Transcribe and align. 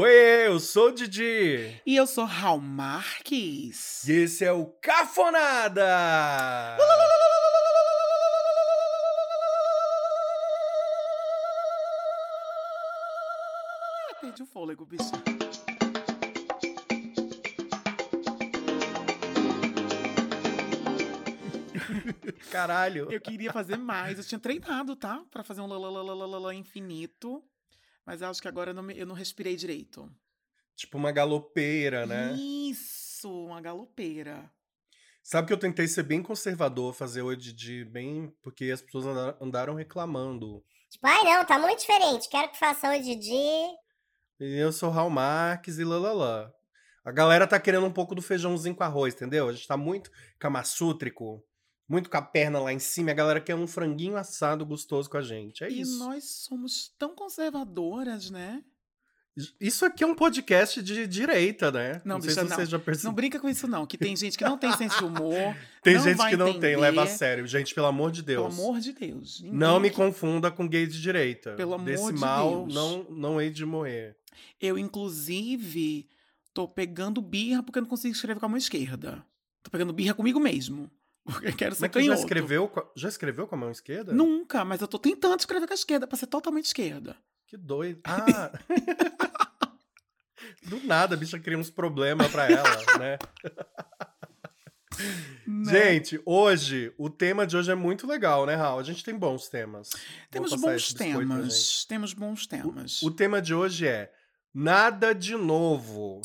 Oi, 0.00 0.46
eu 0.46 0.60
sou 0.60 0.90
o 0.90 0.92
Didi. 0.92 1.82
E 1.84 1.96
eu 1.96 2.06
sou 2.06 2.24
Raul 2.24 2.60
Marques. 2.60 4.06
E 4.06 4.12
esse 4.12 4.44
é 4.44 4.52
o 4.52 4.64
Cafonada! 4.64 5.84
Ah, 5.84 6.76
perdi 14.20 14.40
o 14.40 14.46
fôlego, 14.46 14.86
bicho. 14.86 15.10
Caralho. 22.52 23.08
Eu 23.10 23.20
queria 23.20 23.52
fazer 23.52 23.76
mais. 23.76 24.16
Eu 24.16 24.24
tinha 24.24 24.38
treinado, 24.38 24.94
tá? 24.94 25.24
Pra 25.28 25.42
fazer 25.42 25.60
um 25.60 25.66
lalalala 25.66 26.54
infinito. 26.54 27.42
Mas 28.08 28.22
acho 28.22 28.40
que 28.40 28.48
agora 28.48 28.70
eu 28.70 28.74
não, 28.74 28.82
me- 28.82 28.96
eu 28.98 29.04
não 29.04 29.14
respirei 29.14 29.54
direito. 29.54 30.10
Tipo 30.74 30.96
uma 30.96 31.12
galopeira, 31.12 32.06
né? 32.06 32.32
Isso, 32.38 33.30
uma 33.44 33.60
galopeira. 33.60 34.50
Sabe 35.22 35.46
que 35.48 35.52
eu 35.52 35.58
tentei 35.58 35.86
ser 35.86 36.04
bem 36.04 36.22
conservador, 36.22 36.94
fazer 36.94 37.20
o 37.20 37.36
Didi 37.36 37.84
bem. 37.84 38.34
Porque 38.42 38.70
as 38.70 38.80
pessoas 38.80 39.04
anda- 39.04 39.36
andaram 39.42 39.74
reclamando. 39.74 40.64
Tipo, 40.88 41.06
ai 41.06 41.22
não, 41.22 41.44
tá 41.44 41.58
muito 41.58 41.80
diferente. 41.80 42.30
Quero 42.30 42.50
que 42.50 42.58
faça 42.58 42.96
o 42.96 43.02
Didi. 43.02 43.34
E 44.40 44.56
eu 44.58 44.72
sou 44.72 44.88
Raul 44.88 45.10
Marques 45.10 45.78
e 45.78 45.84
lalala. 45.84 46.50
A 47.04 47.12
galera 47.12 47.46
tá 47.46 47.60
querendo 47.60 47.84
um 47.84 47.92
pouco 47.92 48.14
do 48.14 48.22
feijãozinho 48.22 48.74
com 48.74 48.84
arroz, 48.84 49.14
entendeu? 49.14 49.50
A 49.50 49.52
gente 49.52 49.66
tá 49.68 49.76
muito 49.76 50.10
camassútrico, 50.38 51.44
muito 51.88 52.10
com 52.10 52.16
a 52.16 52.22
perna 52.22 52.58
lá 52.60 52.72
em 52.72 52.78
cima. 52.78 53.10
e 53.10 53.12
A 53.12 53.16
galera 53.16 53.40
quer 53.40 53.54
um 53.54 53.66
franguinho 53.66 54.16
assado 54.16 54.64
gostoso 54.66 55.08
com 55.08 55.16
a 55.16 55.22
gente. 55.22 55.64
É 55.64 55.70
e 55.70 55.80
isso. 55.80 55.98
nós 55.98 56.24
somos 56.24 56.92
tão 56.98 57.14
conservadoras, 57.14 58.30
né? 58.30 58.62
Isso 59.60 59.84
aqui 59.84 60.02
é 60.02 60.06
um 60.06 60.16
podcast 60.16 60.82
de 60.82 61.06
direita, 61.06 61.70
né? 61.70 62.02
Não, 62.04 62.20
sei 62.20 62.30
bicha, 62.30 62.42
se 62.44 62.56
não. 62.58 62.66
já 62.66 62.80
Não 63.04 63.12
brinca 63.12 63.38
com 63.38 63.48
isso, 63.48 63.68
não. 63.68 63.86
Que 63.86 63.96
tem 63.96 64.16
gente 64.16 64.36
que 64.36 64.42
não 64.42 64.58
tem 64.58 64.72
senso 64.72 64.98
de 64.98 65.04
humor. 65.04 65.56
Tem 65.80 65.94
não 65.94 66.02
gente 66.02 66.26
que 66.28 66.36
não 66.36 66.58
tem, 66.58 66.74
leva 66.76 67.02
a 67.02 67.04
entender. 67.04 67.16
sério. 67.18 67.46
Gente, 67.46 67.72
pelo 67.72 67.86
amor 67.86 68.10
de 68.10 68.24
Pelo 68.24 68.42
Deus. 68.48 68.58
amor 68.58 68.80
de 68.80 68.92
Deus. 68.92 69.40
Ninguém 69.40 69.56
Não 69.56 69.78
me 69.78 69.90
que- 69.90 69.96
confunda 69.96 70.50
com 70.50 70.68
gay 70.68 70.88
de 70.88 71.00
direita. 71.00 71.54
Pelo 71.54 71.72
amor 71.74 71.84
Desse 71.86 72.12
de 72.12 72.18
mal 72.18 72.64
Deus. 72.66 72.74
não, 72.74 73.04
não 73.10 73.40
hei 73.40 73.48
de 73.48 73.64
morrer. 73.64 74.16
Eu, 74.60 74.76
inclusive, 74.76 76.08
tô 76.52 76.66
pegando 76.66 77.22
birra 77.22 77.62
porque 77.62 77.78
eu 77.78 77.82
não 77.82 77.88
consigo 77.88 78.12
escrever 78.12 78.40
com 78.40 78.46
a 78.46 78.48
mão 78.48 78.58
esquerda. 78.58 79.24
Tô 79.62 79.70
pegando 79.70 79.92
birra 79.92 80.14
comigo 80.14 80.40
mesmo. 80.40 80.90
Eu 81.42 81.56
quero 81.56 81.74
ser 81.74 81.82
Mas 81.82 81.90
tu 81.90 82.00
já 82.02 82.14
escreveu, 82.14 82.72
já 82.96 83.08
escreveu 83.08 83.46
com 83.46 83.54
a 83.54 83.58
mão 83.58 83.70
esquerda? 83.70 84.12
Nunca, 84.12 84.64
mas 84.64 84.80
eu 84.80 84.88
tô 84.88 84.98
tentando 84.98 85.38
escrever 85.38 85.66
com 85.66 85.72
a 85.72 85.74
esquerda 85.74 86.06
pra 86.06 86.16
ser 86.16 86.26
totalmente 86.26 86.66
esquerda. 86.66 87.16
Que 87.46 87.56
doido. 87.56 88.00
Ah! 88.04 88.52
Do 90.64 90.84
nada 90.84 91.14
a 91.14 91.18
bicha 91.18 91.38
cria 91.38 91.58
uns 91.58 91.70
problemas 91.70 92.30
pra 92.30 92.50
ela, 92.50 92.98
né? 92.98 93.18
Né? 95.46 95.70
Gente, 95.70 96.20
hoje, 96.26 96.92
o 96.98 97.08
tema 97.08 97.46
de 97.46 97.56
hoje 97.56 97.70
é 97.70 97.74
muito 97.74 98.04
legal, 98.04 98.44
né, 98.44 98.56
Raul? 98.56 98.80
A 98.80 98.82
gente 98.82 99.04
tem 99.04 99.16
bons 99.16 99.48
temas. 99.48 99.90
Temos 100.28 100.52
bons 100.52 100.92
temas. 100.92 101.84
Temos 101.84 102.12
bons 102.12 102.46
temas. 102.48 103.00
O 103.02 103.10
tema 103.10 103.40
de 103.40 103.54
hoje 103.54 103.86
é 103.86 104.12
Nada 104.52 105.14
de 105.14 105.36
novo. 105.36 106.20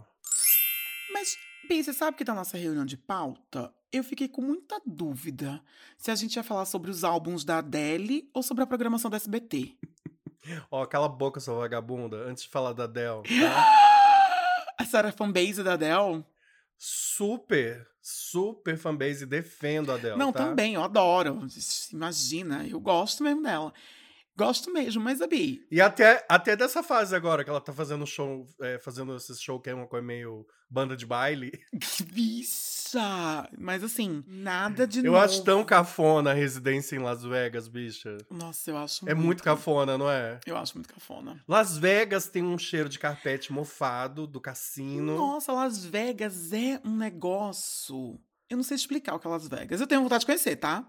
Bi, 1.73 1.83
você 1.83 1.91
sabe 1.91 2.16
que 2.16 2.23
da 2.23 2.35
nossa 2.35 2.55
reunião 2.55 2.85
de 2.85 2.95
pauta, 2.95 3.73
eu 3.91 4.03
fiquei 4.03 4.27
com 4.27 4.43
muita 4.43 4.79
dúvida 4.85 5.59
se 5.97 6.11
a 6.11 6.15
gente 6.15 6.35
ia 6.35 6.43
falar 6.43 6.65
sobre 6.65 6.91
os 6.91 7.03
álbuns 7.03 7.43
da 7.43 7.57
Adele 7.57 8.30
ou 8.31 8.43
sobre 8.43 8.63
a 8.63 8.67
programação 8.67 9.09
da 9.09 9.17
SBT. 9.17 9.75
Ó, 10.69 10.85
cala 10.85 11.07
a 11.07 11.09
boca, 11.09 11.39
sua 11.39 11.55
vagabunda, 11.55 12.17
antes 12.30 12.43
de 12.43 12.49
falar 12.49 12.73
da 12.73 12.85
Dell, 12.85 13.23
tá? 13.41 14.67
A 14.77 14.85
Sarah 14.85 15.11
fanbase 15.11 15.63
da 15.63 15.73
Adele? 15.73 16.23
Super, 16.77 17.87
super 17.99 18.77
fanbase, 18.77 19.25
defendo 19.25 19.91
a 19.91 19.97
Dell, 19.97 20.15
Não, 20.15 20.31
tá? 20.31 20.45
também, 20.45 20.75
eu 20.75 20.83
adoro. 20.83 21.39
Imagina, 21.92 22.67
eu 22.67 22.80
gosto 22.80 23.23
mesmo 23.23 23.42
dela. 23.42 23.73
Gosto 24.36 24.71
mesmo, 24.73 25.02
mas 25.04 25.21
a 25.21 25.27
Bi, 25.27 25.66
E 25.70 25.80
até, 25.80 26.26
até 26.27 26.55
dessa 26.55 26.82
fase 26.82 27.16
agora, 27.16 27.44
que 27.44 27.49
ela 27.49 27.61
tá 27.61 27.71
fazendo 27.71 28.05
show, 28.08 28.48
é, 28.61 28.80
fazendo 28.80 29.16
esse 29.16 29.39
show 29.39 29.60
que 29.60 29.70
é 29.70 29.73
uma 29.76 29.86
coisa 29.86 30.05
meio 30.05 30.45
banda 30.70 30.98
de 30.98 31.05
baile. 31.05 31.52
que 31.80 32.04
bicha! 32.04 33.48
Mas 33.58 33.83
assim, 33.83 34.23
nada 34.27 34.88
de 34.88 34.99
Eu 34.99 35.11
novo. 35.14 35.17
acho 35.23 35.43
tão 35.43 35.64
cafona 35.64 36.32
a 36.32 36.33
residência 36.33 36.95
em 36.95 36.99
Las 36.99 37.23
Vegas, 37.23 37.67
bicha. 37.67 38.17
Nossa, 38.30 38.72
eu 38.72 38.77
acho 38.77 39.08
É 39.08 39.14
muito 39.14 39.43
cafona, 39.43 39.98
não 39.98 40.10
é? 40.10 40.39
Eu 40.45 40.58
acho 40.58 40.76
muito 40.76 40.92
cafona. 40.92 41.39
Las 41.48 41.77
Vegas 41.77 42.27
tem 42.27 42.43
um 42.43 42.58
cheiro 42.58 42.89
de 42.89 42.98
carpete 42.99 43.54
mofado 43.54 44.26
do 44.26 44.42
cassino. 44.42 45.16
Nossa, 45.16 45.52
Las 45.54 45.86
Vegas 45.86 46.52
é 46.54 46.82
um 46.83 46.95
negócio. 46.98 48.20
Eu 48.49 48.58
não 48.58 48.64
sei 48.64 48.76
explicar 48.76 49.16
o 49.16 49.20
que 49.20 49.27
é 49.27 49.30
Las 49.30 49.48
Vegas. 49.48 49.80
Eu 49.82 49.88
tenho 49.88 50.02
vontade 50.02 50.22
de 50.22 50.26
conhecer, 50.26 50.55
tá? 50.55 50.88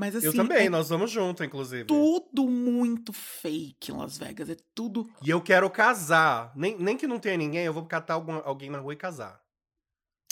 Mas 0.00 0.16
assim. 0.16 0.28
Eu 0.28 0.34
também, 0.34 0.66
é 0.66 0.70
nós 0.70 0.88
vamos 0.88 1.10
junto, 1.10 1.44
inclusive. 1.44 1.84
tudo 1.84 2.48
muito 2.48 3.12
fake 3.12 3.92
em 3.92 3.96
Las 3.96 4.16
Vegas. 4.16 4.48
É 4.48 4.56
tudo. 4.74 5.06
E 5.22 5.28
eu 5.28 5.42
quero 5.42 5.68
casar. 5.68 6.50
Nem, 6.56 6.74
nem 6.78 6.96
que 6.96 7.06
não 7.06 7.18
tenha 7.18 7.36
ninguém, 7.36 7.66
eu 7.66 7.72
vou 7.74 7.84
catar 7.84 8.14
algum, 8.14 8.40
alguém 8.42 8.70
na 8.70 8.78
rua 8.78 8.94
e 8.94 8.96
casar. 8.96 9.38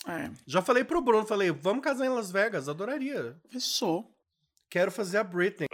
É, 0.06 0.30
Já 0.46 0.62
falei 0.62 0.84
pro 0.84 1.02
Bruno, 1.02 1.26
falei, 1.26 1.50
vamos 1.50 1.84
casar 1.84 2.06
em 2.06 2.08
Las 2.08 2.30
Vegas, 2.30 2.66
adoraria. 2.66 3.36
fechou. 3.50 4.10
Quero 4.70 4.90
fazer 4.90 5.18
a 5.18 5.24
Britney. 5.24 5.66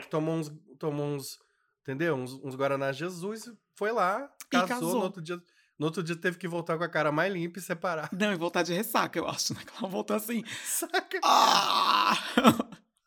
Que 0.00 0.08
tomou 0.08 0.36
uns, 0.36 0.50
tomou 0.78 1.04
uns 1.04 1.38
entendeu? 1.82 2.14
Uns, 2.14 2.32
uns 2.42 2.54
Guaraná 2.54 2.90
Jesus, 2.90 3.52
foi 3.76 3.92
lá, 3.92 4.30
casou, 4.50 4.68
casou. 4.68 4.94
No, 4.94 5.02
outro 5.02 5.20
dia, 5.20 5.38
no 5.78 5.86
outro 5.86 6.02
dia 6.02 6.16
teve 6.16 6.38
que 6.38 6.48
voltar 6.48 6.78
com 6.78 6.84
a 6.84 6.88
cara 6.88 7.12
mais 7.12 7.30
limpa 7.32 7.58
e 7.58 7.62
separar. 7.62 8.08
Não, 8.12 8.32
e 8.32 8.36
voltar 8.36 8.62
de 8.62 8.72
ressaca, 8.72 9.18
eu 9.18 9.28
acho, 9.28 9.52
né? 9.52 9.60
Que 9.66 9.72
ela 9.78 9.88
voltou 9.90 10.16
assim. 10.16 10.42
Saca, 10.64 11.20
Ah! 11.22 12.14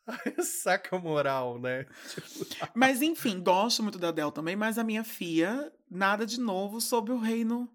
saca 0.42 0.98
moral, 0.98 1.58
né? 1.58 1.86
mas 2.74 3.02
enfim, 3.02 3.42
gosto 3.42 3.82
muito 3.82 3.98
da 3.98 4.08
Adele 4.08 4.32
também, 4.32 4.56
mas 4.56 4.78
a 4.78 4.84
minha 4.84 5.04
filha, 5.04 5.72
nada 5.90 6.24
de 6.26 6.40
novo 6.40 6.80
sobre 6.80 7.12
o 7.12 7.18
reino. 7.18 7.68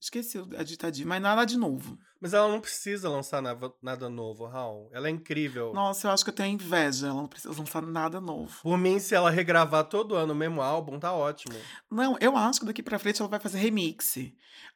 Esqueci 0.00 0.36
a 0.58 0.64
ditadinha, 0.64 1.06
mas 1.06 1.22
nada 1.22 1.44
de 1.44 1.56
novo. 1.56 1.96
Mas 2.20 2.34
ela 2.34 2.48
não 2.48 2.60
precisa 2.60 3.08
lançar 3.08 3.40
nada, 3.40 4.08
novo, 4.08 4.46
Raul. 4.46 4.90
Ela 4.92 5.06
é 5.06 5.10
incrível. 5.12 5.72
Nossa, 5.72 6.08
eu 6.08 6.10
acho 6.10 6.24
que 6.24 6.30
eu 6.30 6.34
tenho 6.34 6.54
inveja. 6.54 7.06
Ela 7.06 7.22
não 7.22 7.28
precisa 7.28 7.56
lançar 7.56 7.82
nada 7.82 8.20
novo. 8.20 8.60
Por 8.62 8.76
mim, 8.76 8.98
se 8.98 9.14
ela 9.14 9.30
regravar 9.30 9.84
todo 9.84 10.16
ano 10.16 10.32
o 10.32 10.36
mesmo 10.36 10.60
álbum, 10.60 10.98
tá 10.98 11.12
ótimo. 11.12 11.54
Não, 11.90 12.16
eu 12.20 12.36
acho 12.36 12.60
que 12.60 12.66
daqui 12.66 12.82
pra 12.82 12.98
frente 12.98 13.20
ela 13.20 13.28
vai 13.28 13.38
fazer 13.38 13.58
remix. 13.58 14.16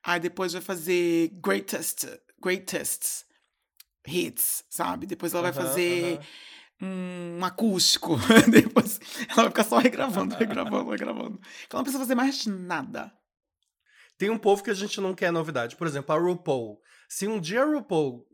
Aí 0.03 0.21
depois 0.21 0.53
vai 0.53 0.63
fazer 0.63 1.31
greatest, 1.43 2.07
greatest 2.41 3.25
hits, 4.07 4.65
sabe? 4.71 5.07
Depois 5.07 5.35
ela 5.35 5.43
vai 5.43 5.53
Aham, 5.53 5.65
fazer 5.65 6.19
aham. 6.19 6.27
Um 6.81 7.45
acústico. 7.45 8.17
depois 8.51 9.01
ela 9.29 9.43
vai 9.43 9.49
ficar 9.51 9.65
só 9.65 9.79
regravando, 9.79 10.35
regravando, 10.35 10.91
regravando. 10.91 11.41
Ela 11.71 11.79
não 11.79 11.83
precisa 11.83 12.03
fazer 12.03 12.15
mais 12.15 12.47
nada. 12.47 13.13
Tem 14.19 14.31
um 14.31 14.39
povo 14.39 14.63
que 14.63 14.71
a 14.71 14.75
gente 14.75 15.01
não 15.01 15.15
quer 15.15 15.31
novidade. 15.31 15.77
Por 15.77 15.87
exemplo, 15.87 16.15
a 16.15 16.19
RuPaul. 16.19 16.81
Se 17.09 17.27
um 17.27 17.41
dia 17.41 17.63
a 17.63 17.67
RuPaul 17.67 18.27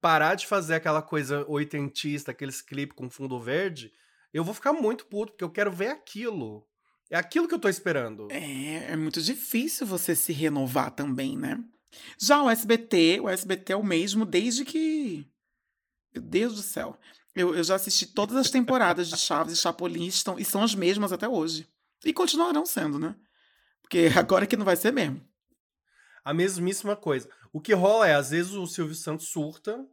parar 0.00 0.34
de 0.34 0.46
fazer 0.46 0.74
aquela 0.74 1.02
coisa 1.02 1.44
oitentista, 1.48 2.30
aqueles 2.30 2.62
clipes 2.62 2.96
com 2.96 3.10
fundo 3.10 3.38
verde, 3.38 3.92
eu 4.32 4.44
vou 4.44 4.54
ficar 4.54 4.72
muito 4.72 5.06
puto, 5.06 5.32
porque 5.32 5.44
eu 5.44 5.50
quero 5.50 5.70
ver 5.70 5.88
aquilo. 5.88 6.66
É 7.10 7.16
aquilo 7.16 7.48
que 7.48 7.54
eu 7.54 7.58
tô 7.58 7.68
esperando. 7.68 8.28
É, 8.30 8.92
é 8.92 8.96
muito 8.96 9.20
difícil 9.20 9.86
você 9.86 10.14
se 10.14 10.32
renovar 10.32 10.92
também, 10.92 11.36
né? 11.36 11.58
Já 12.16 12.40
o 12.40 12.48
SBT, 12.48 13.20
o 13.20 13.28
SBT 13.28 13.72
é 13.72 13.76
o 13.76 13.84
mesmo 13.84 14.24
desde 14.24 14.64
que. 14.64 15.26
Meu 16.14 16.22
Deus 16.22 16.54
do 16.54 16.62
céu. 16.62 16.96
Eu, 17.34 17.54
eu 17.54 17.62
já 17.62 17.76
assisti 17.76 18.06
todas 18.06 18.36
as 18.36 18.50
temporadas 18.50 19.08
de 19.08 19.16
Chaves 19.16 19.54
e 19.54 19.56
Chapolin 19.56 20.06
estão, 20.06 20.38
e 20.38 20.44
são 20.44 20.62
as 20.62 20.74
mesmas 20.74 21.12
até 21.12 21.28
hoje. 21.28 21.68
E 22.04 22.12
continuarão 22.12 22.66
sendo, 22.66 22.98
né? 22.98 23.14
Porque 23.82 24.10
agora 24.16 24.46
que 24.46 24.56
não 24.56 24.64
vai 24.64 24.76
ser 24.76 24.92
mesmo. 24.92 25.20
A 26.24 26.34
mesmíssima 26.34 26.96
coisa. 26.96 27.28
O 27.52 27.60
que 27.60 27.72
rola 27.72 28.08
é, 28.08 28.14
às 28.14 28.30
vezes, 28.30 28.52
o 28.52 28.66
Silvio 28.66 28.94
Santos 28.94 29.28
surta, 29.28 29.84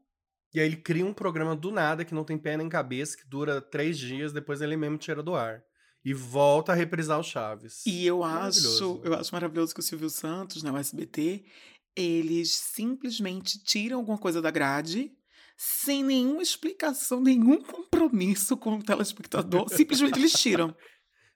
e 0.54 0.60
aí 0.60 0.66
ele 0.66 0.78
cria 0.78 1.06
um 1.06 1.14
programa 1.14 1.56
do 1.56 1.72
nada 1.72 2.06
que 2.06 2.14
não 2.14 2.24
tem 2.24 2.38
pé 2.38 2.58
nem 2.58 2.70
cabeça, 2.70 3.18
que 3.18 3.28
dura 3.28 3.62
três 3.62 3.98
dias, 3.98 4.34
depois 4.34 4.62
ele 4.62 4.78
mesmo 4.78 4.98
tira 4.98 5.22
do 5.22 5.36
ar. 5.36 5.64
E 6.04 6.14
volta 6.14 6.72
a 6.72 6.76
reprisar 6.76 7.20
o 7.20 7.24
Chaves. 7.24 7.86
E 7.86 8.06
eu 8.06 8.24
acho, 8.24 9.02
eu 9.04 9.14
acho 9.14 9.34
maravilhoso 9.34 9.74
que 9.74 9.80
o 9.80 9.84
Silvio 9.84 10.10
Santos, 10.10 10.64
né, 10.64 10.72
o 10.72 10.78
SBT, 10.78 11.44
eles 11.96 12.52
simplesmente 12.52 13.62
tiram 13.64 13.98
alguma 13.98 14.18
coisa 14.18 14.42
da 14.42 14.52
grade 14.52 15.12
sem 15.58 16.04
nenhuma 16.04 16.44
explicação, 16.44 17.20
nenhum 17.20 17.62
compromisso 17.62 18.56
com 18.56 18.76
o 18.76 18.84
telespectador. 18.84 19.68
simplesmente 19.74 20.20
eles 20.20 20.34
tiram. 20.34 20.76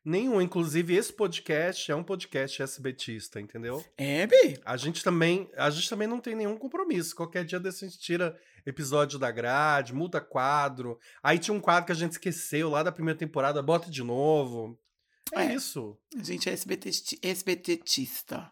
Nenhum. 0.04 0.42
Inclusive, 0.42 0.96
esse 0.96 1.12
podcast 1.14 1.92
é 1.92 1.96
um 1.96 2.04
podcast 2.04 2.62
SBTista, 2.62 3.40
entendeu? 3.42 3.84
É, 3.98 4.26
Bi? 4.26 4.60
A 4.66 4.78
gente 4.78 5.04
também, 5.04 5.50
a 5.56 5.70
gente 5.70 5.90
também 5.90 6.08
não 6.08 6.20
tem 6.20 6.36
nenhum 6.36 6.58
compromisso. 6.58 7.16
Qualquer 7.16 7.46
dia 7.46 7.60
desse 7.60 7.86
a 7.86 7.88
gente 7.88 8.00
tira 8.00 8.40
episódio 8.66 9.20
da 9.20 9.30
grade, 9.32 9.94
muda 9.94 10.22
quadro. 10.22 11.00
Aí 11.22 11.38
tinha 11.38 11.54
um 11.56 11.60
quadro 11.60 11.86
que 11.86 11.92
a 11.92 11.96
gente 11.96 12.14
esqueceu 12.14 12.70
lá 12.70 12.82
da 12.84 12.92
primeira 12.92 13.18
temporada, 13.18 13.62
bota 13.62 13.90
de 13.92 14.04
novo. 14.04 14.80
É, 15.34 15.44
É. 15.46 15.56
isso. 15.56 15.98
A 16.18 16.24
gente 16.24 16.50
é 16.50 16.54
SBT, 16.54 16.90
SBTista. 17.22 18.52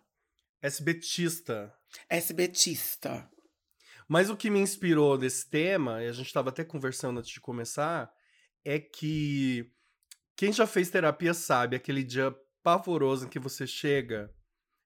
SBTista. 0.62 1.74
SBTista. 2.10 3.30
Mas 4.10 4.32
o 4.32 4.36
que 4.36 4.50
me 4.50 4.60
inspirou 4.60 5.20
desse 5.20 5.48
tema, 5.48 6.04
e 6.04 6.08
a 6.08 6.12
gente 6.12 6.26
estava 6.26 6.50
até 6.50 6.64
conversando 6.64 7.20
antes 7.20 7.30
de 7.30 7.40
começar, 7.40 8.12
é 8.66 8.80
que 8.80 9.72
quem 10.36 10.52
já 10.52 10.66
fez 10.66 10.90
terapia 10.90 11.32
sabe 11.32 11.76
aquele 11.76 12.04
dia 12.04 12.36
pavoroso 12.64 13.26
em 13.26 13.30
que 13.30 13.38
você 13.38 13.68
chega 13.68 14.34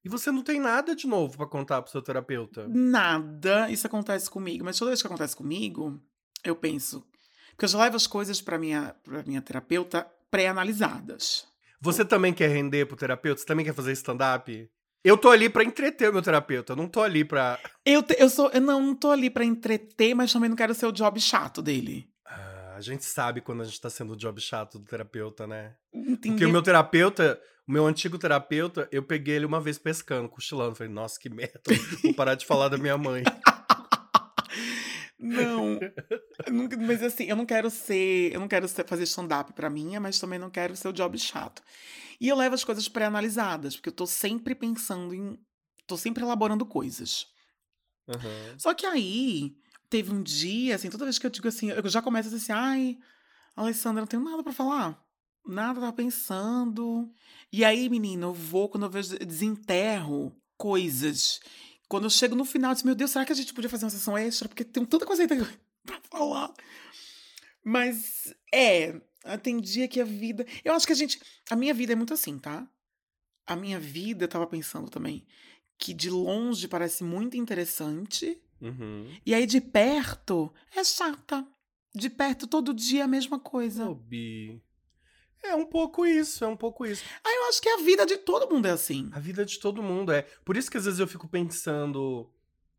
e 0.04 0.10
você 0.10 0.30
não 0.30 0.44
tem 0.44 0.60
nada 0.60 0.94
de 0.94 1.08
novo 1.08 1.38
pra 1.38 1.48
contar 1.48 1.82
pro 1.82 1.90
seu 1.92 2.02
terapeuta. 2.02 2.68
Nada 2.68 3.72
isso 3.72 3.88
acontece 3.88 4.30
comigo, 4.30 4.66
mas 4.66 4.78
toda 4.78 4.92
vez 4.92 5.02
que 5.02 5.08
acontece 5.08 5.36
comigo, 5.38 6.04
eu 6.44 6.56
penso. 6.58 7.08
Porque 7.52 7.64
eu 7.64 7.70
já 7.70 7.80
levo 7.80 7.96
as 7.96 8.06
coisas 8.06 8.42
pra 8.42 8.60
minha, 8.60 8.94
pra 9.04 9.24
minha 9.24 9.42
terapeuta 9.42 10.06
pré-analisadas. 10.30 11.48
Você 11.80 12.04
também 12.04 12.34
quer 12.34 12.50
render 12.50 12.88
pro 12.88 12.98
terapeuta? 12.98 13.40
Você 13.40 13.48
também 13.48 13.66
quer 13.66 13.74
fazer 13.74 13.94
stand-up? 13.94 14.70
Eu 15.04 15.18
tô 15.18 15.30
ali 15.30 15.50
pra 15.50 15.64
entreter 15.64 16.10
o 16.10 16.14
meu 16.14 16.22
terapeuta, 16.22 16.74
eu 16.74 16.78
não 16.78 16.88
tô 16.88 17.02
ali 17.02 17.26
pra. 17.26 17.60
Eu, 17.86 18.02
te- 18.02 18.16
eu 18.18 18.30
sou. 18.30 18.50
Eu 18.52 18.62
não, 18.62 18.82
não 18.82 18.96
tô 18.96 19.12
ali 19.12 19.30
pra 19.30 19.44
entreter, 19.44 20.14
mas 20.16 20.32
também 20.32 20.50
não 20.50 20.56
quero 20.56 20.74
ser 20.74 20.86
o 20.86 20.92
job 20.92 21.20
chato 21.20 21.62
dele. 21.62 22.08
Ah, 22.26 22.76
a 22.78 22.82
gente 22.82 23.04
sabe 23.04 23.42
quando 23.42 23.62
a 23.62 23.66
gente 23.66 23.82
tá 23.82 23.90
sendo 23.90 24.14
o 24.14 24.18
job 24.18 24.40
chato 24.40 24.80
do 24.80 24.86
terapeuta, 24.86 25.46
né? 25.46 25.74
Porque 25.92 26.30
Entendeu? 26.30 26.50
o 26.50 26.52
meu 26.52 26.62
terapeuta, 26.62 27.40
o 27.68 27.72
meu 27.72 27.86
antigo 27.86 28.18
terapeuta, 28.18 28.88
eu 28.92 29.04
peguei 29.04 29.36
ele 29.36 29.46
uma 29.46 29.60
vez 29.60 29.78
pescando, 29.78 30.30
cochilando. 30.30 30.76
Falei, 30.76 30.92
nossa, 30.92 31.20
que 31.20 31.30
merda, 31.30 31.60
vou 32.02 32.14
parar 32.14 32.36
de 32.36 32.46
falar 32.46 32.70
da 32.70 32.78
minha 32.78 32.98
mãe. 32.98 33.24
Não. 35.24 35.80
Nunca- 36.52 36.78
mas 36.78 37.02
assim, 37.02 37.24
eu 37.26 37.36
não 37.36 37.46
quero 37.46 37.70
ser. 37.70 38.34
Eu 38.34 38.40
não 38.40 38.48
quero 38.48 38.68
ser- 38.68 38.86
fazer 38.88 39.04
stand-up 39.04 39.54
pra 39.54 39.70
mim, 39.70 39.98
mas 40.00 40.20
também 40.20 40.38
não 40.40 40.50
quero 40.50 40.76
ser 40.76 40.88
o 40.90 40.94
job 40.94 41.18
chato. 41.18 41.62
E 42.20 42.28
eu 42.28 42.36
levo 42.36 42.56
as 42.56 42.64
coisas 42.64 42.88
pré-analisadas, 42.88 43.76
porque 43.76 43.90
eu 43.90 43.94
tô 43.94 44.06
sempre 44.06 44.54
pensando 44.56 45.14
em. 45.14 45.40
tô 45.88 45.98
sempre 45.98 46.24
elaborando 46.24 46.66
coisas. 46.66 47.28
Aham. 48.08 48.56
Só 48.58 48.74
que 48.74 48.86
aí, 48.86 49.56
teve 49.90 50.12
um 50.12 50.22
dia, 50.22 50.76
assim, 50.76 50.90
toda 50.90 51.06
vez 51.06 51.18
que 51.20 51.26
eu 51.26 51.30
digo 51.30 51.48
assim, 51.48 51.70
eu 51.70 51.88
já 51.90 52.02
começo 52.02 52.28
a 52.28 52.32
dizer 52.32 52.44
assim, 52.44 52.52
ai, 52.54 52.98
Alessandra, 53.56 54.02
não 54.02 54.08
tenho 54.08 54.24
nada 54.24 54.44
pra 54.44 54.52
falar. 54.54 55.02
Nada, 55.46 55.80
tava 55.82 55.94
pensando. 55.94 57.12
E 57.52 57.64
aí, 57.66 57.90
menina, 57.90 58.26
eu 58.26 58.34
vou, 58.34 58.70
quando 58.70 58.84
eu 58.86 58.90
vejo, 58.90 59.18
desenterro 59.20 60.36
coisas. 60.58 61.40
Quando 61.94 62.06
eu 62.06 62.10
chego 62.10 62.34
no 62.36 62.44
final, 62.44 62.72
eu 62.72 62.74
disse, 62.74 62.86
meu 62.88 62.96
Deus, 62.96 63.12
será 63.12 63.24
que 63.24 63.32
a 63.32 63.36
gente 63.36 63.54
podia 63.54 63.70
fazer 63.70 63.86
uma 63.86 63.92
sessão 63.92 64.18
extra? 64.18 64.50
Porque 64.50 64.64
tem 64.64 64.84
tanta 64.84 65.06
coisa 65.06 65.22
aí 65.22 65.28
pra 65.86 66.02
falar. 66.10 66.52
Mas, 67.64 68.34
é, 68.52 69.00
tem 69.44 69.62
dia 69.62 69.88
que 69.88 70.02
a 70.02 70.04
vida... 70.04 70.44
Eu 70.66 70.74
acho 70.74 70.88
que 70.88 70.92
a 70.92 70.96
gente... 70.96 71.22
A 71.52 71.56
minha 71.56 71.72
vida 71.72 71.94
é 71.94 71.96
muito 71.96 72.12
assim, 72.12 72.40
tá? 72.40 72.68
A 73.46 73.56
minha 73.56 73.80
vida, 73.80 74.24
eu 74.24 74.28
tava 74.28 74.48
pensando 74.48 74.90
também, 74.90 75.24
que 75.78 75.94
de 75.94 76.10
longe 76.10 76.68
parece 76.68 77.04
muito 77.04 77.38
interessante, 77.38 78.42
Uhum. 78.60 79.16
e 79.24 79.36
aí 79.36 79.46
de 79.46 79.62
perto 79.62 80.52
é 80.76 80.84
chata. 80.84 81.46
De 81.94 82.10
perto 82.10 82.48
todo 82.48 82.74
dia 82.74 83.02
é 83.02 83.04
a 83.04 83.08
mesma 83.08 83.38
coisa. 83.38 83.94
Bi. 83.94 84.60
É 85.44 85.56
um 85.56 85.66
pouco 85.66 86.06
isso, 86.06 86.44
é 86.44 86.48
um 86.48 86.56
pouco 86.56 86.86
isso. 86.86 87.04
Aí 87.24 87.36
eu 87.36 87.50
acho 87.50 87.62
que 87.62 87.70
a 87.70 87.78
vida 87.78 88.06
de 88.06 88.18
todo 88.18 88.52
mundo 88.52 88.68
é 88.68 88.72
assim. 88.72 89.10
A 89.12 89.20
vida 89.20 89.46
de 89.46 89.60
todo 89.60 89.84
mundo 89.84 90.12
é. 90.12 90.22
Por 90.46 90.56
isso 90.56 90.72
que 90.72 90.78
às 90.78 90.86
vezes 90.86 91.00
eu 91.00 91.08
fico 91.08 91.28
pensando. 91.28 92.30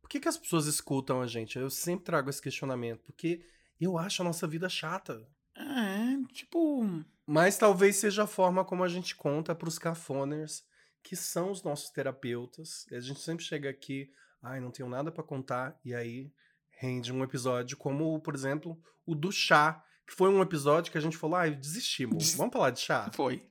Por 0.00 0.08
que, 0.08 0.18
que 0.18 0.28
as 0.28 0.36
pessoas 0.36 0.66
escutam 0.66 1.20
a 1.20 1.26
gente? 1.26 1.58
Eu 1.58 1.68
sempre 1.68 2.04
trago 2.04 2.30
esse 2.30 2.40
questionamento. 2.40 3.02
Porque 3.04 3.44
eu 3.80 3.98
acho 3.98 4.22
a 4.22 4.24
nossa 4.24 4.46
vida 4.46 4.68
chata. 4.68 5.26
É, 5.56 6.32
tipo. 6.32 7.04
Mas 7.26 7.56
talvez 7.56 7.96
seja 7.96 8.24
a 8.24 8.26
forma 8.26 8.64
como 8.64 8.84
a 8.84 8.88
gente 8.88 9.14
conta 9.14 9.54
pros 9.54 9.78
cafoners, 9.78 10.64
que 11.02 11.16
são 11.16 11.50
os 11.50 11.62
nossos 11.62 11.90
terapeutas. 11.90 12.86
A 12.92 13.00
gente 13.00 13.20
sempre 13.20 13.44
chega 13.44 13.70
aqui, 13.70 14.10
ai, 14.42 14.60
não 14.60 14.70
tenho 14.70 14.88
nada 14.88 15.10
pra 15.10 15.22
contar, 15.22 15.78
e 15.84 15.94
aí 15.94 16.30
rende 16.70 17.12
um 17.12 17.22
episódio 17.22 17.76
como, 17.76 18.20
por 18.20 18.34
exemplo, 18.34 18.78
o 19.06 19.14
do 19.14 19.32
chá, 19.32 19.82
que 20.06 20.14
foi 20.14 20.28
um 20.28 20.42
episódio 20.42 20.92
que 20.92 20.98
a 20.98 21.00
gente 21.00 21.16
falou, 21.16 21.36
ai, 21.36 21.50
desistimos, 21.50 22.34
vamos 22.34 22.52
falar 22.52 22.70
de 22.70 22.80
chá? 22.80 23.10
Foi. 23.14 23.42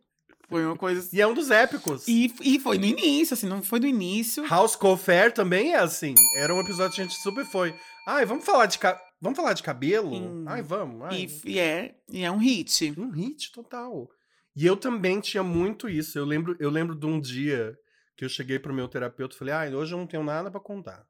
Foi 0.49 0.65
uma 0.65 0.75
coisa. 0.75 1.09
E 1.11 1.21
é 1.21 1.25
um 1.25 1.33
dos 1.33 1.49
épicos. 1.49 2.07
E, 2.07 2.31
e 2.41 2.59
foi 2.59 2.77
no 2.77 2.85
início, 2.85 3.33
assim, 3.33 3.47
não 3.47 3.63
foi 3.63 3.79
no 3.79 3.87
início. 3.87 4.45
House 4.47 4.75
Call 4.75 4.97
Fair 4.97 5.33
também 5.33 5.73
é 5.73 5.79
assim. 5.79 6.13
Era 6.35 6.53
um 6.53 6.59
episódio 6.59 6.95
que 6.95 7.01
a 7.01 7.03
gente 7.05 7.15
super 7.15 7.45
foi. 7.45 7.73
Ai, 8.07 8.25
vamos 8.25 8.45
falar 8.45 8.67
de, 8.67 8.77
ca... 8.77 9.01
vamos 9.19 9.37
falar 9.37 9.53
de 9.53 9.63
cabelo? 9.63 10.13
Hum. 10.13 10.45
Ai, 10.47 10.61
vamos. 10.61 11.01
Ai. 11.03 11.27
E, 11.45 11.51
e 11.53 11.59
é, 11.59 11.95
e 12.09 12.23
é 12.23 12.31
um 12.31 12.37
hit. 12.37 12.93
Um 12.97 13.09
hit 13.09 13.51
total. 13.51 14.09
E 14.55 14.65
eu 14.65 14.77
também 14.77 15.19
tinha 15.19 15.41
muito 15.41 15.89
isso. 15.89 16.19
Eu 16.19 16.25
lembro, 16.25 16.55
eu 16.59 16.69
lembro 16.69 16.93
de 16.95 17.05
um 17.05 17.19
dia 17.19 17.75
que 18.15 18.23
eu 18.23 18.29
cheguei 18.29 18.59
pro 18.59 18.73
meu 18.73 18.87
terapeuta 18.87 19.35
e 19.35 19.39
falei, 19.39 19.53
ah, 19.53 19.75
hoje 19.75 19.93
eu 19.93 19.97
não 19.97 20.05
tenho 20.05 20.23
nada 20.23 20.51
pra 20.51 20.59
contar. 20.59 21.03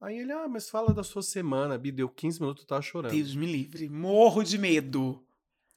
Aí 0.00 0.18
ele, 0.18 0.32
ah, 0.32 0.48
mas 0.48 0.70
fala 0.70 0.94
da 0.94 1.02
sua 1.02 1.22
semana. 1.22 1.76
Bi, 1.76 1.92
deu 1.92 2.08
15 2.08 2.40
minutos, 2.40 2.64
tava 2.64 2.80
chorando. 2.80 3.12
Deus 3.12 3.34
me 3.34 3.46
livre. 3.46 3.88
Morro 3.88 4.42
de 4.42 4.56
medo. 4.56 5.22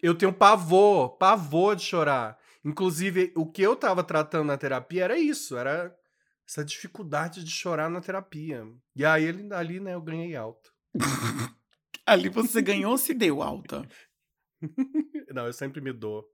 Eu 0.02 0.16
tenho 0.16 0.34
pavor, 0.34 1.18
pavor 1.18 1.76
de 1.76 1.84
chorar. 1.84 2.40
Inclusive, 2.64 3.34
o 3.36 3.46
que 3.46 3.62
eu 3.62 3.76
tava 3.76 4.04
tratando 4.04 4.48
na 4.48 4.58
terapia 4.58 5.04
era 5.04 5.20
isso, 5.20 5.58
era 5.58 5.94
essa 6.48 6.64
dificuldade 6.64 7.44
de 7.44 7.52
chorar 7.52 7.90
na 7.90 8.00
terapia. 8.00 8.66
E 8.96 9.04
aí, 9.06 9.24
ele, 9.24 9.54
ali, 9.54 9.80
né, 9.80 9.94
eu 9.94 10.02
ganhei 10.02 10.36
alta. 10.36 10.70
Ali 12.06 12.28
você 12.28 12.62
ganhou 12.62 12.98
se 12.98 13.14
deu 13.14 13.42
alta. 13.42 13.88
Não, 15.34 15.46
eu 15.46 15.54
sempre 15.54 15.80
me 15.80 15.94
dou. 15.94 16.30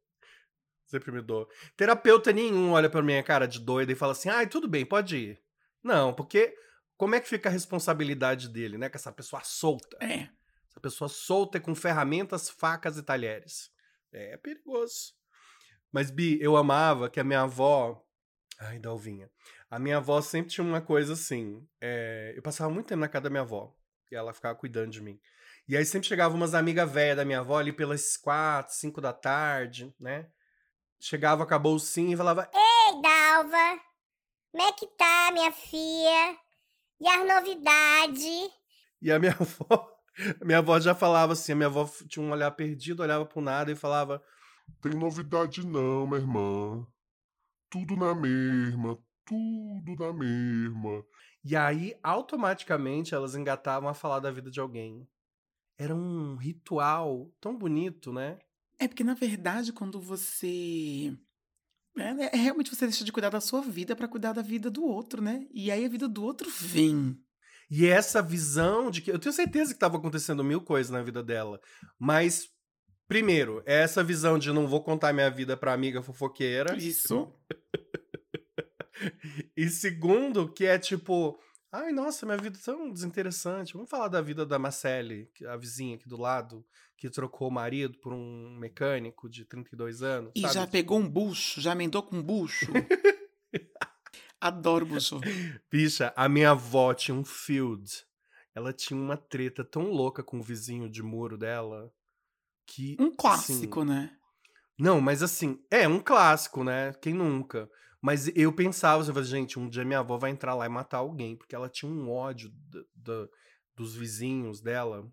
Sempre 0.88 1.12
me 1.12 1.22
dou. 1.22 1.48
Terapeuta 1.78 2.34
nenhum 2.34 2.72
olha 2.72 2.90
pra 2.90 3.04
minha 3.04 3.22
cara 3.22 3.48
de 3.48 3.60
doida 3.60 3.92
e 3.92 3.96
fala 3.96 4.14
assim: 4.14 4.30
ai, 4.30 4.48
tudo 4.48 4.68
bem, 4.68 4.84
pode 4.84 5.16
ir. 5.16 5.42
Não, 5.84 6.12
porque 6.12 6.56
como 7.00 7.16
é 7.16 7.22
que 7.22 7.30
fica 7.30 7.48
a 7.48 7.52
responsabilidade 7.52 8.50
dele, 8.50 8.78
né? 8.78 8.90
Com 8.90 8.98
essa 8.98 9.10
pessoa 9.10 9.42
solta. 9.42 9.98
É. 10.02 10.28
Essa 10.70 10.82
pessoa 10.82 11.08
solta 11.08 11.58
e 11.58 11.62
com 11.62 11.74
ferramentas, 11.74 12.50
facas 12.50 12.98
e 12.98 13.04
talheres. 13.04 13.72
É 14.12 14.36
perigoso. 14.36 15.14
Mas, 15.94 16.12
Bi, 16.12 16.38
eu 16.42 16.58
amava 16.58 17.10
que 17.10 17.18
a 17.18 17.24
minha 17.24 17.44
avó. 17.44 18.06
Ai, 18.60 18.80
Dalvinha. 18.80 19.32
A 19.72 19.80
minha 19.80 19.96
avó 19.96 20.20
sempre 20.20 20.52
tinha 20.52 20.68
uma 20.68 20.82
coisa 20.82 21.14
assim. 21.14 21.66
é, 21.80 22.34
Eu 22.36 22.42
passava 22.42 22.70
muito 22.70 22.88
tempo 22.88 23.00
na 23.00 23.08
casa 23.08 23.24
da 23.24 23.30
minha 23.30 23.44
avó. 23.44 23.74
E 24.12 24.16
ela 24.16 24.34
ficava 24.34 24.54
cuidando 24.60 24.92
de 24.92 25.02
mim. 25.02 25.18
E 25.70 25.78
aí 25.78 25.86
sempre 25.86 26.10
chegava 26.10 26.36
umas 26.36 26.54
amigas 26.54 26.92
velhas 26.92 27.16
da 27.16 27.24
minha 27.24 27.40
avó 27.40 27.60
ali 27.60 27.72
pelas 27.72 28.18
quatro, 28.18 28.74
cinco 28.76 29.00
da 29.00 29.14
tarde, 29.14 29.96
né? 29.98 30.28
Chegava, 31.00 31.44
acabou 31.44 31.76
o 31.76 31.80
sim 31.80 32.12
e 32.12 32.18
falava: 32.18 32.52
Ei, 32.54 33.02
Dalva, 33.02 33.80
como 34.52 34.64
é 34.64 34.72
que 34.74 34.86
tá, 34.98 35.30
minha 35.32 35.54
filha? 35.54 36.49
E 37.00 37.08
as 37.08 37.28
novidades? 37.28 38.52
E 39.02 39.12
a 39.12 39.20
minha 39.20 39.32
avó, 39.40 39.98
a 40.42 40.46
minha 40.46 40.58
avó 40.58 40.80
já 40.80 40.94
falava 40.94 41.34
assim, 41.34 41.54
a 41.54 41.56
minha 41.56 41.68
avó 41.68 41.90
tinha 42.08 42.26
um 42.26 42.32
olhar 42.32 42.52
perdido, 42.52 43.02
olhava 43.02 43.26
pro 43.26 43.42
nada 43.42 43.72
e 43.72 43.76
falava: 43.76 44.22
Tem 44.82 44.94
novidade 44.94 45.66
não, 45.66 46.06
minha 46.06 46.20
irmã. 46.20 46.86
Tudo 47.70 47.96
na 47.96 48.16
mesma, 48.16 48.98
tudo 49.26 49.96
na 49.98 50.12
mesma. 50.12 51.06
E 51.44 51.56
aí, 51.56 51.96
automaticamente, 52.04 53.14
elas 53.14 53.36
engatavam 53.36 53.88
a 53.88 53.94
falar 53.94 54.20
da 54.20 54.32
vida 54.32 54.52
de 54.52 54.60
alguém. 54.60 55.08
Era 55.78 55.96
um 55.96 56.36
ritual 56.36 57.32
tão 57.40 57.58
bonito, 57.58 58.12
né? 58.12 58.40
É 58.78 58.88
porque, 58.88 59.04
na 59.04 59.14
verdade, 59.14 59.72
quando 59.72 60.02
você. 60.02 61.16
É, 62.04 62.36
é 62.36 62.38
realmente 62.38 62.74
você 62.76 62.86
deixa 62.86 63.04
de 63.04 63.12
cuidar 63.12 63.30
da 63.30 63.42
sua 63.42 63.62
vida 63.62 63.96
pra 63.96 64.08
cuidar 64.08 64.34
da 64.34 64.42
vida 64.42 64.70
do 64.70 64.84
outro, 64.84 65.22
né? 65.22 65.46
E 65.54 65.72
aí 65.72 65.86
a 65.86 65.90
vida 65.90 66.08
do 66.08 66.24
outro 66.24 66.50
vem. 66.50 67.18
E 67.70 67.86
essa 67.86 68.22
visão 68.22 68.90
de 68.90 69.02
que. 69.02 69.12
Eu 69.12 69.20
tenho 69.20 69.34
certeza 69.34 69.72
que 69.72 69.78
estava 69.78 69.98
acontecendo 69.98 70.44
mil 70.44 70.62
coisas 70.62 70.90
na 70.90 71.04
vida 71.04 71.22
dela. 71.22 71.60
Mas, 72.00 72.48
primeiro, 73.08 73.62
é 73.66 73.82
essa 73.84 74.04
visão 74.04 74.40
de 74.40 74.52
não 74.52 74.68
vou 74.68 74.84
contar 74.84 75.14
minha 75.14 75.30
vida 75.30 75.56
pra 75.56 75.74
amiga 75.74 76.02
fofoqueira. 76.02 76.76
Isso. 76.78 77.32
E 79.56 79.70
segundo, 79.70 80.52
que 80.52 80.66
é 80.66 80.78
tipo. 80.78 81.40
Ai, 81.72 81.92
nossa, 81.92 82.26
minha 82.26 82.38
vida 82.38 82.58
é 82.58 82.66
tão 82.66 82.92
desinteressante. 82.92 83.74
Vamos 83.74 83.90
falar 83.90 84.08
da 84.08 84.22
vida 84.22 84.44
da 84.46 84.58
Marcele, 84.58 85.30
a 85.48 85.56
vizinha 85.56 85.96
aqui 85.96 86.10
do 86.10 86.18
lado, 86.18 86.66
que 86.98 87.10
trocou 87.10 87.48
o 87.48 87.52
marido 87.52 87.98
por 88.00 88.12
um 88.12 88.58
mecânico 88.58 89.30
de 89.30 89.46
32 89.46 90.02
anos. 90.02 90.32
E 90.36 90.42
sabe? 90.42 90.54
já 90.54 90.68
pegou 90.68 90.98
um 90.98 91.08
bucho, 91.08 91.62
já 91.62 91.74
emendou 91.74 92.02
com 92.02 92.18
um 92.18 92.24
bucho. 92.24 92.72
Adoro 94.42 94.86
bucho. 94.86 95.20
Bicha, 95.70 96.12
a 96.16 96.28
minha 96.28 96.52
avó 96.52 96.94
tinha 96.94 97.14
um 97.14 97.26
field. 97.26 98.04
Ela 98.56 98.74
tinha 98.74 99.00
uma 99.00 99.16
treta 99.18 99.64
tão 99.64 99.92
louca 99.92 100.24
com 100.24 100.40
o 100.40 100.44
vizinho 100.44 100.90
de 100.90 101.04
muro 101.04 101.38
dela 101.38 101.94
que. 102.66 102.98
Um 103.00 103.16
clássico, 103.16 103.82
assim, 103.82 103.90
né? 103.90 104.16
Não, 104.78 105.00
mas 105.02 105.22
assim, 105.22 105.62
é 105.70 105.88
um 105.88 106.00
clássico, 106.00 106.64
né? 106.64 106.94
Quem 107.02 107.14
nunca? 107.14 107.70
Mas 108.02 108.28
eu 108.36 108.54
pensava, 108.54 109.04
eu 109.04 109.14
falei, 109.14 109.24
gente, 109.28 109.60
um 109.60 109.68
dia 109.70 109.84
minha 109.84 110.00
avó 110.00 110.18
vai 110.18 110.32
entrar 110.32 110.56
lá 110.56 110.66
e 110.66 110.70
matar 110.70 111.00
alguém, 111.00 111.36
porque 111.36 111.56
ela 111.56 111.70
tinha 111.70 111.92
um 111.92 112.10
ódio 112.10 112.50
da- 112.70 112.84
da- 112.96 113.28
dos 113.76 113.96
vizinhos 113.96 114.62
dela. 114.62 115.06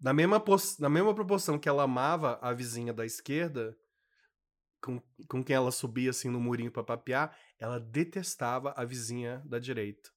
Na 0.00 0.12
mesma, 0.12 0.42
na 0.78 0.88
mesma 0.90 1.14
proporção 1.14 1.58
que 1.58 1.68
ela 1.68 1.84
amava 1.84 2.38
a 2.42 2.52
vizinha 2.52 2.92
da 2.92 3.06
esquerda, 3.06 3.74
com, 4.82 5.00
com 5.28 5.42
quem 5.42 5.56
ela 5.56 5.72
subia 5.72 6.10
assim 6.10 6.28
no 6.28 6.38
murinho 6.40 6.70
pra 6.70 6.82
papear, 6.84 7.36
ela 7.58 7.80
detestava 7.80 8.72
a 8.76 8.84
vizinha 8.84 9.42
da 9.46 9.58
direita. 9.58 10.10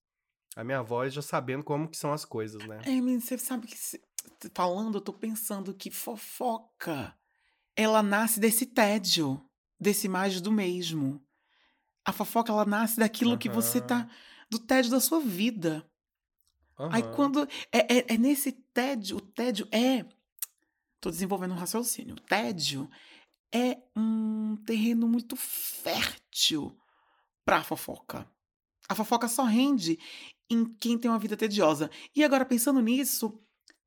A 0.55 0.63
minha 0.63 0.79
avó 0.79 1.07
já 1.07 1.21
sabendo 1.21 1.63
como 1.63 1.87
que 1.89 1.97
são 1.97 2.11
as 2.11 2.25
coisas, 2.25 2.61
né? 2.65 2.81
É, 2.85 2.89
menino, 2.89 3.21
você 3.21 3.37
sabe 3.37 3.67
que 3.67 3.77
cê- 3.77 4.01
falando, 4.53 4.97
eu 4.97 5.01
tô 5.01 5.13
pensando 5.13 5.73
que 5.73 5.89
fofoca, 5.89 7.15
ela 7.75 8.03
nasce 8.03 8.39
desse 8.39 8.65
tédio, 8.65 9.41
desse 9.79 10.07
mais 10.09 10.41
do 10.41 10.51
mesmo. 10.51 11.23
A 12.09 12.11
fofoca, 12.11 12.51
ela 12.51 12.65
nasce 12.65 12.97
daquilo 12.97 13.37
que 13.37 13.47
você 13.47 13.79
tá, 13.79 14.09
do 14.49 14.57
tédio 14.57 14.89
da 14.89 14.99
sua 14.99 15.19
vida. 15.19 15.87
Aí 16.91 17.03
Aham. 17.03 17.11
quando, 17.11 17.47
é, 17.71 17.97
é, 17.99 18.13
é 18.15 18.17
nesse 18.17 18.51
tédio, 18.51 19.17
o 19.17 19.21
tédio 19.21 19.67
é, 19.71 20.03
tô 20.99 21.11
desenvolvendo 21.11 21.51
um 21.51 21.57
raciocínio, 21.57 22.15
o 22.15 22.19
tédio 22.19 22.89
é 23.53 23.77
um 23.95 24.57
terreno 24.65 25.07
muito 25.07 25.35
fértil 25.35 26.75
pra 27.45 27.63
fofoca. 27.63 28.27
A 28.89 28.95
fofoca 28.95 29.27
só 29.27 29.43
rende 29.43 29.99
em 30.49 30.65
quem 30.65 30.97
tem 30.97 31.11
uma 31.11 31.19
vida 31.19 31.37
tediosa. 31.37 31.91
E 32.15 32.23
agora, 32.23 32.43
pensando 32.43 32.81
nisso, 32.81 33.39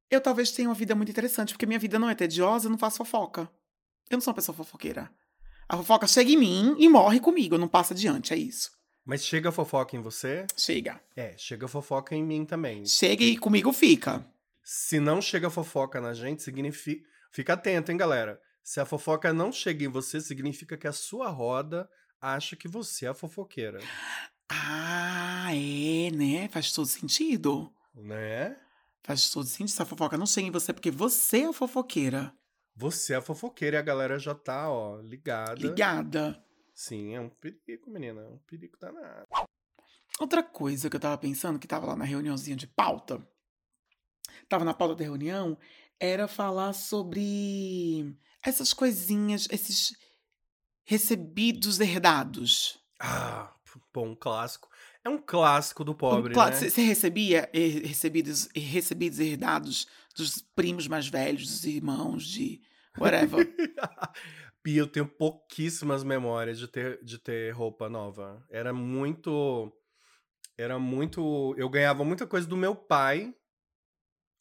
eu 0.09 0.21
talvez 0.21 0.53
tenha 0.53 0.69
uma 0.69 0.77
vida 0.77 0.95
muito 0.95 1.11
interessante, 1.11 1.55
porque 1.55 1.67
minha 1.67 1.79
vida 1.79 1.99
não 1.99 2.09
é 2.09 2.15
tediosa, 2.15 2.67
eu 2.67 2.71
não 2.71 2.79
faço 2.79 2.99
fofoca. 2.99 3.51
Eu 4.09 4.17
não 4.17 4.21
sou 4.21 4.31
uma 4.31 4.37
pessoa 4.37 4.55
fofoqueira. 4.55 5.13
A 5.69 5.77
fofoca 5.77 6.07
chega 6.07 6.31
em 6.31 6.37
mim 6.37 6.77
e 6.79 6.89
morre 6.89 7.21
comigo, 7.21 7.57
não 7.57 7.69
passa 7.69 7.95
adiante, 7.95 8.33
é 8.33 8.37
isso. 8.37 8.71
Mas 9.05 9.25
chega 9.25 9.49
a 9.49 9.53
fofoca 9.53 9.97
em 9.97 10.01
você? 10.01 10.47
Chega. 10.57 11.01
É, 11.17 11.35
chega 11.37 11.67
a 11.67 11.69
fofoca 11.69 12.15
em 12.15 12.23
mim 12.23 12.45
também. 12.45 12.87
Chega 12.87 13.25
e 13.25 13.37
comigo 13.37 13.73
fica. 13.73 14.25
Se 14.63 15.01
não 15.01 15.21
chega 15.21 15.49
a 15.49 15.51
fofoca 15.51 16.01
na 16.01 16.15
gente, 16.15 16.43
significa. 16.43 17.05
Fica 17.33 17.55
atento, 17.55 17.91
hein, 17.91 17.97
galera? 17.97 18.41
Se 18.63 18.79
a 18.79 18.85
fofoca 18.85 19.33
não 19.33 19.51
chega 19.51 19.85
em 19.85 19.89
você, 19.89 20.21
significa 20.21 20.77
que 20.77 20.87
a 20.87 20.93
sua 20.93 21.29
roda 21.29 21.89
acha 22.21 22.55
que 22.55 22.69
você 22.69 23.07
é 23.07 23.09
a 23.09 23.15
fofoqueira. 23.15 23.81
Ah, 24.49 25.49
é, 25.51 26.11
né? 26.11 26.49
Faz 26.49 26.71
todo 26.73 26.87
sentido. 26.87 27.73
Né? 27.95 28.57
Faz 29.03 29.31
todo 29.31 29.47
sentido. 29.47 29.75
Se 29.75 29.83
a 29.83 29.87
fofoca 29.87 30.17
não 30.17 30.27
chega 30.27 30.47
em 30.47 30.53
você, 30.53 30.73
porque 30.73 30.91
você 30.91 31.41
é 31.41 31.49
a 31.49 31.53
fofoqueira. 31.53 32.33
Você 32.75 33.15
é 33.15 33.21
fofoqueira 33.21 33.77
e 33.77 33.81
a 33.81 33.83
galera 33.83 34.19
já 34.19 34.35
tá, 34.35 34.71
ó, 34.71 35.01
ligada. 35.01 35.55
Ligada. 35.55 36.45
Sim, 36.75 37.15
é 37.15 37.21
um 37.21 37.29
perigo, 37.29 37.91
menina. 37.91 38.23
É 38.23 38.29
um 38.29 38.39
perigo 38.39 38.77
danado. 38.79 39.27
Outra 40.19 40.43
coisa 40.43 40.89
que 40.89 40.97
eu 40.97 41.01
tava 41.01 41.19
pensando, 41.19 41.59
que 41.59 41.67
tava 41.67 41.87
lá 41.87 41.97
na 41.97 42.05
reuniãozinha 42.05 42.57
de 42.57 42.67
pauta, 42.67 43.27
tava 44.49 44.65
na 44.65 44.75
pauta 44.75 44.97
da 44.97 45.05
reunião, 45.05 45.59
era 45.99 46.27
falar 46.27 46.73
sobre 46.73 48.17
essas 48.45 48.73
coisinhas, 48.73 49.47
esses 49.51 49.97
recebidos 50.85 51.81
herdados. 51.81 52.79
Ah, 52.99 53.55
bom, 53.93 54.09
um 54.09 54.17
clássico. 54.17 54.69
É 55.05 55.09
um 55.09 55.19
clássico 55.19 55.83
do 55.85 55.95
pobre, 55.95 56.33
Claro, 56.33 56.55
né? 56.55 56.71
Você 56.71 56.83
recebia 56.83 57.51
recebidos, 57.53 58.49
recebidos 58.55 59.19
herdados 59.19 59.89
dos 60.13 60.43
primos 60.55 60.87
mais 60.87 61.09
velhos, 61.09 61.47
dos 61.47 61.65
irmãos, 61.65 62.25
de 62.25 62.61
whatever. 62.99 63.47
Pia, 64.63 64.81
eu 64.81 64.87
tenho 64.87 65.07
pouquíssimas 65.09 66.05
memórias 66.05 66.59
de 66.59 66.69
ter, 66.69 67.03
de 67.03 67.19
ter 67.19 67.51
roupa 67.51 67.89
nova. 67.89 68.45
Era 68.49 68.73
muito. 68.73 69.73
Era 70.57 70.79
muito. 70.79 71.55
Eu 71.59 71.69
ganhava 71.69 72.05
muita 72.05 72.27
coisa 72.27 72.47
do 72.47 72.57
meu 72.57 72.77
pai. 72.77 73.35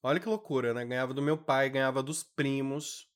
Olha 0.04 0.20
que 0.20 0.30
loucura, 0.30 0.74
né? 0.74 0.86
Ganhava 0.86 1.14
do 1.14 1.22
meu 1.22 1.38
pai, 1.38 1.70
ganhava 1.70 2.04
dos 2.04 2.24
primos. 2.24 3.08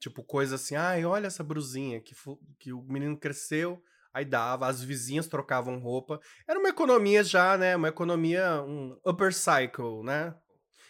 Tipo, 0.00 0.22
coisa 0.24 0.56
assim, 0.56 0.74
ai, 0.74 1.04
olha 1.04 1.26
essa 1.26 1.42
brusinha 1.42 2.00
que, 2.00 2.14
que 2.58 2.72
o 2.72 2.82
menino 2.82 3.18
cresceu, 3.18 3.82
aí 4.12 4.24
dava, 4.24 4.66
as 4.66 4.82
vizinhas 4.82 5.26
trocavam 5.26 5.78
roupa. 5.78 6.20
Era 6.46 6.58
uma 6.58 6.68
economia 6.68 7.24
já, 7.24 7.56
né? 7.56 7.74
Uma 7.76 7.88
economia, 7.88 8.62
um 8.62 8.98
upper 9.06 9.32
cycle, 9.32 10.02
né? 10.04 10.34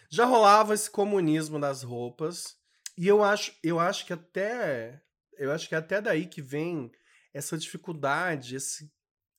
Já 0.09 0.25
rolava 0.25 0.73
esse 0.73 0.89
comunismo 0.89 1.59
das 1.59 1.83
roupas. 1.83 2.55
E 2.97 3.07
eu 3.07 3.23
acho, 3.23 3.53
eu 3.63 3.79
acho 3.79 4.05
que 4.05 4.13
até. 4.13 5.01
Eu 5.37 5.51
acho 5.51 5.67
que 5.67 5.75
é 5.75 5.77
até 5.77 6.01
daí 6.01 6.25
que 6.25 6.41
vem 6.41 6.91
essa 7.33 7.57
dificuldade, 7.57 8.55
esse, 8.55 8.91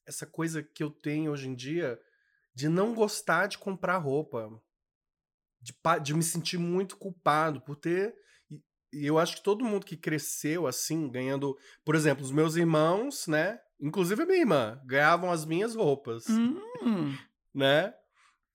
essa 0.07 0.25
coisa 0.25 0.63
que 0.63 0.83
eu 0.83 0.91
tenho 0.91 1.33
hoje 1.33 1.49
em 1.49 1.55
dia 1.55 1.99
de 2.55 2.69
não 2.69 2.95
gostar 2.95 3.47
de 3.47 3.59
comprar 3.59 3.99
roupa. 3.99 4.49
De, 5.61 5.75
de 6.03 6.15
me 6.15 6.23
sentir 6.23 6.59
muito 6.59 6.97
culpado 6.97 7.61
por 7.61 7.75
ter. 7.75 8.15
E, 8.51 8.63
e 8.93 9.07
eu 9.07 9.19
acho 9.19 9.37
que 9.37 9.43
todo 9.43 9.65
mundo 9.65 9.87
que 9.87 9.97
cresceu 9.97 10.67
assim, 10.67 11.11
ganhando. 11.11 11.57
Por 11.85 11.95
exemplo, 11.95 12.25
os 12.25 12.31
meus 12.31 12.55
irmãos, 12.55 13.27
né? 13.27 13.61
Inclusive 13.81 14.23
a 14.23 14.27
minha 14.27 14.39
irmã, 14.41 14.81
ganhavam 14.85 15.31
as 15.31 15.45
minhas 15.45 15.75
roupas 15.75 16.29
hum, 16.29 17.17
né? 17.55 17.95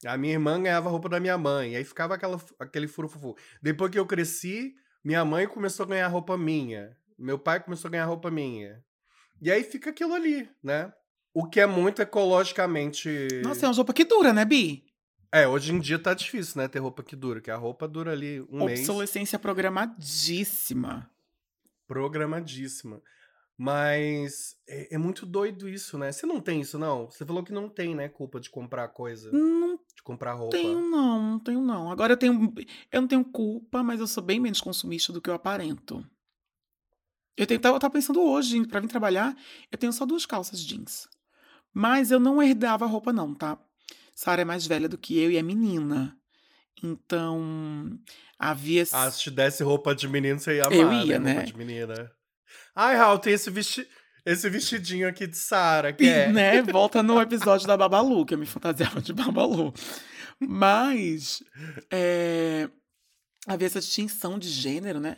A 0.05 0.17
minha 0.17 0.33
irmã 0.33 0.61
ganhava 0.61 0.89
roupa 0.89 1.07
da 1.09 1.19
minha 1.19 1.37
mãe, 1.37 1.75
aí 1.75 1.83
ficava 1.83 2.15
aquela, 2.15 2.39
aquele 2.59 2.87
furufufu. 2.87 3.35
Depois 3.61 3.91
que 3.91 3.99
eu 3.99 4.05
cresci, 4.05 4.75
minha 5.03 5.23
mãe 5.23 5.47
começou 5.47 5.85
a 5.85 5.89
ganhar 5.89 6.07
roupa 6.07 6.37
minha, 6.37 6.95
meu 7.17 7.37
pai 7.37 7.63
começou 7.63 7.87
a 7.87 7.91
ganhar 7.91 8.05
roupa 8.05 8.29
minha. 8.31 8.83
E 9.41 9.51
aí 9.51 9.63
fica 9.63 9.89
aquilo 9.89 10.13
ali, 10.13 10.49
né? 10.63 10.91
O 11.33 11.49
que 11.49 11.59
é 11.59 11.65
muito 11.65 12.01
ecologicamente. 12.01 13.09
Nossa, 13.43 13.65
é 13.65 13.69
uma 13.69 13.75
roupa 13.75 13.93
que 13.93 14.05
dura, 14.05 14.31
né, 14.31 14.45
Bi? 14.45 14.85
É, 15.31 15.47
hoje 15.47 15.73
em 15.73 15.79
dia 15.79 15.97
tá 15.97 16.13
difícil, 16.13 16.61
né? 16.61 16.67
Ter 16.67 16.79
roupa 16.79 17.01
que 17.01 17.15
dura, 17.15 17.41
que 17.41 17.49
a 17.49 17.55
roupa 17.55 17.87
dura 17.87 18.11
ali 18.11 18.41
um 18.51 18.65
mês. 18.65 18.81
Obsolescência 18.81 19.39
programadíssima. 19.39 21.09
Programadíssima. 21.87 23.01
Mas 23.57 24.55
é, 24.67 24.95
é 24.95 24.97
muito 24.97 25.25
doido 25.25 25.67
isso, 25.67 25.97
né? 25.97 26.11
Você 26.11 26.25
não 26.25 26.39
tem 26.39 26.61
isso, 26.61 26.77
não? 26.77 27.09
Você 27.09 27.25
falou 27.25 27.43
que 27.43 27.51
não 27.51 27.67
tem, 27.67 27.95
né? 27.95 28.07
Culpa 28.09 28.39
de 28.39 28.49
comprar 28.49 28.87
coisa, 28.89 29.31
de 30.03 30.05
comprar 30.05 30.33
roupa. 30.33 30.57
tenho, 30.57 30.81
não, 30.81 31.31
não 31.31 31.39
tenho, 31.39 31.61
não. 31.61 31.89
Agora 31.89 32.13
eu 32.13 32.17
tenho. 32.17 32.53
Eu 32.91 33.01
não 33.01 33.07
tenho 33.07 33.23
culpa, 33.23 33.81
mas 33.81 33.99
eu 33.99 34.07
sou 34.07 34.21
bem 34.21 34.39
menos 34.39 34.59
consumista 34.59 35.13
do 35.13 35.21
que 35.21 35.29
eu 35.29 35.33
aparento. 35.33 36.05
Eu, 37.35 37.47
tenho, 37.47 37.57
eu 37.63 37.79
tava 37.79 37.89
pensando 37.89 38.21
hoje, 38.21 38.67
pra 38.67 38.79
vir 38.79 38.87
trabalhar, 38.87 39.35
eu 39.71 39.77
tenho 39.77 39.91
só 39.91 40.05
duas 40.05 40.25
calças 40.25 40.59
jeans. 40.59 41.07
Mas 41.73 42.11
eu 42.11 42.19
não 42.19 42.43
herdava 42.43 42.85
roupa, 42.85 43.11
não, 43.11 43.33
tá? 43.33 43.57
Sara 44.13 44.43
é 44.43 44.45
mais 44.45 44.67
velha 44.67 44.87
do 44.87 44.97
que 44.97 45.17
eu 45.17 45.31
e 45.31 45.37
é 45.37 45.41
menina. 45.41 46.15
Então, 46.83 47.97
havia. 48.37 48.83
Ah, 48.91 49.09
se 49.09 49.21
te 49.21 49.31
desse 49.31 49.63
roupa 49.63 49.95
de 49.95 50.07
menino, 50.07 50.37
você 50.37 50.57
ia 50.57 50.65
amar, 50.65 50.77
Eu 50.77 50.93
ia, 50.93 51.17
né? 51.17 51.25
né? 51.25 51.33
Roupa 51.33 51.47
de 51.47 51.57
menina. 51.57 52.11
Ai, 52.75 52.95
Raul, 52.95 53.17
tem 53.17 53.33
esse, 53.33 53.49
vesti... 53.49 53.87
esse 54.25 54.49
vestidinho 54.49 55.07
aqui 55.07 55.27
de 55.27 55.37
Sara, 55.37 55.91
que 55.93 56.07
é... 56.07 56.31
né? 56.31 56.61
Volta 56.63 57.03
no 57.03 57.21
episódio 57.21 57.67
da 57.67 57.75
Babalu, 57.77 58.25
que 58.25 58.33
eu 58.33 58.37
me 58.37 58.45
fantasiava 58.45 59.01
de 59.01 59.13
Babalu. 59.13 59.73
Mas 60.39 61.43
é, 61.91 62.69
havia 63.47 63.67
essa 63.67 63.79
distinção 63.79 64.37
de 64.39 64.49
gênero, 64.49 64.99
né? 64.99 65.17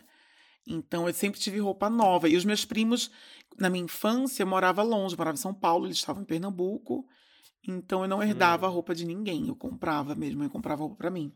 Então 0.66 1.06
eu 1.06 1.14
sempre 1.14 1.38
tive 1.40 1.58
roupa 1.58 1.88
nova. 1.88 2.28
E 2.28 2.36
os 2.36 2.44
meus 2.44 2.64
primos, 2.64 3.10
na 3.58 3.70
minha 3.70 3.84
infância, 3.84 4.42
eu 4.42 4.46
morava 4.46 4.82
longe, 4.82 5.14
eu 5.14 5.18
morava 5.18 5.36
em 5.36 5.40
São 5.40 5.54
Paulo, 5.54 5.86
eles 5.86 5.96
estavam 5.96 6.22
em 6.22 6.26
Pernambuco. 6.26 7.06
Então 7.68 8.02
eu 8.02 8.08
não 8.08 8.22
herdava 8.22 8.66
a 8.66 8.70
Hum. 8.70 8.72
roupa 8.72 8.94
de 8.94 9.04
ninguém, 9.04 9.48
eu 9.48 9.56
comprava 9.56 10.14
mesmo, 10.14 10.42
eu 10.42 10.50
comprava 10.50 10.82
roupa 10.82 10.96
pra 10.96 11.10
mim. 11.10 11.32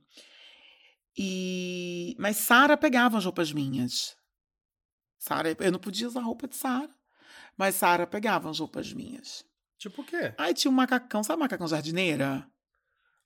E 1.17 2.15
mas 2.19 2.37
Sara 2.37 2.77
pegava 2.77 3.19
as 3.19 3.25
roupas 3.25 3.53
minhas. 3.53 4.17
Sara, 5.19 5.57
eu 5.59 5.73
não 5.73 5.79
podia 5.79 6.07
usar 6.07 6.21
roupa 6.21 6.47
de 6.49 6.57
Sara, 6.57 6.89
mas 7.61 7.75
Sara 7.75 8.07
pegava 8.07 8.49
as 8.49 8.59
roupas 8.59 8.91
minhas. 8.91 9.45
Tipo 9.79 10.01
o 10.01 10.05
quê? 10.05 10.33
Aí 10.39 10.55
tinha 10.55 10.71
um 10.71 10.75
macacão, 10.75 11.23
sabe 11.23 11.41
macacão 11.41 11.69
jardineira? 11.69 12.47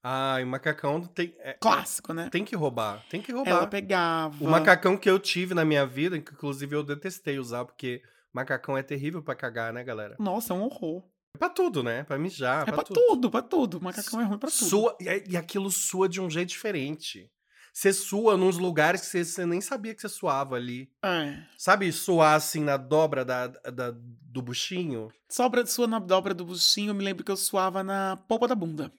Ai, 0.02 0.42
o 0.42 0.46
macacão 0.48 1.06
tem... 1.06 1.34
é- 1.38 1.52
Clássico, 1.54 2.12
né? 2.12 2.28
tem 2.30 2.44
que 2.44 2.56
roubar, 2.56 3.04
tem 3.08 3.22
que 3.22 3.30
roubar. 3.30 3.50
Ela 3.50 3.66
pegava. 3.68 4.44
O 4.44 4.48
macacão 4.50 4.96
que 4.96 5.08
eu 5.08 5.20
tive 5.20 5.54
na 5.54 5.64
minha 5.64 5.86
vida, 5.86 6.20
que 6.20 6.32
inclusive 6.32 6.74
eu 6.74 6.82
detestei 6.82 7.38
usar, 7.38 7.64
porque 7.64 8.02
macacão 8.32 8.76
é 8.76 8.82
terrível 8.82 9.22
pra 9.22 9.36
cagar, 9.36 9.72
né, 9.72 9.84
galera? 9.84 10.16
Nossa, 10.18 10.52
é 10.52 10.56
um 10.56 10.64
horror. 10.64 11.04
É 11.34 11.38
pra 11.38 11.48
tudo, 11.48 11.82
né? 11.84 12.02
Pra 12.02 12.18
mijar, 12.18 12.62
é 12.62 12.64
pra, 12.64 12.74
pra 12.74 12.84
tudo. 12.84 13.00
tudo, 13.06 13.30
pra 13.30 13.42
tudo. 13.42 13.80
Macacão 13.80 14.20
é 14.20 14.24
ruim 14.24 14.38
pra 14.38 14.50
tudo. 14.50 14.68
Sua, 14.68 14.96
e, 15.00 15.30
e 15.30 15.36
aquilo 15.36 15.70
sua 15.70 16.08
de 16.08 16.20
um 16.20 16.28
jeito 16.28 16.48
diferente. 16.48 17.30
Você 17.74 17.92
sua 17.92 18.36
nos 18.36 18.56
lugares 18.56 19.00
que 19.00 19.06
você, 19.08 19.24
você 19.24 19.44
nem 19.44 19.60
sabia 19.60 19.92
que 19.92 20.00
você 20.00 20.08
suava 20.08 20.54
ali. 20.54 20.88
É. 21.04 21.42
Sabe, 21.58 21.90
suar 21.90 22.36
assim 22.36 22.60
na 22.62 22.76
dobra 22.76 23.24
da, 23.24 23.48
da- 23.48 23.90
do 23.90 24.40
buchinho? 24.40 25.10
Sobra 25.28 25.66
sua 25.66 25.88
na 25.88 25.98
dobra 25.98 26.32
do 26.32 26.44
buchinho, 26.44 26.90
eu 26.90 26.94
me 26.94 27.02
lembro 27.02 27.24
que 27.24 27.32
eu 27.32 27.36
suava 27.36 27.82
na 27.82 28.16
polpa 28.28 28.46
da 28.46 28.54
bunda. 28.54 28.92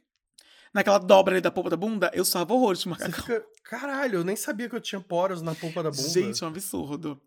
Naquela 0.73 0.97
dobra 0.97 1.35
ali 1.35 1.41
da 1.41 1.49
polpa 1.49 1.69
da 1.69 1.77
bunda, 1.77 2.11
eu 2.13 2.25
suava 2.25 2.53
horrores 2.53 2.81
de 2.81 2.89
macacão. 2.89 3.13
fica, 3.23 3.45
caralho, 3.63 4.19
eu 4.19 4.23
nem 4.25 4.35
sabia 4.35 4.67
que 4.67 4.75
eu 4.75 4.81
tinha 4.81 4.99
poros 4.99 5.41
na 5.41 5.55
polpa 5.55 5.81
da 5.81 5.89
bunda. 5.89 6.03
Gente, 6.09 6.43
é 6.43 6.45
um 6.45 6.49
absurdo. 6.49 7.21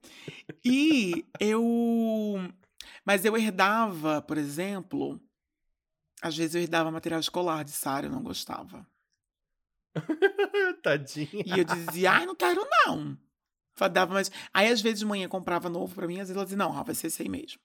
E 0.63 1.25
eu. 1.41 2.53
Mas 3.07 3.25
eu 3.25 3.35
herdava, 3.39 4.21
por 4.21 4.37
exemplo. 4.37 5.19
Às 6.21 6.37
vezes 6.37 6.55
eu 6.57 6.61
herdava 6.61 6.91
material 6.91 7.21
escolar 7.21 7.65
de 7.65 7.71
Sara, 7.71 8.07
eu 8.07 8.11
não 8.11 8.23
gostava. 8.23 8.87
Tadinha. 10.83 11.45
E 11.45 11.59
eu 11.59 11.65
dizia, 11.65 12.13
ai, 12.13 12.27
não 12.27 12.35
quero 12.35 12.67
não. 12.87 13.19
Dava 13.93 14.13
mais. 14.13 14.31
Aí, 14.53 14.69
às 14.69 14.81
vezes, 14.81 15.01
de 15.01 15.07
manhã 15.07 15.29
comprava 15.29 15.69
novo 15.69 15.95
pra 15.95 16.07
mim, 16.07 16.15
às 16.15 16.29
vezes 16.29 16.37
ela 16.37 16.45
dizia, 16.45 16.59
não, 16.59 16.71
Rafa, 16.71 16.87
vai 16.87 16.95
ser 16.95 17.07
esse 17.07 17.23
aí 17.23 17.29
mesmo. 17.29 17.61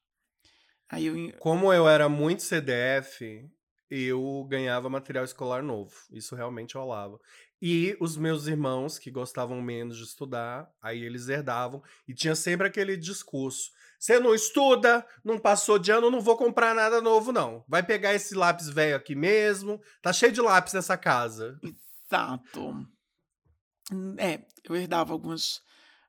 Aí 0.89 1.05
eu. 1.05 1.33
Como 1.39 1.73
eu 1.73 1.87
era 1.87 2.07
muito 2.07 2.43
CDF, 2.43 3.49
eu 3.89 4.45
ganhava 4.49 4.89
material 4.89 5.25
escolar 5.25 5.63
novo. 5.63 5.93
Isso 6.11 6.35
realmente 6.35 6.75
rolava. 6.75 7.19
E 7.61 7.95
os 7.99 8.17
meus 8.17 8.45
irmãos, 8.45 8.99
que 8.99 9.09
gostavam 9.09 9.61
menos 9.61 9.97
de 9.97 10.03
estudar, 10.03 10.69
aí 10.81 11.01
eles 11.01 11.29
herdavam. 11.29 11.81
E 12.07 12.13
tinha 12.13 12.35
sempre 12.35 12.67
aquele 12.67 12.97
discurso: 12.97 13.71
você 13.97 14.19
não 14.19 14.35
estuda, 14.35 15.05
não 15.23 15.39
passou 15.39 15.79
de 15.79 15.89
ano, 15.89 16.11
não 16.11 16.19
vou 16.19 16.35
comprar 16.35 16.75
nada 16.75 17.01
novo, 17.01 17.31
não. 17.31 17.63
Vai 17.67 17.81
pegar 17.81 18.13
esse 18.13 18.35
lápis 18.35 18.67
velho 18.67 18.97
aqui 18.97 19.15
mesmo. 19.15 19.81
Tá 20.01 20.11
cheio 20.11 20.31
de 20.31 20.41
lápis 20.41 20.73
nessa 20.73 20.97
casa. 20.97 21.57
Exato. 22.13 22.87
Hum, 23.91 24.15
É, 24.17 24.45
eu 24.63 24.75
herdava 24.75 25.11
alguns, 25.13 25.61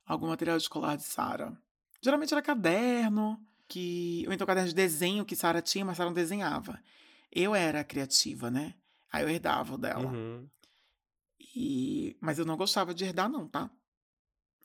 algum 0.06 0.28
material 0.28 0.56
escolar 0.56 0.96
de 0.96 1.02
Sara. 1.04 1.56
Geralmente 2.02 2.32
era 2.32 2.42
caderno, 2.42 3.40
que, 3.66 4.25
ou 4.26 4.32
então 4.32 4.46
caderno 4.46 4.68
de 4.68 4.75
desenho 4.75 5.25
que 5.25 5.34
Sara 5.34 5.62
tinha, 5.62 5.84
mas 5.84 5.96
Sara 5.96 6.08
não 6.11 6.14
desenhava. 6.14 6.80
Eu 7.32 7.54
era 7.54 7.82
criativa, 7.82 8.50
né? 8.50 8.75
Aí 9.11 9.23
eu 9.25 9.28
herdava 9.30 9.75
o 9.75 9.78
dela. 9.78 10.11
Uhum. 10.12 10.49
E, 11.56 12.16
mas 12.20 12.38
eu 12.38 12.44
não 12.44 12.56
gostava 12.56 12.94
de 12.94 13.04
herdar, 13.04 13.28
não, 13.28 13.49
tá? 13.49 13.70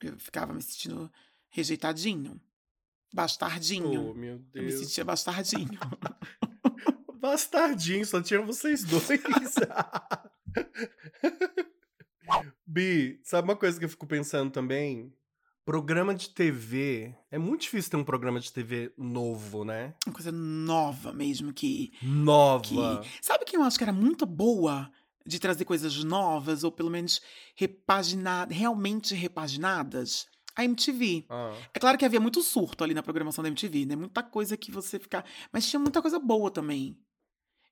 Eu 0.02 0.18
ficava 0.18 0.52
me 0.52 0.62
sentindo 0.62 1.10
rejeitadinho. 1.48 2.40
Bastardinho. 3.12 4.10
Oh, 4.10 4.14
meu 4.14 4.34
eu 4.54 4.62
me 4.62 4.68
Deus. 4.70 4.80
sentia 4.80 5.04
bastardinho. 5.04 5.68
Bastardinho, 7.20 8.06
só 8.06 8.22
tinha 8.22 8.40
vocês 8.40 8.82
dois. 8.82 9.02
Bi, 12.66 13.20
sabe 13.24 13.48
uma 13.48 13.56
coisa 13.56 13.78
que 13.78 13.84
eu 13.84 13.88
fico 13.88 14.06
pensando 14.06 14.50
também? 14.50 15.12
Programa 15.64 16.14
de 16.14 16.30
TV. 16.30 17.14
É 17.30 17.38
muito 17.38 17.62
difícil 17.62 17.90
ter 17.90 17.96
um 17.96 18.04
programa 18.04 18.40
de 18.40 18.52
TV 18.52 18.92
novo, 18.96 19.64
né? 19.64 19.94
Uma 20.06 20.14
coisa 20.14 20.32
nova 20.32 21.12
mesmo 21.12 21.52
que 21.52 21.92
Nova. 22.02 23.04
Sabe 23.20 23.44
quem 23.44 23.58
eu 23.58 23.64
acho 23.64 23.76
que 23.78 23.84
era 23.84 23.92
muito 23.92 24.24
boa 24.26 24.90
de 25.26 25.38
trazer 25.38 25.64
coisas 25.64 26.02
novas, 26.02 26.64
ou 26.64 26.72
pelo 26.72 26.90
menos 26.90 27.20
repaginadas, 27.54 28.56
realmente 28.56 29.14
repaginadas? 29.14 30.26
A 30.56 30.64
MTV. 30.64 31.26
Ah, 31.28 31.54
É 31.72 31.78
claro 31.78 31.96
que 31.96 32.04
havia 32.04 32.18
muito 32.20 32.42
surto 32.42 32.82
ali 32.82 32.92
na 32.92 33.02
programação 33.02 33.42
da 33.42 33.48
MTV, 33.48 33.86
né? 33.86 33.96
Muita 33.96 34.22
coisa 34.22 34.56
que 34.56 34.72
você 34.72 34.98
ficar. 34.98 35.24
Mas 35.52 35.68
tinha 35.68 35.78
muita 35.78 36.02
coisa 36.02 36.18
boa 36.18 36.50
também. 36.50 36.98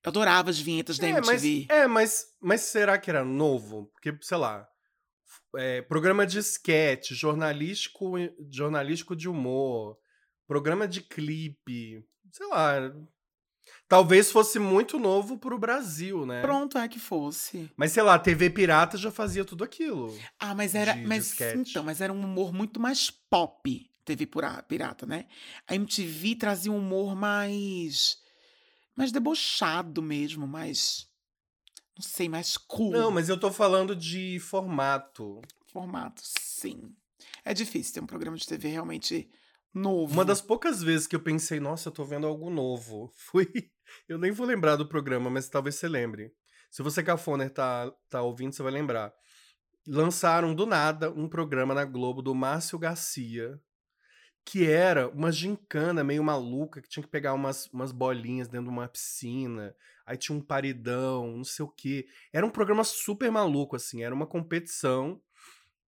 Eu 0.05 0.11
adorava 0.11 0.50
as 0.50 0.59
vinhetas 0.61 0.99
da 0.99 1.09
É, 1.09 1.21
mas, 1.21 1.43
MTV. 1.45 1.67
é 1.69 1.87
mas, 1.87 2.26
mas 2.40 2.61
será 2.62 2.97
que 2.99 3.11
era 3.11 3.25
novo? 3.25 3.87
Porque, 3.93 4.17
sei 4.23 4.37
lá, 4.38 4.67
é, 5.57 5.83
programa 5.83 6.26
de 6.26 6.38
sketch, 6.38 7.11
jornalístico, 7.12 8.12
jornalístico 8.50 9.17
de 9.17 9.28
humor, 9.28 9.99
programa 10.47 10.87
de 10.87 11.00
clipe, 11.02 12.05
sei 12.33 12.47
lá. 12.49 12.93
Talvez 13.87 14.31
fosse 14.31 14.59
muito 14.59 14.99
novo 14.99 15.37
pro 15.38 15.59
Brasil, 15.59 16.25
né? 16.25 16.40
Pronto, 16.43 16.78
é 16.78 16.88
que 16.88 16.99
fosse. 16.99 17.71
Mas 17.76 17.93
sei 17.93 18.02
lá, 18.02 18.19
TV 18.19 18.50
Pirata 18.50 18.97
já 18.97 19.11
fazia 19.11 19.45
tudo 19.45 19.64
aquilo. 19.64 20.17
Ah, 20.38 20.55
mas 20.55 20.75
era. 20.75 20.93
De- 20.93 21.00
de 21.02 21.07
mas 21.07 21.26
sketch. 21.33 21.69
então, 21.71 21.83
mas 21.85 22.00
era 22.00 22.12
um 22.12 22.21
humor 22.25 22.52
muito 22.52 22.78
mais 22.81 23.11
pop, 23.11 23.90
TV 24.05 24.26
pirata, 24.69 25.05
né? 25.07 25.26
A 25.67 25.75
MTV 25.75 26.37
trazia 26.37 26.73
um 26.73 26.78
humor 26.78 27.14
mais. 27.17 28.17
Mais 28.99 29.12
debochado 29.12 30.02
mesmo, 30.02 30.45
mais. 30.45 31.09
Não 31.97 32.02
sei, 32.02 32.28
mais 32.28 32.57
cool. 32.57 32.90
Não, 32.90 33.12
mas 33.12 33.28
eu 33.28 33.38
tô 33.38 33.52
falando 33.52 33.95
de 33.95 34.40
formato. 34.40 35.40
Formato, 35.67 36.21
sim. 36.25 36.93
É 37.45 37.55
difícil 37.55 37.95
ter 37.95 38.00
um 38.00 38.07
programa 38.07 38.37
de 38.37 38.45
TV 38.45 38.67
realmente 38.69 39.31
novo. 39.73 40.12
Uma 40.12 40.25
das 40.25 40.40
poucas 40.40 40.83
vezes 40.83 41.07
que 41.07 41.14
eu 41.14 41.21
pensei, 41.21 41.61
nossa, 41.61 41.90
eu 41.90 41.93
tô 41.93 42.05
vendo 42.05 42.26
algo 42.26 42.50
novo, 42.50 43.09
foi. 43.14 43.47
Eu 44.09 44.19
nem 44.19 44.33
vou 44.33 44.45
lembrar 44.45 44.75
do 44.75 44.88
programa, 44.88 45.31
mas 45.31 45.49
talvez 45.49 45.76
você 45.76 45.87
lembre. 45.87 46.33
Se 46.69 46.83
você, 46.83 47.00
Cafoner, 47.00 47.50
tá, 47.50 47.93
tá 48.11 48.21
ouvindo, 48.23 48.52
você 48.52 48.64
vai 48.64 48.73
lembrar. 48.73 49.12
Lançaram 49.87 50.52
do 50.56 50.67
nada 50.67 51.08
um 51.13 51.28
programa 51.28 51.73
na 51.73 51.84
Globo 51.84 52.21
do 52.21 52.34
Márcio 52.34 52.78
Garcia, 52.80 53.61
que 54.50 54.67
era 54.67 55.08
uma 55.08 55.30
gincana 55.30 56.02
meio 56.02 56.25
maluca, 56.25 56.80
que 56.80 56.89
tinha 56.89 57.02
que 57.02 57.08
pegar 57.11 57.34
umas, 57.34 57.67
umas 57.67 57.93
bolinhas 57.93 58.49
dentro 58.49 58.65
de 58.69 58.73
uma 58.73 58.89
piscina, 58.89 59.75
aí 60.06 60.17
tinha 60.17 60.37
um 60.37 60.41
paredão, 60.41 61.37
não 61.37 61.45
sei 61.45 61.67
o 61.67 61.69
quê. 61.69 62.06
Era 62.32 62.47
um 62.47 62.50
programa 62.50 62.82
super 62.82 63.30
maluco, 63.30 63.76
assim, 63.76 64.02
era 64.02 64.15
uma 64.15 64.26
competição. 64.26 65.21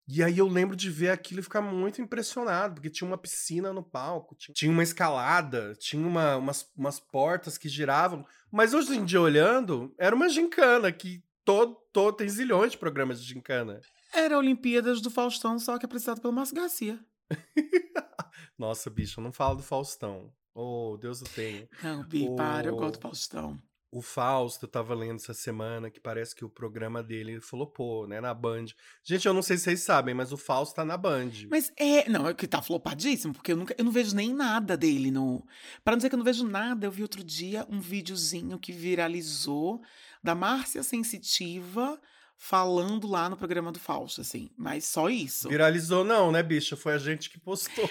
E 0.07 0.23
aí 0.23 0.37
eu 0.37 0.47
lembro 0.47 0.77
de 0.77 0.91
ver 0.91 1.09
aquilo 1.09 1.41
e 1.41 1.43
ficar 1.43 1.63
muito 1.63 2.03
impressionado, 2.03 2.75
porque 2.75 2.91
tinha 2.91 3.09
uma 3.09 3.17
piscina 3.17 3.73
no 3.73 3.83
palco, 3.83 4.35
ti- 4.35 4.53
tinha 4.53 4.71
uma 4.71 4.83
escalada, 4.83 5.75
tinha 5.79 6.07
uma- 6.07 6.37
umas, 6.37 6.69
umas 6.77 7.01
portas 7.01 7.57
que 7.57 7.69
giravam. 7.69 8.27
Mas 8.53 8.75
hoje 8.75 8.95
em 8.95 9.05
dia, 9.07 9.21
olhando, 9.23 9.95
era 9.97 10.15
uma 10.15 10.29
gincana 10.29 10.93
que 10.93 11.23
todo, 11.47 11.77
todo 11.95 12.15
tem 12.17 12.29
zilhões 12.29 12.73
de 12.73 12.79
programas 12.79 13.23
de 13.23 13.27
gincana. 13.33 13.81
Era 14.13 14.37
Olimpíadas 14.37 15.01
do 15.01 15.11
Faustão, 15.11 15.59
só 15.59 15.79
que 15.79 15.87
apresentado 15.87 16.21
pelo 16.21 16.33
Márcio 16.35 16.57
Garcia. 16.57 17.01
Nossa, 18.61 18.91
bicho, 18.91 19.23
não 19.23 19.33
fala 19.33 19.57
do 19.57 19.63
Faustão. 19.63 20.31
Oh, 20.55 20.99
Deus 21.01 21.23
o 21.23 21.25
tenha. 21.25 21.67
Não, 21.83 22.05
Bi, 22.07 22.29
para, 22.37 22.69
eu 22.69 22.77
gosto 22.77 22.99
do 22.99 23.01
Faustão. 23.01 23.59
O 23.91 24.03
Fausto, 24.03 24.67
eu 24.67 24.69
tava 24.69 24.95
lendo 24.95 25.17
essa 25.17 25.33
semana 25.33 25.91
que 25.91 25.99
parece 25.99 26.35
que 26.35 26.45
o 26.45 26.51
programa 26.51 27.03
dele 27.03 27.41
flopou, 27.41 28.07
né, 28.07 28.21
na 28.21 28.35
Band. 28.35 28.67
Gente, 29.03 29.27
eu 29.27 29.33
não 29.33 29.41
sei 29.41 29.57
se 29.57 29.65
vocês 29.65 29.81
sabem, 29.81 30.15
mas 30.15 30.31
o 30.31 30.37
Fausto 30.37 30.75
tá 30.75 30.85
na 30.85 30.99
Band. 30.99 31.31
Mas 31.49 31.73
é. 31.75 32.07
Não, 32.11 32.29
é 32.29 32.35
que 32.35 32.47
tá 32.47 32.61
flopadíssimo, 32.61 33.33
porque 33.33 33.53
eu, 33.53 33.57
nunca, 33.57 33.75
eu 33.79 33.85
não 33.85 33.91
vejo 33.91 34.15
nem 34.15 34.35
nada 34.35 34.77
dele 34.77 35.11
no. 35.11 35.43
Pra 35.83 35.93
não 35.93 35.97
dizer 35.97 36.11
que 36.11 36.15
eu 36.15 36.19
não 36.19 36.25
vejo 36.25 36.47
nada, 36.47 36.87
eu 36.87 36.93
vi 36.93 37.01
outro 37.01 37.25
dia 37.25 37.67
um 37.67 37.81
videozinho 37.81 38.59
que 38.59 38.73
viralizou 38.73 39.81
da 40.23 40.35
Márcia 40.35 40.83
Sensitiva 40.83 41.99
falando 42.43 43.07
lá 43.07 43.29
no 43.29 43.37
programa 43.37 43.71
do 43.71 43.79
Fausto, 43.79 44.23
assim. 44.23 44.51
Mas 44.57 44.87
só 44.87 45.11
isso. 45.11 45.49
Viralizou 45.51 46.03
não, 46.03 46.33
né, 46.33 46.43
bicha? 46.43 46.75
Foi 46.75 46.95
a 46.95 46.99
gente 46.99 47.29
que 47.29 47.39
postou. 47.39 47.89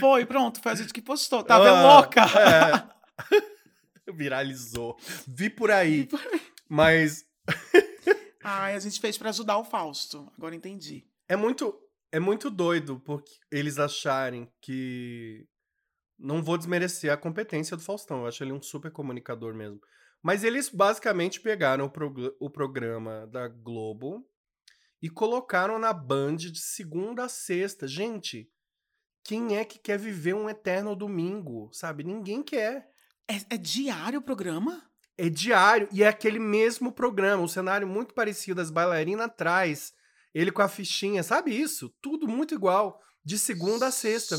Foi, 0.00 0.26
pronto, 0.26 0.60
foi 0.60 0.72
a 0.72 0.74
gente 0.74 0.92
que 0.92 1.00
postou. 1.00 1.42
Tava 1.44 1.68
Ah, 1.70 1.94
louca! 1.94 2.20
É. 2.22 3.44
Viralizou. 4.12 4.96
Vi 5.26 5.48
por 5.48 5.70
aí. 5.70 6.08
Mas 6.68 7.24
Ai, 8.42 8.74
a 8.74 8.78
gente 8.80 9.00
fez 9.00 9.16
pra 9.16 9.30
ajudar 9.30 9.56
o 9.58 9.64
Fausto. 9.64 10.30
Agora 10.36 10.54
entendi. 10.54 11.06
é 11.28 11.36
muito, 11.36 11.74
é 12.12 12.18
muito 12.18 12.50
doido 12.50 13.00
porque 13.00 13.32
eles 13.50 13.78
acharem 13.78 14.50
que. 14.60 15.46
Não 16.18 16.42
vou 16.42 16.56
desmerecer 16.58 17.12
a 17.12 17.16
competência 17.16 17.76
do 17.76 17.82
Faustão. 17.82 18.20
Eu 18.22 18.26
acho 18.26 18.42
ele 18.44 18.52
um 18.52 18.62
super 18.62 18.90
comunicador 18.90 19.54
mesmo. 19.54 19.80
Mas 20.24 20.42
eles 20.42 20.70
basicamente 20.70 21.38
pegaram 21.38 21.84
o, 21.84 21.90
prog- 21.90 22.34
o 22.40 22.48
programa 22.48 23.26
da 23.26 23.46
Globo 23.46 24.26
e 25.02 25.10
colocaram 25.10 25.78
na 25.78 25.92
Band 25.92 26.36
de 26.36 26.58
segunda 26.58 27.24
a 27.24 27.28
sexta. 27.28 27.86
Gente, 27.86 28.50
quem 29.22 29.58
é 29.58 29.66
que 29.66 29.78
quer 29.78 29.98
viver 29.98 30.34
um 30.34 30.48
eterno 30.48 30.96
domingo? 30.96 31.68
Sabe? 31.74 32.02
Ninguém 32.02 32.42
quer. 32.42 32.88
É, 33.28 33.54
é 33.54 33.58
diário 33.58 34.20
o 34.20 34.22
programa? 34.22 34.82
É 35.18 35.28
diário 35.28 35.88
e 35.92 36.02
é 36.02 36.08
aquele 36.08 36.38
mesmo 36.38 36.90
programa, 36.90 37.42
um 37.42 37.48
cenário 37.48 37.86
muito 37.86 38.14
parecido, 38.14 38.62
as 38.62 38.70
bailarinas 38.70 39.26
atrás, 39.26 39.92
ele 40.32 40.50
com 40.50 40.62
a 40.62 40.68
fichinha, 40.68 41.22
sabe 41.22 41.54
isso? 41.54 41.94
Tudo 42.00 42.26
muito 42.26 42.54
igual, 42.54 42.98
de 43.24 43.38
segunda 43.38 43.86
a 43.86 43.90
sexta. 43.90 44.36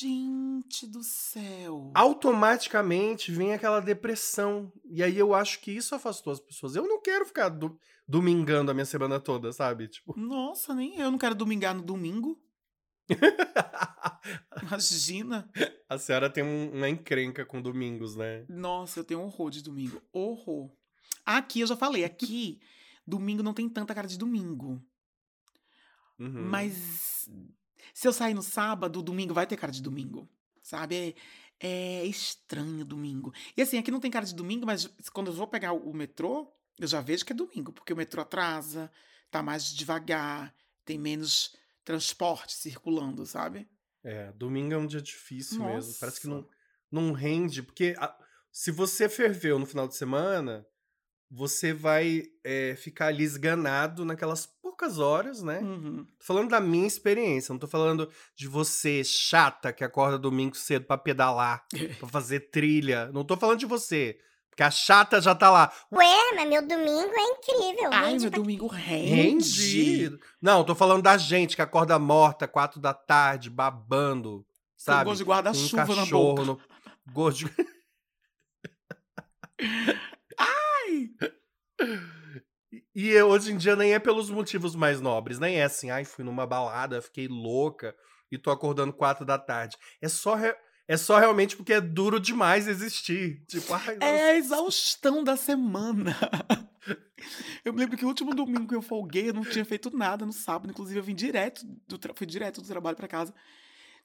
Gente 0.00 0.86
do 0.86 1.02
céu. 1.02 1.90
Automaticamente 1.94 3.32
vem 3.32 3.52
aquela 3.52 3.80
depressão. 3.80 4.72
E 4.84 5.02
aí 5.02 5.18
eu 5.18 5.34
acho 5.34 5.60
que 5.60 5.72
isso 5.72 5.94
afastou 5.94 6.32
as 6.32 6.38
pessoas. 6.38 6.76
Eu 6.76 6.86
não 6.86 7.02
quero 7.02 7.26
ficar 7.26 7.48
do- 7.48 7.76
domingando 8.06 8.70
a 8.70 8.74
minha 8.74 8.86
semana 8.86 9.18
toda, 9.18 9.52
sabe? 9.52 9.88
Tipo. 9.88 10.14
Nossa, 10.18 10.72
nem 10.74 10.98
eu 11.00 11.10
não 11.10 11.18
quero 11.18 11.34
domingar 11.34 11.74
no 11.74 11.82
domingo. 11.82 12.40
Imagina. 14.62 15.50
a 15.88 15.98
senhora 15.98 16.30
tem 16.30 16.44
um- 16.44 16.70
uma 16.76 16.88
encrenca 16.88 17.44
com 17.44 17.60
domingos, 17.60 18.14
né? 18.16 18.44
Nossa, 18.48 19.00
eu 19.00 19.04
tenho 19.04 19.20
horror 19.20 19.50
de 19.50 19.62
domingo. 19.62 20.00
Horror. 20.12 20.70
Aqui, 21.24 21.60
eu 21.60 21.66
já 21.66 21.76
falei, 21.76 22.04
aqui, 22.04 22.60
domingo 23.06 23.42
não 23.42 23.54
tem 23.54 23.68
tanta 23.68 23.94
cara 23.94 24.06
de 24.06 24.18
domingo. 24.18 24.82
Uhum. 26.18 26.48
Mas 26.48 27.28
se 27.94 28.06
eu 28.06 28.12
sair 28.12 28.34
no 28.34 28.42
sábado, 28.42 29.02
domingo 29.02 29.34
vai 29.34 29.46
ter 29.46 29.56
cara 29.56 29.72
de 29.72 29.82
domingo. 29.82 30.28
Sabe? 30.62 31.16
É, 31.60 32.00
é 32.00 32.04
estranho 32.04 32.84
domingo. 32.84 33.32
E 33.56 33.62
assim, 33.62 33.78
aqui 33.78 33.90
não 33.90 34.00
tem 34.00 34.10
cara 34.10 34.26
de 34.26 34.34
domingo, 34.34 34.66
mas 34.66 34.86
quando 35.12 35.28
eu 35.28 35.32
vou 35.34 35.46
pegar 35.46 35.72
o 35.72 35.92
metrô, 35.92 36.52
eu 36.78 36.86
já 36.86 37.00
vejo 37.00 37.24
que 37.24 37.32
é 37.32 37.36
domingo, 37.36 37.72
porque 37.72 37.92
o 37.92 37.96
metrô 37.96 38.20
atrasa, 38.22 38.90
tá 39.30 39.42
mais 39.42 39.72
devagar, 39.74 40.54
tem 40.84 40.98
menos 40.98 41.56
transporte 41.84 42.54
circulando, 42.54 43.24
sabe? 43.26 43.68
É, 44.04 44.30
domingo 44.32 44.74
é 44.74 44.78
um 44.78 44.86
dia 44.86 45.00
difícil 45.02 45.64
mesmo. 45.64 45.94
Parece 45.98 46.20
que 46.20 46.28
Nossa. 46.28 46.46
não, 46.90 47.08
não 47.08 47.12
rende, 47.12 47.62
porque 47.62 47.94
a- 47.98 48.16
se 48.52 48.70
você 48.70 49.08
ferveu 49.08 49.58
no 49.58 49.66
final 49.66 49.88
de 49.88 49.96
semana, 49.96 50.66
você 51.30 51.72
vai 51.72 52.24
é, 52.44 52.74
ficar 52.76 53.08
ali 53.08 53.24
esganado 53.24 54.04
naquelas 54.04 54.46
poucas 54.78 54.98
horas, 55.00 55.42
né? 55.42 55.58
Uhum. 55.58 56.04
Tô 56.18 56.24
falando 56.24 56.48
da 56.50 56.60
minha 56.60 56.86
experiência, 56.86 57.52
não 57.52 57.58
tô 57.58 57.66
falando 57.66 58.08
de 58.36 58.46
você 58.46 59.02
chata 59.02 59.72
que 59.72 59.82
acorda 59.82 60.16
domingo 60.16 60.56
cedo 60.56 60.86
pra 60.86 60.96
pedalar, 60.96 61.64
pra 61.98 62.06
fazer 62.08 62.50
trilha. 62.50 63.10
Não 63.12 63.24
tô 63.24 63.36
falando 63.36 63.58
de 63.58 63.66
você, 63.66 64.18
porque 64.48 64.62
a 64.62 64.70
chata 64.70 65.20
já 65.20 65.34
tá 65.34 65.50
lá. 65.50 65.72
Ué, 65.92 66.32
mas 66.36 66.48
meu 66.48 66.62
domingo 66.66 67.10
é 67.12 67.22
incrível. 67.24 67.90
Ai, 67.92 68.10
rende 68.12 68.22
meu 68.22 68.30
pra- 68.30 68.38
domingo 68.40 68.66
rende. 68.68 69.14
Rendi. 70.06 70.18
Não, 70.40 70.62
tô 70.64 70.74
falando 70.76 71.02
da 71.02 71.16
gente 71.18 71.56
que 71.56 71.62
acorda 71.62 71.98
morta, 71.98 72.46
quatro 72.46 72.80
da 72.80 72.94
tarde, 72.94 73.50
babando, 73.50 74.38
Com 74.40 74.44
sabe? 74.76 75.04
gosto 75.06 75.18
de 75.18 75.24
Com 75.24 75.30
um 75.30 75.34
guarda-chuva 75.34 75.86
na 75.86 76.02
cachorro 76.02 76.34
boca. 76.36 76.44
no 76.44 76.60
gosto 77.12 77.38
de... 77.46 77.50
Ai! 80.38 81.10
E 82.94 83.20
hoje 83.22 83.52
em 83.52 83.56
dia 83.56 83.74
nem 83.76 83.94
é 83.94 83.98
pelos 83.98 84.28
motivos 84.30 84.74
mais 84.74 85.00
nobres, 85.00 85.38
nem 85.38 85.56
é 85.56 85.64
assim, 85.64 85.90
ai, 85.90 86.04
fui 86.04 86.24
numa 86.24 86.46
balada, 86.46 87.00
fiquei 87.00 87.26
louca 87.28 87.94
e 88.30 88.36
tô 88.36 88.50
acordando 88.50 88.92
quatro 88.92 89.24
da 89.24 89.38
tarde. 89.38 89.76
É 90.02 90.08
só, 90.08 90.34
re- 90.34 90.54
é 90.86 90.96
só 90.96 91.18
realmente 91.18 91.56
porque 91.56 91.72
é 91.72 91.80
duro 91.80 92.20
demais 92.20 92.68
existir. 92.68 93.42
Tipo, 93.46 93.72
ai, 93.72 93.96
É 94.02 94.22
a 94.30 94.36
exaustão 94.36 95.24
da 95.24 95.36
semana. 95.36 96.14
Eu 97.64 97.72
me 97.72 97.80
lembro 97.80 97.96
que 97.96 98.04
o 98.04 98.08
último 98.08 98.34
domingo 98.34 98.68
que 98.68 98.74
eu 98.74 98.80
folguei, 98.80 99.28
eu 99.28 99.34
não 99.34 99.42
tinha 99.42 99.64
feito 99.64 99.94
nada 99.94 100.24
no 100.24 100.32
sábado. 100.32 100.70
Inclusive, 100.70 100.98
eu 101.00 101.02
vim 101.02 101.14
direto 101.14 101.62
do, 101.86 101.98
tra- 101.98 102.14
fui 102.14 102.26
direto 102.26 102.62
do 102.62 102.66
trabalho 102.68 102.96
pra 102.96 103.08
casa. 103.08 103.34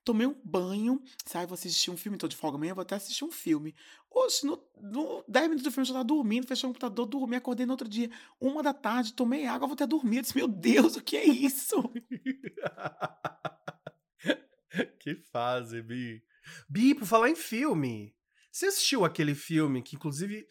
Tomei 0.04 0.28
um 0.28 0.36
banho. 0.44 1.02
Sai, 1.26 1.46
vou 1.46 1.54
assistir 1.54 1.92
um 1.92 1.98
filme. 1.98 2.18
Tô 2.18 2.28
de 2.28 2.36
folga 2.36 2.58
amanhã, 2.58 2.74
vou 2.74 2.82
até 2.82 2.96
assistir 2.96 3.24
um 3.24 3.32
filme. 3.32 3.74
Hoje, 4.12 4.46
no, 4.46 4.62
no 4.82 5.24
10 5.28 5.46
minutos 5.46 5.64
do 5.64 5.72
filme, 5.72 5.84
eu 5.84 5.88
já 5.88 5.94
tava 5.94 6.06
dormindo, 6.06 6.48
fechei 6.48 6.68
o 6.68 6.70
computador, 6.70 7.06
dormi, 7.06 7.36
acordei 7.36 7.66
no 7.66 7.74
outro 7.74 7.88
dia. 7.88 8.10
Uma 8.40 8.62
da 8.62 8.74
tarde, 8.74 9.14
tomei 9.14 9.46
água, 9.46 9.68
vou 9.68 9.74
até 9.74 9.88
dormir. 9.88 10.18
Eu 10.18 10.22
disse, 10.22 10.36
meu 10.36 10.48
Deus, 10.48 10.96
o 10.96 11.02
que 11.02 11.18
é 11.18 11.26
isso? 11.26 11.84
que 15.00 15.16
fase, 15.32 15.82
Bi. 15.82 16.24
Bi, 16.70 16.94
por 16.94 17.08
falar 17.08 17.30
em 17.30 17.36
filme, 17.36 18.14
você 18.52 18.68
assistiu 18.68 19.06
aquele 19.06 19.34
filme 19.34 19.82
que, 19.82 19.96
inclusive, 19.96 20.48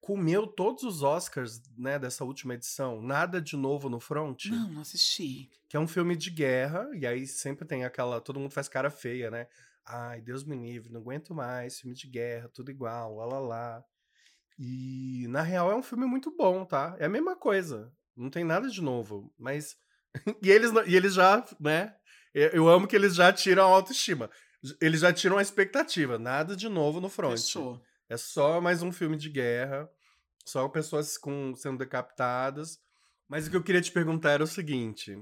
comeu 0.00 0.46
todos 0.46 0.82
os 0.82 1.02
Oscars, 1.02 1.62
né, 1.76 1.98
dessa 1.98 2.24
última 2.24 2.54
edição? 2.54 3.02
Nada 3.02 3.40
de 3.40 3.56
novo 3.56 3.88
no 3.88 4.00
front? 4.00 4.46
Não, 4.46 4.68
não 4.70 4.80
assisti. 4.80 5.50
Que 5.68 5.76
é 5.76 5.80
um 5.80 5.86
filme 5.86 6.16
de 6.16 6.30
guerra, 6.30 6.88
e 6.94 7.06
aí 7.06 7.26
sempre 7.26 7.66
tem 7.66 7.84
aquela. 7.84 8.20
Todo 8.20 8.40
mundo 8.40 8.52
faz 8.52 8.68
cara 8.68 8.90
feia, 8.90 9.30
né? 9.30 9.46
Ai, 9.86 10.20
Deus 10.20 10.44
me 10.44 10.56
livre, 10.56 10.92
não 10.92 11.00
aguento 11.00 11.34
mais, 11.34 11.80
filme 11.80 11.94
de 11.94 12.06
guerra, 12.06 12.48
tudo 12.48 12.70
igual, 12.70 13.16
lá 13.16 13.26
lá 13.26 13.38
lá. 13.38 13.84
E 14.58 15.26
na 15.28 15.42
real 15.42 15.70
é 15.70 15.74
um 15.74 15.82
filme 15.82 16.06
muito 16.06 16.34
bom, 16.36 16.64
tá? 16.64 16.96
É 16.98 17.06
a 17.06 17.08
mesma 17.08 17.36
coisa. 17.36 17.92
Não 18.16 18.30
tem 18.30 18.44
nada 18.44 18.68
de 18.68 18.82
novo, 18.82 19.32
mas. 19.38 19.76
e, 20.42 20.50
eles, 20.50 20.70
e 20.86 20.96
eles 20.96 21.14
já, 21.14 21.44
né? 21.58 21.94
Eu 22.34 22.48
eu 22.50 22.68
amo 22.68 22.86
que 22.86 22.94
eles 22.94 23.14
já 23.14 23.32
tiram 23.32 23.64
a 23.64 23.76
autoestima. 23.76 24.30
Eles 24.80 25.00
já 25.00 25.12
tiram 25.12 25.38
a 25.38 25.42
expectativa. 25.42 26.18
Nada 26.18 26.54
de 26.54 26.68
novo 26.68 27.00
no 27.00 27.08
front. 27.08 27.38
Fechou. 27.38 27.82
É 28.10 28.16
só 28.16 28.60
mais 28.60 28.82
um 28.82 28.90
filme 28.92 29.16
de 29.16 29.30
guerra, 29.30 29.88
só 30.44 30.68
pessoas 30.68 31.16
com, 31.16 31.54
sendo 31.54 31.78
decapitadas. 31.78 32.78
Mas 33.28 33.46
o 33.46 33.50
que 33.50 33.56
eu 33.56 33.62
queria 33.62 33.80
te 33.80 33.92
perguntar 33.92 34.32
era 34.32 34.42
o 34.42 34.48
seguinte: 34.48 35.16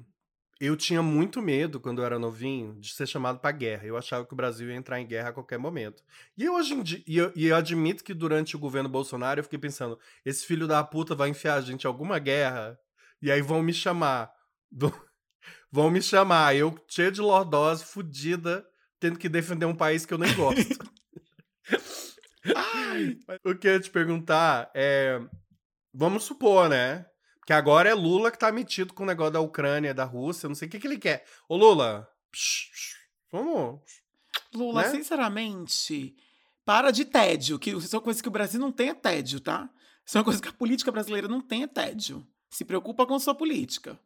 eu 0.59 0.75
tinha 0.75 1.03
muito 1.03 1.43
medo 1.43 1.79
quando 1.79 2.01
eu 2.01 2.07
era 2.07 2.19
novinho 2.19 2.81
de 2.81 2.91
ser 2.95 3.07
chamado 3.07 3.39
pra 3.39 3.53
guerra. 3.53 3.85
Eu 3.85 3.97
achava 3.97 4.25
que 4.25 4.33
o 4.33 4.37
Brasil 4.37 4.71
ia 4.71 4.75
entrar 4.77 4.99
em 4.99 5.07
guerra 5.07 5.29
a 5.29 5.33
qualquer 5.33 5.59
momento. 5.59 6.03
E 6.37 6.49
hoje 6.49 6.73
em 6.75 6.83
dia, 6.83 7.03
e 7.07 7.19
eu, 7.19 7.31
e 7.37 7.47
eu 7.49 7.55
admito 7.57 8.03
que 8.03 8.15
durante 8.15 8.57
o 8.57 8.59
governo 8.59 8.89
Bolsonaro 8.89 9.39
eu 9.41 9.45
fiquei 9.45 9.59
pensando: 9.59 9.99
esse 10.25 10.47
filho 10.47 10.67
da 10.67 10.83
puta 10.83 11.15
vai 11.15 11.29
enfiar 11.29 11.57
a 11.57 11.61
gente 11.61 11.85
em 11.85 11.87
alguma 11.87 12.19
guerra 12.19 12.79
e 13.21 13.31
aí 13.31 13.43
vão 13.43 13.63
me 13.63 13.75
chamar. 13.75 14.33
do- 14.71 14.91
vão 15.71 15.91
me 15.91 16.01
chamar, 16.01 16.57
eu 16.57 16.75
cheio 16.89 17.13
de 17.13 17.21
lordose, 17.21 17.85
fudida, 17.85 18.67
tendo 18.99 19.19
que 19.19 19.29
defender 19.29 19.67
um 19.67 19.77
país 19.77 20.07
que 20.07 20.15
eu 20.15 20.19
nem 20.19 20.35
gosto. 20.35 20.59
O 23.45 23.55
que 23.55 23.69
eu 23.69 23.73
ia 23.73 23.81
te 23.81 23.91
perguntar 23.91 24.71
é. 24.75 25.21
Vamos 25.93 26.25
supor, 26.25 26.69
né? 26.69 27.07
Que 27.47 27.53
agora 27.53 27.89
é 27.89 27.95
Lula 27.95 28.31
que 28.31 28.39
tá 28.39 28.53
metido 28.53 28.93
com 28.93 29.03
o 29.05 29.07
negócio 29.07 29.33
da 29.33 29.41
Ucrânia, 29.41 29.95
da 29.95 30.05
Rússia, 30.05 30.49
não 30.49 30.55
sei 30.55 30.69
o 30.69 30.71
que, 30.71 30.79
que 30.79 30.87
ele 30.87 30.99
quer. 30.99 31.25
Ô, 31.49 31.57
Lula, 31.57 32.07
psh, 32.31 32.71
psh, 32.71 32.97
vamos. 33.33 33.81
Lula, 34.55 34.83
Né? 34.83 34.91
sinceramente, 34.91 36.15
para 36.65 36.91
de 36.91 37.05
tédio. 37.07 37.59
Que 37.59 37.71
isso 37.71 37.95
é 37.95 37.99
uma 37.99 38.05
coisa 38.05 38.23
que 38.23 38.29
o 38.29 38.33
Brasil 38.33 38.61
não 38.61 38.71
tem 38.71 38.91
é 38.91 38.95
tédio, 38.95 39.41
tá? 39.41 39.69
Isso 40.07 40.17
é 40.17 40.21
uma 40.21 40.25
coisa 40.25 40.43
que 40.43 40.49
a 40.49 40.53
política 40.53 40.93
brasileira 40.93 41.27
não 41.27 41.41
tem 41.41 41.63
é 41.63 41.67
tédio. 41.67 42.27
Se 42.51 42.65
preocupa 42.65 43.07
com 43.07 43.19
sua 43.19 43.35
política. 43.35 43.99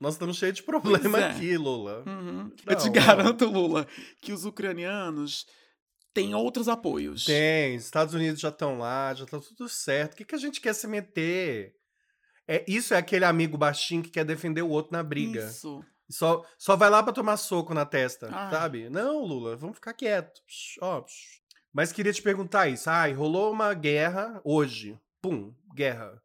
Nós 0.00 0.14
estamos 0.14 0.36
cheios 0.36 0.56
de 0.56 0.62
problema 0.62 1.18
é. 1.18 1.30
aqui, 1.30 1.56
Lula. 1.56 2.04
Uhum. 2.06 2.32
Não, 2.44 2.52
Eu 2.66 2.76
te 2.76 2.86
não. 2.86 2.92
garanto, 2.92 3.44
Lula, 3.46 3.86
que 4.20 4.32
os 4.32 4.44
ucranianos 4.44 5.46
têm 6.18 6.34
outros 6.34 6.68
apoios. 6.68 7.24
Tem, 7.24 7.76
Estados 7.76 8.12
Unidos 8.14 8.40
já 8.40 8.48
estão 8.48 8.78
lá, 8.78 9.14
já 9.14 9.24
tá 9.24 9.38
tudo 9.38 9.68
certo. 9.68 10.14
O 10.14 10.16
que, 10.16 10.24
que 10.24 10.34
a 10.34 10.38
gente 10.38 10.60
quer 10.60 10.74
se 10.74 10.86
meter? 10.88 11.74
É, 12.46 12.64
isso 12.66 12.92
é 12.94 12.96
aquele 12.96 13.24
amigo 13.24 13.56
baixinho 13.56 14.02
que 14.02 14.10
quer 14.10 14.24
defender 14.24 14.62
o 14.62 14.68
outro 14.68 14.92
na 14.92 15.02
briga. 15.02 15.44
Isso. 15.44 15.84
Só, 16.10 16.44
só 16.56 16.74
vai 16.74 16.88
lá 16.90 17.02
pra 17.02 17.12
tomar 17.12 17.36
soco 17.36 17.74
na 17.74 17.84
testa, 17.84 18.28
Ah. 18.32 18.50
sabe? 18.50 18.88
Não, 18.88 19.22
Lula, 19.24 19.56
vamos 19.56 19.76
ficar 19.76 19.92
quieto. 19.92 20.40
Ó. 20.80 21.04
Mas 21.72 21.92
queria 21.92 22.12
te 22.12 22.22
perguntar 22.22 22.66
isso. 22.68 22.88
Ai, 22.88 23.12
rolou 23.12 23.52
uma 23.52 23.74
guerra 23.74 24.40
hoje. 24.42 24.98
Pum, 25.20 25.54
guerra. 25.74 26.20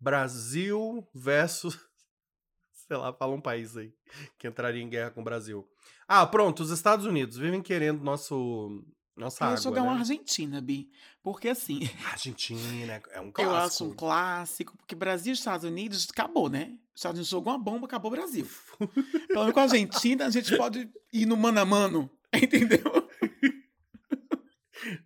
Brasil 0.00 1.06
versus. 1.14 1.76
Sei 2.86 2.96
lá, 2.96 3.12
fala 3.12 3.34
um 3.34 3.40
país 3.40 3.76
aí 3.76 3.92
que 4.38 4.46
entraria 4.48 4.82
em 4.82 4.88
guerra 4.88 5.10
com 5.10 5.20
o 5.20 5.24
Brasil. 5.24 5.68
Ah, 6.06 6.24
pronto, 6.24 6.62
os 6.62 6.70
Estados 6.70 7.04
Unidos 7.04 7.36
vivem 7.36 7.60
querendo 7.60 8.02
nosso. 8.02 8.82
Nossa 9.18 9.44
Eu 9.44 9.48
água, 9.48 9.60
jogar 9.60 9.82
né? 9.82 9.88
uma 9.88 9.98
Argentina, 9.98 10.60
Bi. 10.60 10.88
Porque 11.22 11.48
assim, 11.48 11.80
Argentina, 12.10 13.02
é 13.10 13.20
um 13.20 13.26
eu 13.28 13.32
clássico. 13.32 13.56
acho 13.66 13.84
um 13.84 13.94
clássico, 13.94 14.76
porque 14.76 14.94
Brasil 14.94 15.32
e 15.32 15.34
Estados 15.34 15.64
Unidos 15.68 16.06
acabou, 16.10 16.48
né? 16.48 16.72
Os 16.94 17.00
Estados 17.00 17.18
Unidos 17.18 17.28
jogou 17.28 17.52
uma 17.52 17.58
bomba, 17.58 17.86
acabou 17.86 18.10
o 18.10 18.14
Brasil. 18.14 18.46
Pelo 19.28 19.40
menos 19.40 19.52
com 19.52 19.60
a 19.60 19.62
Argentina, 19.64 20.26
a 20.26 20.30
gente 20.30 20.56
pode 20.56 20.88
ir 21.12 21.26
no 21.26 21.36
mano 21.36 21.60
a 21.60 21.64
mano. 21.64 22.10
Entendeu? 22.32 23.08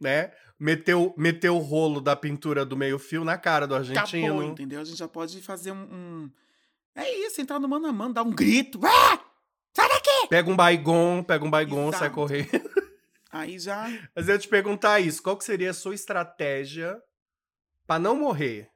né? 0.01 0.33
Meteu, 0.59 1.13
meteu 1.17 1.57
o 1.57 1.61
rolo 1.61 2.01
da 2.01 2.15
pintura 2.15 2.65
do 2.65 2.77
meio-fio 2.77 3.25
na 3.25 3.37
cara 3.37 3.67
do 3.67 3.75
argentino. 3.75 4.27
Acabou, 4.27 4.45
entendeu? 4.45 4.81
A 4.81 4.85
gente 4.85 4.99
já 4.99 5.09
pode 5.09 5.41
fazer 5.43 5.73
um. 5.73 5.83
um- 5.83 6.31
É 6.95 7.11
isso, 7.27 7.41
entrar 7.41 7.59
no 7.59 7.69
mano 7.69 7.87
a 7.89 7.93
mano, 7.93 8.15
dar 8.15 8.23
um 8.23 8.31
grito. 8.31 8.79
Ah! 8.85 9.19
Sai 9.75 9.89
daqui! 9.89 10.29
Pega 10.29 10.51
um 10.51 10.55
baigon, 10.57 11.23
pega 11.25 11.45
um 11.45 11.51
baigon, 11.51 11.91
sai 11.91 12.03
Exato. 12.03 12.15
correndo. 12.15 12.49
Aí 13.33 13.59
já. 13.59 13.87
Mas 14.15 14.29
eu 14.29 14.39
te 14.39 14.47
perguntar 14.47 15.01
isso, 15.01 15.23
qual 15.23 15.37
que 15.37 15.45
seria 15.45 15.71
a 15.71 15.75
sua 15.75 15.95
estratégia 15.95 17.01
pra 17.87 17.99
não 17.99 18.15
morrer? 18.15 18.69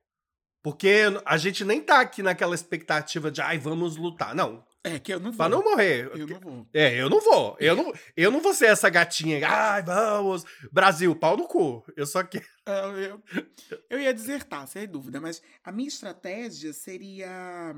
Porque 0.62 1.04
a 1.24 1.36
gente 1.36 1.64
nem 1.64 1.80
tá 1.80 2.00
aqui 2.00 2.22
naquela 2.22 2.54
expectativa 2.54 3.30
de, 3.30 3.40
ai, 3.40 3.56
vamos 3.58 3.96
lutar. 3.96 4.34
Não, 4.34 4.66
É 4.82 4.98
que 4.98 5.12
eu 5.14 5.20
não 5.20 5.30
vou. 5.30 5.36
pra 5.36 5.48
não 5.48 5.62
morrer. 5.62 6.10
Eu 6.16 6.26
não 6.26 6.40
vou. 6.40 6.66
É, 6.74 6.94
eu 7.00 7.08
não 7.10 7.20
vou. 7.20 7.56
Eu 7.60 7.76
não, 7.76 7.92
eu 8.16 8.30
não 8.32 8.40
vou 8.40 8.52
ser 8.54 8.66
essa 8.66 8.88
gatinha. 8.90 9.46
Ai, 9.46 9.82
vamos. 9.82 10.44
Brasil, 10.72 11.14
pau 11.14 11.36
no 11.36 11.46
cu. 11.46 11.84
Eu 11.96 12.04
só 12.06 12.24
quero. 12.24 12.44
É, 12.66 12.80
Eu, 12.80 12.98
eu, 12.98 13.22
eu 13.90 14.00
ia 14.00 14.12
desertar, 14.12 14.66
sem 14.66 14.88
dúvida, 14.88 15.20
mas 15.20 15.40
a 15.62 15.70
minha 15.70 15.86
estratégia 15.88 16.72
seria 16.72 17.72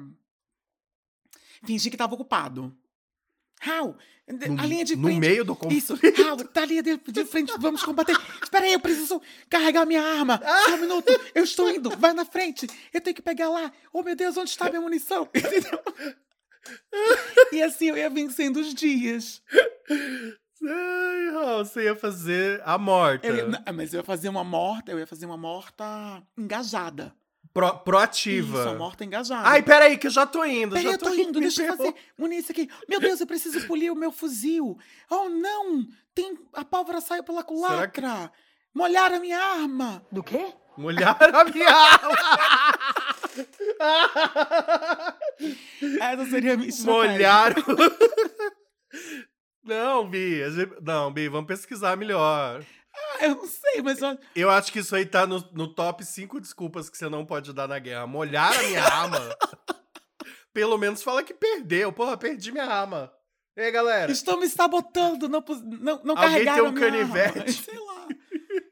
fingir 1.67 1.91
que 1.91 1.97
estava 1.97 2.15
ocupado. 2.15 2.75
No, 4.47 4.61
a 4.61 4.67
linha 4.67 4.85
de 4.85 4.95
no 4.95 5.05
frente. 5.05 5.21
meio 5.21 5.43
do 5.43 5.57
conflito. 5.57 5.95
Isso, 5.95 6.23
Hal, 6.29 6.37
tá 6.49 6.61
a 6.63 6.67
linha 6.67 6.83
de, 6.83 6.99
de 6.99 7.25
frente, 7.25 7.51
vamos 7.59 7.83
combater. 7.83 8.15
Espera 8.43 8.67
aí, 8.67 8.75
eu 8.75 8.81
preciso 8.81 9.23
carregar 9.49 9.87
minha 9.87 10.03
arma. 10.03 10.39
Só 10.67 10.75
um 10.75 10.79
minuto, 10.79 11.07
eu 11.35 11.45
estou 11.45 11.71
indo, 11.71 11.89
vai 11.97 12.13
na 12.13 12.27
frente. 12.27 12.67
Eu 12.93 13.01
tenho 13.01 13.17
que 13.17 13.23
pegar 13.23 13.49
lá. 13.49 13.73
Oh, 13.91 14.03
meu 14.03 14.15
Deus, 14.15 14.37
onde 14.37 14.51
está 14.51 14.69
minha 14.69 14.83
munição? 14.83 15.29
Entendeu? 15.35 15.81
E 17.51 17.63
assim 17.63 17.87
eu 17.87 17.97
ia 17.97 18.11
vencendo 18.11 18.59
os 18.59 18.75
dias. 18.75 19.41
Ai, 19.91 21.31
Raul, 21.33 21.65
você 21.65 21.85
ia 21.85 21.97
fazer 21.97 22.61
a 22.65 22.77
morta. 22.77 23.27
Eu 23.27 23.37
ia- 23.37 23.47
não, 23.47 23.63
mas 23.75 23.95
eu 23.95 24.01
ia 24.01 24.05
fazer 24.05 24.29
uma 24.29 24.45
morta, 24.45 24.91
eu 24.93 24.99
ia 24.99 25.07
fazer 25.07 25.25
uma 25.25 25.37
morta 25.39 26.23
engajada. 26.37 27.15
Pro- 27.53 27.79
proativa. 27.79 28.61
Isso, 28.61 28.69
a 28.69 28.75
morta 28.75 29.05
engajada. 29.05 29.49
Ai, 29.49 29.63
peraí, 29.63 29.97
que 29.97 30.07
eu 30.07 30.11
já 30.11 30.27
tô 30.27 30.45
indo. 30.45 30.71
Peraí, 30.75 30.85
já 30.85 30.93
eu 30.93 30.99
tô 30.99 31.13
indo, 31.15 31.41
deixa 31.41 31.63
eu 31.65 31.77
fazer 31.77 31.95
munição 32.17 32.53
aqui. 32.53 32.69
Meu 32.89 33.01
Deus, 33.01 33.21
eu 33.21 33.27
preciso 33.27 33.67
polir 33.67 33.93
o 33.93 33.97
meu 33.97 34.13
fuzil. 34.13 34.79
Oh, 35.11 35.29
não! 35.29 35.87
Tem, 36.15 36.37
a 36.53 36.65
pólvora 36.65 37.01
saiu 37.01 37.23
pela 37.25 37.43
culatra. 37.43 38.31
Molharam 38.75 39.17
a 39.17 39.21
minha 39.21 39.39
arma. 39.39 40.05
Do 40.13 40.23
quê? 40.23 40.53
Molhar 40.77 41.17
a 41.21 41.45
minha 41.45 41.69
alma. 41.69 42.17
Essa 46.01 46.27
seria 46.27 46.55
a 46.55 46.57
minha. 46.57 46.73
Molharam. 46.85 47.63
Não, 49.65 50.09
Bi. 50.09 50.51
gente- 50.51 50.77
Não, 50.83 51.13
Bi, 51.13 51.29
vamos 51.29 51.47
pesquisar 51.47 51.97
melhor. 51.97 52.63
Ah, 53.21 53.27
eu 53.27 53.35
não 53.37 53.47
sei, 53.47 53.83
mas 53.83 54.01
eu, 54.01 54.19
Eu 54.35 54.51
acho 54.51 54.73
que 54.73 54.79
isso 54.81 54.95
aí 54.95 55.05
tá 55.07 55.27
no, 55.27 55.39
no 55.53 55.73
top 55.75 56.05
5 56.05 56.41
desculpas 56.41 56.89
que 56.89 56.97
você 56.97 57.09
não 57.09 57.25
pode 57.27 57.53
dar 57.53 57.67
na 57.69 57.79
guerra. 57.79 58.07
Molhar 58.07 58.53
a 58.57 58.63
minha 58.63 58.83
arma. 58.83 59.19
Pelo 60.53 60.79
menos 60.79 61.03
fala 61.03 61.23
que 61.23 61.35
perdeu. 61.35 61.93
Porra, 61.93 62.17
perdi 62.17 62.51
minha 62.53 62.65
arma. 62.65 63.13
E 63.57 63.61
aí, 63.63 63.71
galera? 63.71 64.11
Estão 64.13 64.39
me 64.39 64.49
sabotando, 64.49 65.29
não, 65.29 65.45
não, 65.81 66.03
não 66.05 66.17
Alguém 66.17 66.45
carregaram 66.45 66.65
tem 66.65 66.69
um 66.69 66.73
minha 66.73 66.87
arma. 67.05 67.09
canivete? 67.15 67.53
Sei 67.65 67.79
lá. 67.79 68.09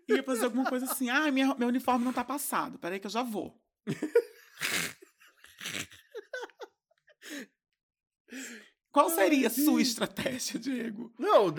Ia 0.08 0.22
fazer 0.22 0.44
alguma 0.44 0.64
coisa 0.68 0.86
assim. 0.86 1.10
Ah, 1.10 1.30
minha, 1.32 1.54
meu 1.56 1.68
uniforme 1.68 2.04
não 2.04 2.12
tá 2.12 2.22
passado. 2.22 2.78
Peraí 2.78 3.00
que 3.00 3.06
eu 3.06 3.10
já 3.10 3.22
vou. 3.22 3.60
Qual 8.92 9.10
seria 9.10 9.48
a 9.48 9.50
sua 9.50 9.82
estratégia, 9.82 10.58
Diego? 10.58 11.12
Não, 11.18 11.52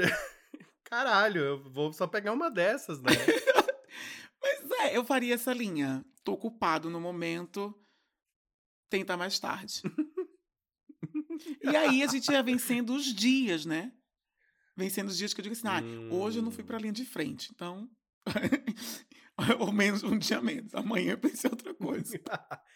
caralho, 0.90 1.42
eu 1.42 1.72
vou 1.72 1.92
só 1.94 2.08
pegar 2.08 2.34
uma 2.34 2.50
dessas, 2.50 3.00
né? 3.02 3.10
Mas 4.42 4.72
é, 4.80 4.98
eu 4.98 5.04
faria 5.04 5.34
essa 5.34 5.54
linha. 5.54 6.06
Tô 6.24 6.34
ocupado 6.34 6.90
no 6.90 7.00
momento, 7.00 7.74
tenta 8.90 9.18
mais 9.18 9.40
tarde. 9.40 9.82
e 11.64 11.76
aí 11.76 12.04
a 12.04 12.08
gente 12.08 12.32
ia 12.32 12.44
vencendo 12.44 12.94
os 12.94 13.06
dias, 13.06 13.66
né? 13.66 13.92
Vencendo 14.76 15.08
os 15.08 15.18
dias 15.18 15.34
que 15.34 15.42
eu 15.42 15.44
digo 15.44 15.54
assim, 15.56 15.68
ah, 15.68 15.82
hoje 16.14 16.40
eu 16.40 16.44
não 16.44 16.52
fui 16.52 16.64
pra 16.64 16.78
linha 16.78 16.94
de 16.94 17.06
frente, 17.06 17.50
então. 17.54 17.90
Ou 19.60 19.72
menos 19.72 20.04
um 20.04 20.18
dia 20.18 20.42
menos. 20.42 20.74
Amanhã 20.74 21.12
eu 21.12 21.18
pensei 21.18 21.50
em 21.50 21.54
outra 21.54 21.74
coisa. 21.74 22.20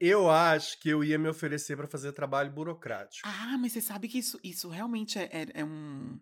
Eu 0.00 0.28
acho 0.28 0.80
que 0.80 0.88
eu 0.88 1.04
ia 1.04 1.16
me 1.16 1.28
oferecer 1.28 1.76
pra 1.76 1.86
fazer 1.86 2.12
trabalho 2.12 2.52
burocrático. 2.52 3.26
Ah, 3.26 3.56
mas 3.56 3.72
você 3.72 3.80
sabe 3.80 4.08
que 4.08 4.18
isso, 4.18 4.38
isso 4.42 4.68
realmente 4.68 5.18
é, 5.18 5.30
é, 5.32 5.46
é 5.54 5.64
um. 5.64 6.20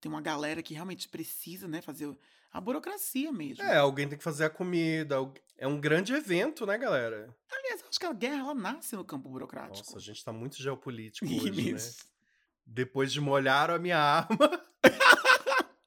Tem 0.00 0.10
uma 0.10 0.20
galera 0.20 0.62
que 0.62 0.74
realmente 0.74 1.08
precisa, 1.08 1.66
né, 1.66 1.80
fazer 1.82 2.14
a 2.52 2.60
burocracia 2.60 3.32
mesmo. 3.32 3.62
É, 3.64 3.76
alguém 3.76 4.08
tem 4.08 4.16
que 4.16 4.24
fazer 4.24 4.44
a 4.44 4.50
comida. 4.50 5.16
É 5.56 5.66
um 5.66 5.80
grande 5.80 6.12
evento, 6.12 6.64
né, 6.64 6.78
galera? 6.78 7.34
Aliás, 7.50 7.80
eu 7.82 7.88
acho 7.88 7.98
que 7.98 8.06
a 8.06 8.12
guerra 8.12 8.40
ela 8.40 8.54
nasce 8.54 8.94
no 8.96 9.04
campo 9.04 9.28
burocrático. 9.28 9.86
Nossa, 9.86 9.98
a 9.98 10.00
gente 10.00 10.24
tá 10.24 10.32
muito 10.32 10.56
geopolítico 10.62 11.26
hoje, 11.34 11.72
né? 11.72 11.80
Depois 12.64 13.12
de 13.12 13.20
molhar 13.20 13.70
a 13.70 13.78
minha 13.78 13.98
arma. 13.98 14.64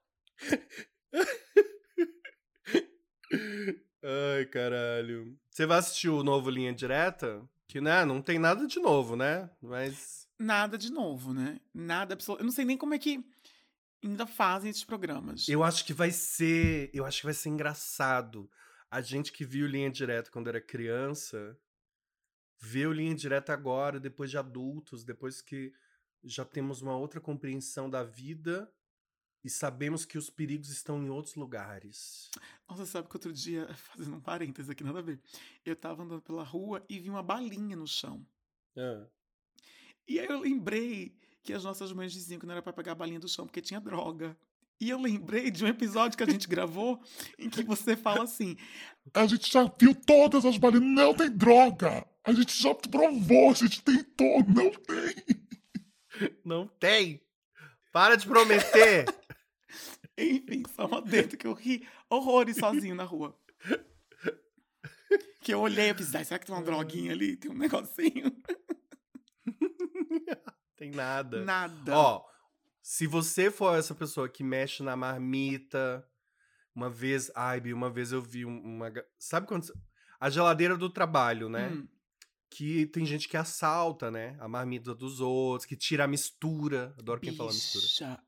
Ai, 4.03 4.45
caralho. 4.45 5.37
Você 5.49 5.65
vai 5.65 5.77
assistir 5.77 6.09
o 6.09 6.23
novo 6.23 6.49
Linha 6.49 6.73
Direta? 6.73 7.47
Que, 7.67 7.79
né, 7.79 8.03
não 8.03 8.21
tem 8.21 8.37
nada 8.37 8.67
de 8.67 8.79
novo, 8.79 9.15
né? 9.15 9.49
Mas. 9.61 10.27
Nada 10.37 10.77
de 10.77 10.91
novo, 10.91 11.33
né? 11.33 11.61
Nada 11.73 12.15
absoluto. 12.15 12.41
Eu 12.41 12.45
não 12.45 12.51
sei 12.51 12.65
nem 12.65 12.75
como 12.75 12.93
é 12.93 12.99
que 12.99 13.23
ainda 14.03 14.25
fazem 14.25 14.69
esses 14.69 14.83
programas. 14.83 15.47
Eu 15.47 15.63
acho 15.63 15.85
que 15.85 15.93
vai 15.93 16.11
ser. 16.11 16.89
Eu 16.93 17.05
acho 17.05 17.19
que 17.19 17.25
vai 17.25 17.33
ser 17.33 17.49
engraçado. 17.49 18.49
A 18.89 19.01
gente 19.01 19.31
que 19.31 19.45
viu 19.45 19.67
Linha 19.67 19.89
Direta 19.89 20.29
quando 20.29 20.47
era 20.47 20.59
criança, 20.59 21.57
vê 22.59 22.85
o 22.85 22.91
Linha 22.91 23.15
Direta 23.15 23.53
agora, 23.53 23.99
depois 23.99 24.29
de 24.29 24.37
adultos, 24.37 25.03
depois 25.03 25.41
que 25.41 25.73
já 26.23 26.45
temos 26.45 26.81
uma 26.81 26.95
outra 26.95 27.19
compreensão 27.19 27.89
da 27.89 28.03
vida 28.03 28.71
e 29.43 29.49
sabemos 29.49 30.05
que 30.05 30.17
os 30.17 30.29
perigos 30.29 30.69
estão 30.69 31.01
em 31.01 31.09
outros 31.09 31.35
lugares. 31.35 32.29
Nossa, 32.69 32.85
sabe 32.85 33.09
que 33.09 33.15
outro 33.15 33.33
dia, 33.33 33.67
fazendo 33.95 34.17
um 34.17 34.21
parênteses 34.21 34.69
aqui, 34.69 34.83
nada 34.83 34.99
a 34.99 35.03
ver. 35.03 35.19
Eu 35.65 35.75
tava 35.75 36.03
andando 36.03 36.21
pela 36.21 36.43
rua 36.43 36.85
e 36.87 36.99
vi 36.99 37.09
uma 37.09 37.23
balinha 37.23 37.75
no 37.75 37.87
chão. 37.87 38.25
Ah. 38.77 39.07
E 40.07 40.19
aí 40.19 40.27
eu 40.27 40.39
lembrei 40.39 41.17
que 41.43 41.53
as 41.53 41.63
nossas 41.63 41.91
mães 41.91 42.11
diziam 42.11 42.39
que 42.39 42.45
não 42.45 42.53
era 42.53 42.61
pra 42.61 42.73
pegar 42.73 42.91
a 42.93 42.95
balinha 42.95 43.19
do 43.19 43.27
chão 43.27 43.45
porque 43.45 43.61
tinha 43.61 43.79
droga. 43.79 44.37
E 44.79 44.89
eu 44.89 44.99
lembrei 44.99 45.51
de 45.51 45.63
um 45.63 45.67
episódio 45.67 46.17
que 46.17 46.23
a 46.23 46.29
gente 46.29 46.47
gravou 46.47 46.99
em 47.37 47.49
que 47.49 47.63
você 47.63 47.95
fala 47.95 48.23
assim: 48.23 48.57
A 49.13 49.27
gente 49.27 49.51
já 49.51 49.63
viu 49.79 49.93
todas 49.93 50.43
as 50.43 50.57
balinhas, 50.57 50.83
não 50.83 51.13
tem 51.13 51.29
droga. 51.29 52.05
A 52.23 52.33
gente 52.33 52.59
já 52.59 52.73
provou, 52.73 53.51
a 53.51 53.53
gente 53.53 53.83
tentou, 53.83 54.43
não 54.47 54.71
tem. 54.71 55.15
Não 56.43 56.67
tem! 56.67 57.21
Para 57.91 58.15
de 58.15 58.27
prometer! 58.27 59.05
Enfim, 60.17 60.63
só 60.75 60.85
uma 60.85 61.01
dentro 61.01 61.37
que 61.37 61.47
eu 61.47 61.53
ri 61.53 61.87
horrores 62.09 62.57
sozinho 62.57 62.95
na 62.95 63.03
rua. 63.03 63.35
Que 65.41 65.53
eu 65.53 65.59
olhei 65.59 65.89
e 65.89 65.93
pensei, 65.93 66.19
"Ai, 66.19 66.25
será 66.25 66.39
que 66.39 66.45
tem 66.45 66.53
uma 66.53 66.63
droguinha 66.63 67.11
ali? 67.11 67.35
Tem 67.35 67.49
um 67.49 67.57
negocinho? 67.57 68.31
tem 70.81 70.91
nada. 70.91 71.45
Nada. 71.45 71.95
Ó, 71.95 72.23
se 72.81 73.05
você 73.05 73.51
for 73.51 73.77
essa 73.77 73.93
pessoa 73.93 74.27
que 74.27 74.43
mexe 74.43 74.81
na 74.81 74.95
marmita, 74.95 76.03
uma 76.75 76.89
vez, 76.89 77.31
ai, 77.35 77.61
Bi, 77.61 77.71
uma 77.73 77.89
vez 77.89 78.11
eu 78.11 78.21
vi 78.21 78.45
um- 78.45 78.59
uma. 78.59 78.91
Sabe 79.19 79.45
quando. 79.47 79.67
A 80.19 80.29
geladeira 80.29 80.75
do 80.77 80.89
trabalho, 80.89 81.47
né? 81.49 81.69
Hum, 81.69 81.87
Que 82.53 82.85
tem 82.87 83.05
gente 83.05 83.29
que 83.29 83.37
assalta, 83.37 84.11
né? 84.11 84.35
A 84.39 84.45
marmita 84.47 84.93
dos 84.93 85.21
outros, 85.21 85.65
que 85.65 85.75
tira 85.77 86.03
a 86.03 86.07
mistura. 86.07 86.93
Adoro 86.99 87.21
quem 87.21 87.33
fala 87.33 87.49
mistura. 87.49 87.85
bicha, 87.85 88.23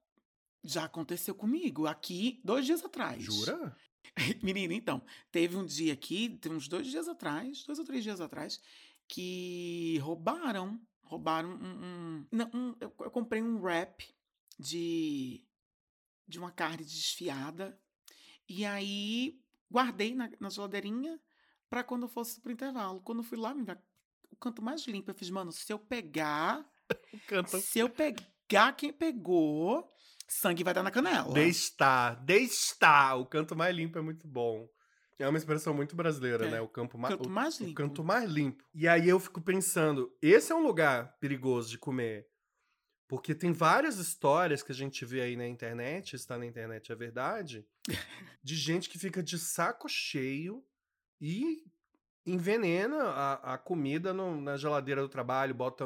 já 0.64 0.86
aconteceu 0.86 1.36
comigo 1.36 1.88
aqui 1.88 2.40
dois 2.44 2.66
dias 2.66 2.84
atrás. 2.86 3.22
Jura? 3.22 3.76
Menina, 4.42 4.74
então, 4.74 5.02
teve 5.30 5.58
um 5.58 5.66
dia 5.66 5.92
aqui, 5.92 6.38
tem 6.42 6.52
uns 6.54 6.68
dois 6.70 6.88
dias 6.88 7.08
atrás, 7.10 7.64
dois 7.66 7.80
ou 7.80 7.84
três 7.86 8.02
dias 8.04 8.22
atrás, 8.22 8.62
que 9.10 9.98
roubaram, 10.02 10.80
roubaram 11.04 11.50
um, 11.50 11.86
um- 11.86 12.28
não, 12.32 12.50
um- 12.54 12.76
eu, 12.80 12.94
eu 13.00 13.12
comprei 13.12 13.42
um 13.42 13.60
wrap 13.62 14.04
de, 14.60 15.46
de 16.28 16.40
uma 16.40 16.52
carne 16.52 16.84
desfiada, 16.84 17.80
e 18.48 18.66
aí 18.66 19.40
guardei 19.72 20.14
na, 20.16 20.30
na 20.40 20.50
geladeirinha 20.50 21.20
pra 21.70 21.84
quando 21.84 22.04
eu 22.04 22.10
fosse 22.10 22.40
pro 22.40 22.52
intervalo. 22.52 23.02
Quando 23.02 23.20
eu 23.20 23.24
fui 23.24 23.38
lá, 23.38 23.54
menina, 23.54 23.82
o 24.32 24.36
canto 24.36 24.62
mais 24.62 24.86
limpo, 24.88 25.10
eu 25.12 25.16
fiz, 25.16 25.30
mano, 25.30 25.52
se 25.52 25.72
eu 25.72 25.80
pegar, 25.80 26.68
Canta. 27.28 27.60
se 27.60 27.80
eu 27.80 27.90
pegar 27.90 28.74
quem 28.74 28.94
pegou, 28.94 29.92
sangue 30.28 30.64
vai 30.64 30.74
dar 30.74 30.84
na 30.84 30.92
canela. 30.92 31.34
Destar, 31.34 32.24
destar. 32.24 33.20
O 33.20 33.26
canto 33.26 33.56
mais 33.56 33.76
limpo 33.76 33.98
é 33.98 34.02
muito 34.02 34.28
bom. 34.28 34.68
É 35.20 35.28
uma 35.28 35.38
expressão 35.38 35.74
muito 35.74 35.96
brasileira, 35.96 36.46
É. 36.48 36.52
né? 36.52 36.62
O 36.62 36.68
campo 36.68 36.98
mais. 36.98 37.16
Canto 37.16 37.28
o- 37.30 37.32
mais 37.32 37.60
O 37.60 37.64
limpo. 37.64 37.76
canto 37.76 38.04
mais 38.04 38.30
limpo. 38.30 38.64
E 38.74 38.88
aí 38.88 39.08
eu 39.08 39.20
fico 39.20 39.40
pensando, 39.42 40.16
esse 40.22 40.52
é 40.52 40.56
um 40.56 40.64
lugar 40.66 41.18
perigoso 41.20 41.70
de 41.70 41.78
comer. 41.78 42.28
Porque 43.08 43.36
tem 43.36 43.52
várias 43.52 43.98
histórias 43.98 44.64
que 44.64 44.72
a 44.72 44.76
gente 44.76 45.06
vê 45.06 45.22
aí 45.22 45.36
na 45.36 45.48
internet, 45.48 46.16
está 46.16 46.38
na 46.38 46.46
internet 46.46 46.92
é 46.92 46.96
verdade, 46.96 47.66
de 48.44 48.56
gente 48.56 48.90
que 48.90 48.98
fica 48.98 49.22
de 49.22 49.38
saco 49.38 49.88
cheio 49.88 50.64
e 51.22 51.64
envenena 52.26 53.04
a, 53.04 53.54
a 53.54 53.58
comida 53.58 54.14
no- 54.14 54.40
na 54.42 54.58
geladeira 54.58 55.02
do 55.02 55.10
trabalho, 55.10 55.54
bota 55.54 55.86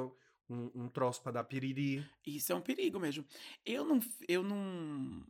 um, 0.49 0.71
um 0.73 0.87
troço 0.87 1.21
pra 1.21 1.31
dar 1.31 1.43
piriri. 1.43 2.05
Isso 2.25 2.53
é 2.53 2.55
um 2.55 2.61
perigo 2.61 2.99
mesmo. 2.99 3.25
Eu 3.65 3.83
não, 3.83 3.99
eu 4.27 4.43
não, 4.43 5.25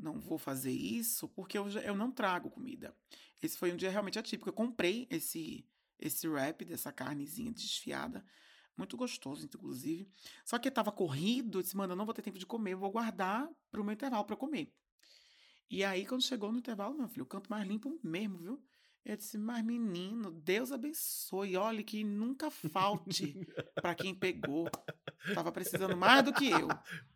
não 0.00 0.18
vou 0.18 0.38
fazer 0.38 0.72
isso 0.72 1.28
porque 1.28 1.56
eu, 1.58 1.68
eu 1.68 1.94
não 1.94 2.10
trago 2.10 2.50
comida. 2.50 2.94
Esse 3.42 3.56
foi 3.56 3.72
um 3.72 3.76
dia 3.76 3.90
realmente 3.90 4.18
atípico. 4.18 4.48
Eu 4.48 4.54
comprei 4.54 5.06
esse 5.10 5.64
esse 6.00 6.26
wrap 6.26 6.64
dessa 6.64 6.90
carnezinha 6.90 7.52
desfiada, 7.52 8.24
muito 8.76 8.96
gostoso, 8.96 9.44
inclusive. 9.44 10.08
Só 10.44 10.58
que 10.58 10.68
estava 10.68 10.90
corrido, 10.90 11.58
eu 11.58 11.62
disse, 11.62 11.76
mano, 11.76 11.92
eu 11.92 11.96
não 11.96 12.06
vou 12.06 12.14
ter 12.14 12.22
tempo 12.22 12.38
de 12.38 12.46
comer, 12.46 12.72
eu 12.72 12.78
vou 12.78 12.90
guardar 12.90 13.48
para 13.70 13.80
o 13.80 13.84
meu 13.84 13.92
intervalo 13.92 14.24
para 14.24 14.36
comer. 14.36 14.72
E 15.68 15.84
aí, 15.84 16.06
quando 16.06 16.22
chegou 16.22 16.50
no 16.50 16.58
intervalo, 16.58 16.96
meu 16.96 17.08
filho, 17.08 17.24
o 17.24 17.28
canto 17.28 17.48
mais 17.50 17.66
limpo 17.68 18.00
mesmo, 18.02 18.38
viu? 18.38 18.62
Eu 19.04 19.16
disse, 19.16 19.38
mas 19.38 19.64
menino, 19.64 20.30
Deus 20.30 20.70
abençoe, 20.70 21.56
olhe 21.56 21.82
que 21.82 22.04
nunca 22.04 22.50
falte 22.50 23.34
para 23.74 23.94
quem 23.94 24.14
pegou. 24.14 24.68
Tava 25.34 25.50
precisando 25.50 25.96
mais 25.96 26.22
do 26.22 26.32
que 26.32 26.50
eu. 26.50 26.68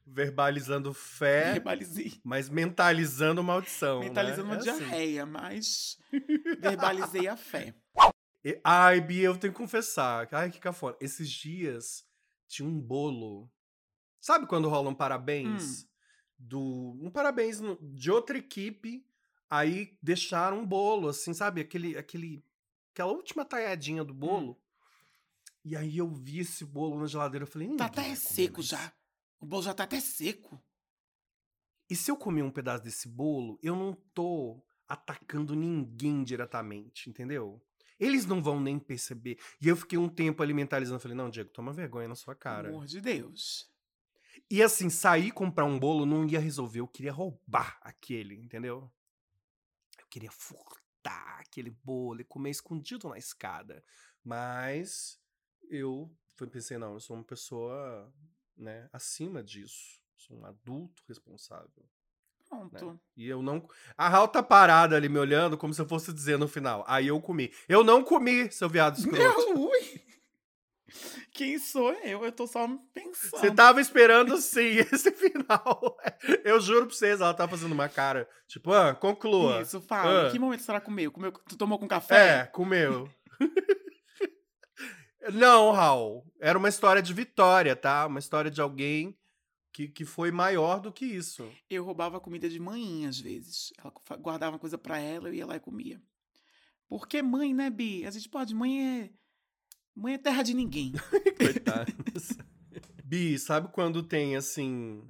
Verbalizando 0.06 0.92
fé, 0.94 1.52
Verbalizei. 1.54 2.14
mas 2.24 2.48
mentalizando 2.48 3.44
maldição. 3.44 4.00
né? 4.00 4.06
Mentalizando 4.06 4.44
uma 4.48 4.54
É 4.56 4.58
assim. 4.58 4.78
diarreia, 4.78 5.26
mas 5.26 5.98
verbalizei 6.60 7.28
a 7.28 7.36
fé. 7.36 7.74
E- 8.44 8.60
Ai, 8.64 9.00
Bia, 9.00 9.24
eu 9.26 9.36
tenho 9.36 9.52
que 9.52 9.58
confessar. 9.58 10.26
Ai, 10.32 10.50
que 10.50 10.58
cafona. 10.60 10.96
Esses 11.00 11.30
dias 11.30 12.04
tinha 12.48 12.68
um 12.68 12.80
bolo. 12.80 13.50
Sabe 14.20 14.46
quando 14.46 14.68
rola 14.68 14.88
um 14.90 14.94
parabéns? 14.94 15.82
Hum. 15.82 15.86
Do, 16.38 16.98
um 17.02 17.10
parabéns 17.10 17.60
de 17.80 18.10
outra 18.10 18.36
equipe. 18.38 19.06
Aí 19.54 19.96
deixaram 20.02 20.58
um 20.58 20.66
bolo, 20.66 21.06
assim, 21.06 21.32
sabe? 21.32 21.60
Aquele, 21.60 21.96
aquele, 21.96 22.44
aquela 22.92 23.12
última 23.12 23.44
talhadinha 23.44 24.02
do 24.02 24.12
Hum. 24.12 24.16
bolo. 24.16 24.60
E 25.64 25.76
aí 25.76 25.96
eu 25.96 26.10
vi 26.12 26.40
esse 26.40 26.64
bolo 26.64 26.98
na 26.98 27.06
geladeira. 27.06 27.44
Eu 27.44 27.46
falei, 27.46 27.68
Tá 27.68 27.72
"Ninguém 27.72 27.86
até 27.86 28.14
seco 28.16 28.56
mais 28.56 28.66
já. 28.66 28.92
O 29.38 29.46
bolo 29.46 29.62
já 29.62 29.72
tá 29.72 29.84
até 29.84 30.00
seco. 30.00 30.60
E 31.88 31.94
se 31.94 32.10
eu 32.10 32.16
comer 32.16 32.42
um 32.42 32.50
pedaço 32.50 32.82
desse 32.82 33.06
bolo, 33.08 33.56
eu 33.62 33.76
não 33.76 33.94
tô 34.12 34.60
atacando 34.88 35.54
ninguém 35.54 36.24
diretamente, 36.24 37.08
entendeu? 37.08 37.62
Eles 38.00 38.26
não 38.26 38.42
vão 38.42 38.58
nem 38.58 38.76
perceber. 38.76 39.38
E 39.60 39.68
eu 39.68 39.76
fiquei 39.76 39.96
um 39.96 40.08
tempo 40.08 40.42
ali 40.42 40.52
mentalizando, 40.52 40.98
falei, 40.98 41.16
não, 41.16 41.30
Diego, 41.30 41.50
toma 41.50 41.72
vergonha 41.72 42.08
na 42.08 42.16
sua 42.16 42.34
cara. 42.34 42.70
Amor 42.70 42.86
de 42.86 43.00
Deus. 43.00 43.70
E 44.50 44.60
assim, 44.62 44.90
sair 44.90 45.30
comprar 45.30 45.64
um 45.64 45.78
bolo 45.78 46.04
não 46.04 46.26
ia 46.26 46.40
resolver, 46.40 46.80
eu 46.80 46.88
queria 46.88 47.12
roubar 47.12 47.78
aquele, 47.82 48.34
entendeu? 48.34 48.90
Queria 50.14 50.30
furtar 50.30 51.40
aquele 51.40 51.70
bolo 51.70 52.20
e 52.20 52.24
comer 52.24 52.50
escondido 52.50 53.08
na 53.08 53.18
escada. 53.18 53.82
Mas 54.22 55.18
eu 55.68 56.08
pensei, 56.52 56.78
não, 56.78 56.92
eu 56.92 57.00
sou 57.00 57.16
uma 57.16 57.24
pessoa, 57.24 58.14
né, 58.56 58.88
acima 58.92 59.42
disso. 59.42 60.00
Sou 60.16 60.38
um 60.38 60.46
adulto 60.46 61.02
responsável. 61.08 61.84
Pronto. 62.48 63.00
E 63.16 63.26
eu 63.26 63.42
não. 63.42 63.68
A 63.98 64.08
Raul 64.08 64.28
tá 64.28 64.40
parada 64.40 64.94
ali 64.94 65.08
me 65.08 65.18
olhando 65.18 65.58
como 65.58 65.74
se 65.74 65.82
eu 65.82 65.88
fosse 65.88 66.12
dizer 66.12 66.38
no 66.38 66.46
final. 66.46 66.84
Aí 66.86 67.08
eu 67.08 67.20
comi. 67.20 67.52
Eu 67.68 67.82
não 67.82 68.04
comi, 68.04 68.48
seu 68.52 68.68
viado 68.68 68.94
escroto. 68.96 69.18
Não, 69.18 69.66
ui. 69.66 70.00
Quem 71.32 71.58
sou 71.58 71.92
eu? 71.92 72.24
Eu 72.24 72.32
tô 72.32 72.46
só 72.46 72.66
pensando. 72.92 73.40
Você 73.40 73.50
tava 73.50 73.80
esperando 73.80 74.36
sim 74.38 74.78
esse 74.92 75.10
final. 75.10 75.96
Eu 76.44 76.60
juro 76.60 76.86
pra 76.86 76.94
vocês, 76.94 77.20
ela 77.20 77.34
tá 77.34 77.48
fazendo 77.48 77.72
uma 77.72 77.88
cara. 77.88 78.28
Tipo, 78.46 78.72
ah, 78.72 78.94
conclua. 78.94 79.62
Isso, 79.62 79.80
fala. 79.80 80.28
Ah. 80.28 80.30
Que 80.30 80.38
momento 80.38 80.62
será 80.62 80.80
comeu? 80.80 81.10
comeu? 81.10 81.32
Tu 81.32 81.56
tomou 81.56 81.78
com 81.78 81.88
café? 81.88 82.40
É, 82.40 82.46
comeu. 82.46 83.08
não, 85.32 85.72
Raul. 85.72 86.24
Era 86.40 86.58
uma 86.58 86.68
história 86.68 87.02
de 87.02 87.12
vitória, 87.12 87.74
tá? 87.74 88.06
Uma 88.06 88.18
história 88.18 88.50
de 88.50 88.60
alguém 88.60 89.16
que, 89.72 89.88
que 89.88 90.04
foi 90.04 90.30
maior 90.30 90.80
do 90.80 90.92
que 90.92 91.04
isso. 91.04 91.50
Eu 91.68 91.84
roubava 91.84 92.20
comida 92.20 92.48
de 92.48 92.60
mãe, 92.60 93.06
às 93.06 93.18
vezes. 93.18 93.72
Ela 93.76 93.92
guardava 94.18 94.52
uma 94.52 94.60
coisa 94.60 94.78
pra 94.78 94.98
ela, 94.98 95.28
eu 95.28 95.34
ia 95.34 95.46
lá 95.46 95.56
e 95.56 95.60
comia. 95.60 96.00
Porque 96.88 97.20
mãe, 97.20 97.52
né, 97.52 97.70
Bi? 97.70 98.06
A 98.06 98.10
gente 98.10 98.28
pode. 98.28 98.54
Mãe 98.54 99.02
é. 99.02 99.10
Mãe 99.96 100.14
é 100.14 100.18
terra 100.18 100.42
de 100.42 100.54
ninguém. 100.54 100.92
Coitados. 101.38 102.36
Bi, 103.04 103.38
sabe 103.38 103.68
quando 103.68 104.02
tem 104.02 104.36
assim. 104.36 105.08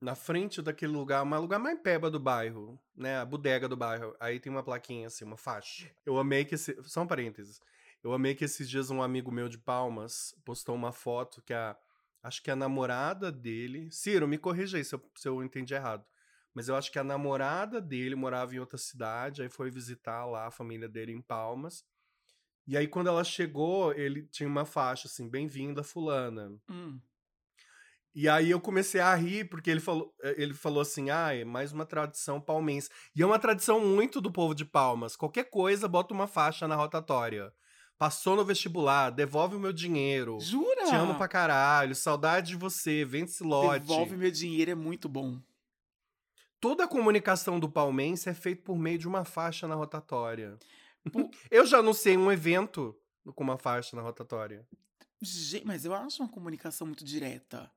Na 0.00 0.14
frente 0.14 0.62
daquele 0.62 0.92
lugar, 0.92 1.22
um 1.24 1.40
lugar 1.40 1.58
mais 1.58 1.78
peba 1.80 2.10
do 2.10 2.18
bairro, 2.18 2.80
né? 2.96 3.18
A 3.18 3.24
bodega 3.24 3.68
do 3.68 3.76
bairro. 3.76 4.14
Aí 4.18 4.40
tem 4.40 4.50
uma 4.50 4.62
plaquinha 4.62 5.06
assim, 5.06 5.24
uma 5.24 5.36
faixa. 5.36 5.90
Eu 6.04 6.18
amei 6.18 6.44
que 6.44 6.54
esse. 6.54 6.76
Só 6.84 7.02
um 7.02 7.06
parênteses. 7.06 7.60
Eu 8.02 8.12
amei 8.12 8.34
que 8.34 8.44
esses 8.44 8.68
dias 8.68 8.90
um 8.90 9.02
amigo 9.02 9.30
meu 9.30 9.48
de 9.48 9.58
Palmas 9.58 10.34
postou 10.44 10.74
uma 10.74 10.92
foto 10.92 11.42
que 11.42 11.52
a. 11.52 11.76
Acho 12.22 12.42
que 12.42 12.50
a 12.50 12.56
namorada 12.56 13.32
dele. 13.32 13.90
Ciro, 13.90 14.28
me 14.28 14.36
corrija 14.36 14.76
aí 14.76 14.84
se 14.84 14.94
eu, 14.94 15.02
se 15.16 15.26
eu 15.26 15.42
entendi 15.42 15.72
errado. 15.72 16.04
Mas 16.54 16.68
eu 16.68 16.76
acho 16.76 16.90
que 16.92 16.98
a 16.98 17.04
namorada 17.04 17.80
dele 17.80 18.14
morava 18.14 18.54
em 18.54 18.58
outra 18.58 18.76
cidade, 18.76 19.40
aí 19.40 19.48
foi 19.48 19.70
visitar 19.70 20.26
lá 20.26 20.46
a 20.46 20.50
família 20.50 20.88
dele 20.88 21.12
em 21.12 21.22
Palmas. 21.22 21.84
E 22.70 22.76
aí, 22.76 22.86
quando 22.86 23.08
ela 23.08 23.24
chegou, 23.24 23.92
ele 23.94 24.22
tinha 24.30 24.48
uma 24.48 24.64
faixa 24.64 25.08
assim, 25.08 25.28
bem-vinda, 25.28 25.82
fulana. 25.82 26.52
Hum. 26.70 27.00
E 28.14 28.28
aí 28.28 28.48
eu 28.48 28.60
comecei 28.60 29.00
a 29.00 29.12
rir, 29.12 29.48
porque 29.48 29.68
ele 29.68 29.80
falou, 29.80 30.14
eh, 30.22 30.36
ele 30.38 30.54
falou 30.54 30.80
assim: 30.80 31.10
ah, 31.10 31.34
é 31.34 31.44
mais 31.44 31.72
uma 31.72 31.84
tradição 31.84 32.40
palmense. 32.40 32.88
E 33.12 33.22
é 33.22 33.26
uma 33.26 33.40
tradição 33.40 33.80
muito 33.84 34.20
do 34.20 34.30
povo 34.30 34.54
de 34.54 34.64
Palmas. 34.64 35.16
Qualquer 35.16 35.50
coisa, 35.50 35.88
bota 35.88 36.14
uma 36.14 36.28
faixa 36.28 36.68
na 36.68 36.76
rotatória. 36.76 37.52
Passou 37.98 38.36
no 38.36 38.44
vestibular, 38.44 39.10
devolve 39.10 39.56
o 39.56 39.60
meu 39.60 39.72
dinheiro. 39.72 40.38
Jura? 40.38 40.84
Te 40.84 40.94
amo 40.94 41.16
pra 41.16 41.26
caralho, 41.26 41.92
saudade 41.96 42.50
de 42.50 42.56
você, 42.56 43.04
vende-se 43.04 43.42
lote. 43.42 43.80
Devolve 43.80 44.16
meu 44.16 44.30
dinheiro, 44.30 44.70
é 44.70 44.76
muito 44.76 45.08
bom. 45.08 45.40
Toda 46.60 46.84
a 46.84 46.88
comunicação 46.88 47.58
do 47.58 47.68
palmense 47.68 48.28
é 48.28 48.34
feita 48.34 48.62
por 48.62 48.78
meio 48.78 48.96
de 48.96 49.08
uma 49.08 49.24
faixa 49.24 49.66
na 49.66 49.74
rotatória. 49.74 50.56
Eu 51.50 51.66
já 51.66 51.78
anunciei 51.78 52.16
um 52.16 52.30
evento 52.30 52.98
com 53.34 53.44
uma 53.44 53.58
faixa 53.58 53.96
na 53.96 54.02
rotatória. 54.02 54.66
Gente, 55.22 55.66
mas 55.66 55.84
eu 55.84 55.94
acho 55.94 56.22
uma 56.22 56.28
comunicação 56.30 56.86
muito 56.86 57.04
direta. 57.04 57.70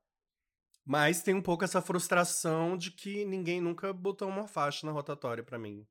Mas 0.86 1.22
tem 1.22 1.34
um 1.34 1.42
pouco 1.42 1.64
essa 1.64 1.82
frustração 1.82 2.78
de 2.78 2.92
que 2.92 3.26
ninguém 3.26 3.62
nunca 3.62 3.92
botou 3.94 4.28
uma 4.28 4.48
faixa 4.48 4.86
na 4.86 4.92
rotatória 4.92 5.44
pra 5.44 5.60
mim. 5.60 5.86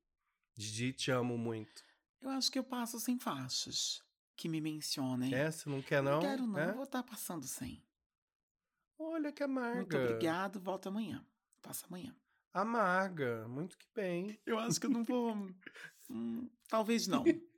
De 0.55 0.93
te 0.93 1.11
amo 1.11 1.37
muito. 1.37 1.83
Eu 2.21 2.29
acho 2.29 2.51
que 2.51 2.57
eu 2.57 2.63
passo 2.63 2.99
sem 2.99 3.19
faixas 3.19 4.03
que 4.35 4.47
me 4.47 4.61
mencionem. 4.61 5.33
É, 5.33 5.51
você 5.51 5.69
não 5.69 5.81
quer 5.81 6.01
não? 6.01 6.13
Não 6.13 6.21
quero, 6.21 6.47
não. 6.47 6.59
É? 6.59 6.71
Vou 6.73 6.83
estar 6.83 7.03
passando 7.03 7.45
sem. 7.45 7.83
Olha 8.97 9.31
que 9.31 9.43
amarga. 9.43 9.77
Muito 9.77 9.97
obrigado, 9.97 10.59
volta 10.59 10.89
amanhã. 10.89 11.25
Passa 11.61 11.85
amanhã. 11.87 12.15
Amarga, 12.53 13.47
muito 13.47 13.77
que 13.77 13.87
bem. 13.95 14.39
Eu 14.45 14.59
acho 14.59 14.79
que 14.79 14.85
eu 14.85 14.91
não 14.91 15.03
vou. 15.03 15.35
Hum, 16.09 16.49
talvez 16.67 17.07
não. 17.07 17.23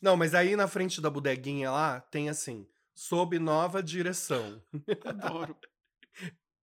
Não, 0.00 0.16
mas 0.16 0.34
aí 0.34 0.56
na 0.56 0.66
frente 0.66 1.00
da 1.00 1.08
bodeguinha 1.08 1.70
lá, 1.70 2.00
tem 2.00 2.28
assim, 2.28 2.66
sob 2.92 3.38
nova 3.38 3.80
direção. 3.80 4.60
Adoro. 5.06 5.56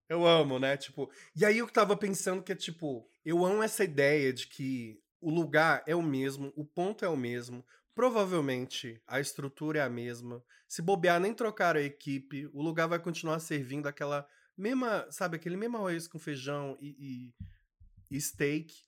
Eu 0.06 0.26
amo, 0.26 0.58
né? 0.58 0.76
Tipo, 0.76 1.10
e 1.34 1.44
aí 1.44 1.56
eu 1.56 1.66
tava 1.66 1.96
pensando 1.96 2.42
que 2.42 2.52
é 2.52 2.54
tipo, 2.54 3.08
eu 3.24 3.46
amo 3.46 3.62
essa 3.62 3.82
ideia 3.82 4.30
de 4.30 4.46
que 4.46 5.00
o 5.20 5.30
lugar 5.30 5.82
é 5.86 5.94
o 5.94 6.02
mesmo, 6.02 6.52
o 6.54 6.64
ponto 6.64 7.02
é 7.04 7.08
o 7.08 7.16
mesmo, 7.16 7.64
provavelmente 7.94 9.00
a 9.06 9.20
estrutura 9.20 9.78
é 9.78 9.82
a 9.82 9.88
mesma. 9.88 10.42
Se 10.68 10.82
bobear, 10.82 11.20
nem 11.20 11.32
trocar 11.32 11.76
a 11.76 11.82
equipe, 11.82 12.50
o 12.52 12.60
lugar 12.60 12.88
vai 12.88 12.98
continuar 12.98 13.38
servindo 13.38 13.86
aquela 13.86 14.26
mesma, 14.56 15.06
sabe, 15.10 15.36
aquele 15.36 15.56
mesmo 15.56 15.76
arroz 15.76 16.06
com 16.06 16.18
feijão 16.18 16.76
e, 16.80 17.32
e, 18.10 18.16
e 18.16 18.20
steak. 18.20 18.84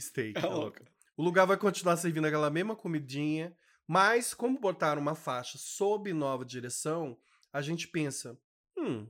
Steak, 0.00 0.38
É 0.38 0.40
tá 0.40 0.48
louca. 0.48 0.84
O 1.16 1.22
lugar 1.22 1.46
vai 1.46 1.56
continuar 1.56 1.96
servindo 1.96 2.26
aquela 2.26 2.50
mesma 2.50 2.74
comidinha, 2.74 3.56
mas 3.86 4.32
como 4.32 4.58
botaram 4.58 5.00
uma 5.00 5.14
faixa 5.14 5.58
sob 5.58 6.12
nova 6.12 6.44
direção, 6.44 7.18
a 7.52 7.60
gente 7.60 7.86
pensa, 7.86 8.38
hum, 8.76 9.06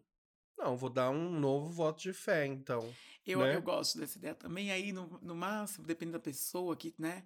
não, 0.59 0.77
vou 0.77 0.90
dar 0.90 1.11
um 1.11 1.31
novo 1.31 1.68
voto 1.71 2.03
de 2.03 2.12
fé, 2.12 2.47
então. 2.47 2.92
Eu, 3.27 3.40
Né? 3.40 3.57
eu 3.57 3.62
gosto 3.62 3.99
dessa 3.99 4.18
ideia 4.18 4.35
também. 4.35 4.71
Aí, 4.71 4.92
no, 4.92 5.18
no 5.23 5.35
máximo, 5.35 5.87
depende 5.87 6.12
da 6.12 6.21
pessoa 6.21 6.77
que, 6.77 6.95
né, 6.99 7.25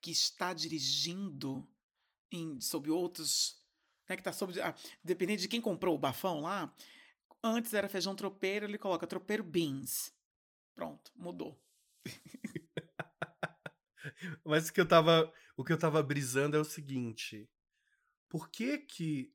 que 0.00 0.10
está 0.10 0.52
dirigindo 0.52 1.66
em, 2.30 2.60
sob 2.60 2.90
outros. 2.90 3.62
Né, 4.08 4.16
que 4.16 4.20
está 4.20 4.32
sob. 4.32 4.60
Ah, 4.60 4.74
dependendo 5.02 5.40
de 5.40 5.48
quem 5.48 5.60
comprou 5.60 5.94
o 5.94 5.98
bafão 5.98 6.40
lá, 6.40 6.72
antes 7.42 7.72
era 7.74 7.88
feijão 7.88 8.14
tropeiro, 8.14 8.66
ele 8.66 8.78
coloca 8.78 9.06
tropeiro 9.06 9.42
beans. 9.42 10.12
Pronto, 10.74 11.10
mudou. 11.16 11.60
Mas 14.44 14.68
o 14.68 14.72
que 14.72 14.80
eu 14.80 14.86
tava, 14.86 15.32
o 15.56 15.64
que 15.64 15.72
eu 15.72 15.78
tava 15.78 16.02
brisando 16.02 16.56
é 16.56 16.60
o 16.60 16.64
seguinte: 16.64 17.48
por 18.28 18.50
que 18.50 18.78
que 18.78 19.34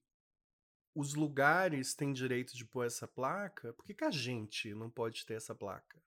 os 0.93 1.13
lugares 1.13 1.93
têm 1.93 2.11
direito 2.11 2.55
de 2.55 2.65
pôr 2.65 2.85
essa 2.85 3.07
placa? 3.07 3.73
Por 3.73 3.85
que, 3.85 3.93
que 3.93 4.03
a 4.03 4.11
gente 4.11 4.73
não 4.73 4.89
pode 4.89 5.25
ter 5.25 5.35
essa 5.35 5.55
placa? 5.55 6.01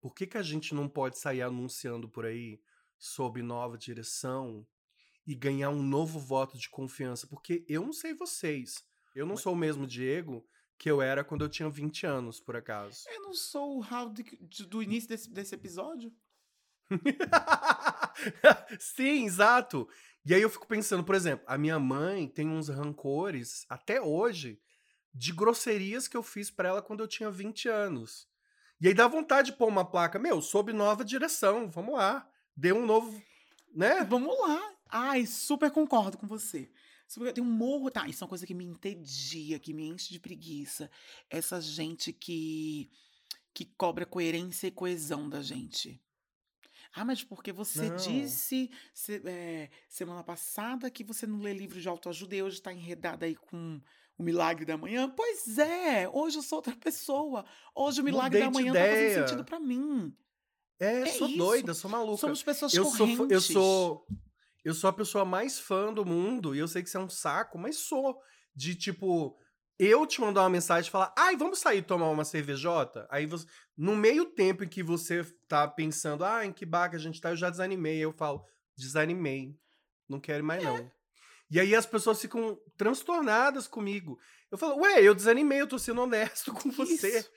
Por 0.00 0.14
que, 0.14 0.26
que 0.26 0.36
a 0.36 0.42
gente 0.42 0.74
não 0.74 0.88
pode 0.88 1.18
sair 1.18 1.42
anunciando 1.42 2.08
por 2.08 2.26
aí 2.26 2.60
sob 2.98 3.42
nova 3.42 3.78
direção 3.78 4.66
e 5.26 5.34
ganhar 5.34 5.70
um 5.70 5.82
novo 5.82 6.18
voto 6.18 6.58
de 6.58 6.68
confiança? 6.68 7.26
Porque 7.26 7.64
eu 7.68 7.82
não 7.82 7.92
sei 7.92 8.12
vocês. 8.12 8.84
Eu 9.14 9.26
não 9.26 9.36
sou 9.36 9.52
o 9.52 9.56
mesmo 9.56 9.86
Diego 9.86 10.46
que 10.82 10.90
eu 10.90 11.00
era 11.00 11.22
quando 11.22 11.44
eu 11.44 11.48
tinha 11.48 11.70
20 11.70 12.04
anos, 12.06 12.40
por 12.40 12.56
acaso. 12.56 13.04
Eu 13.08 13.22
não 13.22 13.32
sou 13.32 13.78
o 13.78 14.08
de- 14.08 14.66
do 14.66 14.82
início 14.82 15.08
desse, 15.08 15.30
desse 15.30 15.54
episódio. 15.54 16.12
Sim, 18.80 19.24
exato. 19.24 19.88
E 20.26 20.34
aí 20.34 20.42
eu 20.42 20.50
fico 20.50 20.66
pensando, 20.66 21.04
por 21.04 21.14
exemplo, 21.14 21.44
a 21.48 21.56
minha 21.56 21.78
mãe 21.78 22.26
tem 22.26 22.48
uns 22.48 22.68
rancores 22.68 23.64
até 23.68 24.00
hoje 24.02 24.60
de 25.14 25.32
grosserias 25.32 26.08
que 26.08 26.16
eu 26.16 26.22
fiz 26.24 26.50
pra 26.50 26.70
ela 26.70 26.82
quando 26.82 26.98
eu 26.98 27.06
tinha 27.06 27.30
20 27.30 27.68
anos. 27.68 28.26
E 28.80 28.88
aí 28.88 28.94
dá 28.94 29.06
vontade 29.06 29.52
de 29.52 29.56
pôr 29.56 29.68
uma 29.68 29.88
placa, 29.88 30.18
meu, 30.18 30.42
sob 30.42 30.72
nova 30.72 31.04
direção, 31.04 31.70
vamos 31.70 31.94
lá. 31.94 32.28
Dê 32.56 32.72
um 32.72 32.84
novo, 32.84 33.22
né? 33.72 34.02
Vamos 34.02 34.36
lá. 34.40 34.60
Ai, 34.90 35.26
super 35.26 35.70
concordo 35.70 36.18
com 36.18 36.26
você. 36.26 36.68
Tem 37.34 37.42
um 37.42 37.46
morro. 37.46 37.90
Tá, 37.90 38.08
isso 38.08 38.22
é 38.22 38.24
uma 38.24 38.28
coisa 38.28 38.46
que 38.46 38.54
me 38.54 38.64
entedia, 38.64 39.58
que 39.58 39.72
me 39.72 39.86
enche 39.88 40.12
de 40.12 40.20
preguiça. 40.20 40.90
Essa 41.28 41.60
gente 41.60 42.12
que, 42.12 42.90
que 43.54 43.64
cobra 43.76 44.04
coerência 44.06 44.66
e 44.66 44.70
coesão 44.70 45.28
da 45.28 45.42
gente. 45.42 46.00
Ah, 46.94 47.04
mas 47.04 47.22
porque 47.24 47.52
você 47.52 47.88
Não. 47.88 47.96
disse 47.96 48.70
se- 48.92 49.22
é, 49.24 49.70
semana 49.88 50.22
passada 50.22 50.90
que 50.90 51.02
você 51.02 51.26
não 51.26 51.38
lê 51.40 51.52
livro 51.54 51.80
de 51.80 51.88
autoajuda 51.88 52.36
e 52.36 52.42
hoje 52.42 52.56
está 52.56 52.72
enredada 52.72 53.24
aí 53.24 53.34
com 53.34 53.80
o 54.18 54.22
milagre 54.22 54.66
da 54.66 54.76
manhã? 54.76 55.08
Pois 55.08 55.56
é, 55.58 56.06
hoje 56.08 56.36
eu 56.38 56.42
sou 56.42 56.56
outra 56.58 56.76
pessoa. 56.76 57.46
Hoje 57.74 58.02
o 58.02 58.04
milagre 58.04 58.40
da 58.40 58.50
manhã 58.50 58.72
tá 58.74 58.80
fazendo 58.80 58.96
ideia. 58.98 59.26
sentido 59.26 59.44
pra 59.44 59.58
mim. 59.58 60.14
É, 60.78 61.00
É 61.02 61.06
sou 61.12 61.28
isso. 61.28 61.38
doida, 61.38 61.72
sou 61.72 61.90
maluca. 61.90 62.18
Somos 62.18 62.42
pessoas 62.42 62.74
eu 62.74 62.84
sou, 62.84 62.98
correntes. 63.06 63.30
eu 63.30 63.40
sou 63.40 64.06
eu 64.64 64.74
sou 64.74 64.88
a 64.90 64.92
pessoa 64.92 65.24
mais 65.24 65.58
fã 65.58 65.92
do 65.92 66.04
mundo 66.04 66.54
e 66.54 66.58
eu 66.58 66.68
sei 66.68 66.82
que 66.82 66.88
isso 66.88 66.98
é 66.98 67.00
um 67.00 67.08
saco, 67.08 67.58
mas 67.58 67.76
sou 67.78 68.20
de 68.54 68.74
tipo 68.74 69.38
eu 69.78 70.06
te 70.06 70.20
mandar 70.20 70.42
uma 70.42 70.50
mensagem 70.50 70.88
e 70.88 70.92
falar: 70.92 71.12
"Ai, 71.18 71.36
vamos 71.36 71.58
sair 71.58 71.82
tomar 71.82 72.08
uma 72.10 72.24
cervejota?". 72.24 73.06
Aí 73.10 73.26
você, 73.26 73.46
no 73.76 73.96
meio 73.96 74.26
tempo 74.26 74.64
em 74.64 74.68
que 74.68 74.82
você 74.82 75.24
tá 75.48 75.66
pensando: 75.68 76.24
"Ah, 76.24 76.44
em 76.46 76.52
que 76.52 76.64
bar 76.66 76.90
que 76.90 76.96
a 76.96 76.98
gente 76.98 77.20
tá?", 77.20 77.30
eu 77.30 77.36
já 77.36 77.50
desanimei. 77.50 77.94
Aí 77.94 78.00
eu 78.02 78.12
falo: 78.12 78.44
"Desanimei. 78.76 79.56
Não 80.08 80.20
quero 80.20 80.44
mais 80.44 80.62
não". 80.62 80.92
E 81.50 81.60
aí 81.60 81.74
as 81.74 81.84
pessoas 81.84 82.20
ficam 82.20 82.58
transtornadas 82.78 83.68
comigo. 83.68 84.18
Eu 84.50 84.58
falo: 84.58 84.76
"Ué, 84.82 85.02
eu 85.02 85.14
desanimei, 85.14 85.60
eu 85.60 85.66
tô 85.68 85.78
sendo 85.78 86.00
honesto 86.02 86.52
com 86.54 86.70
você". 86.70 87.18
Isso. 87.18 87.30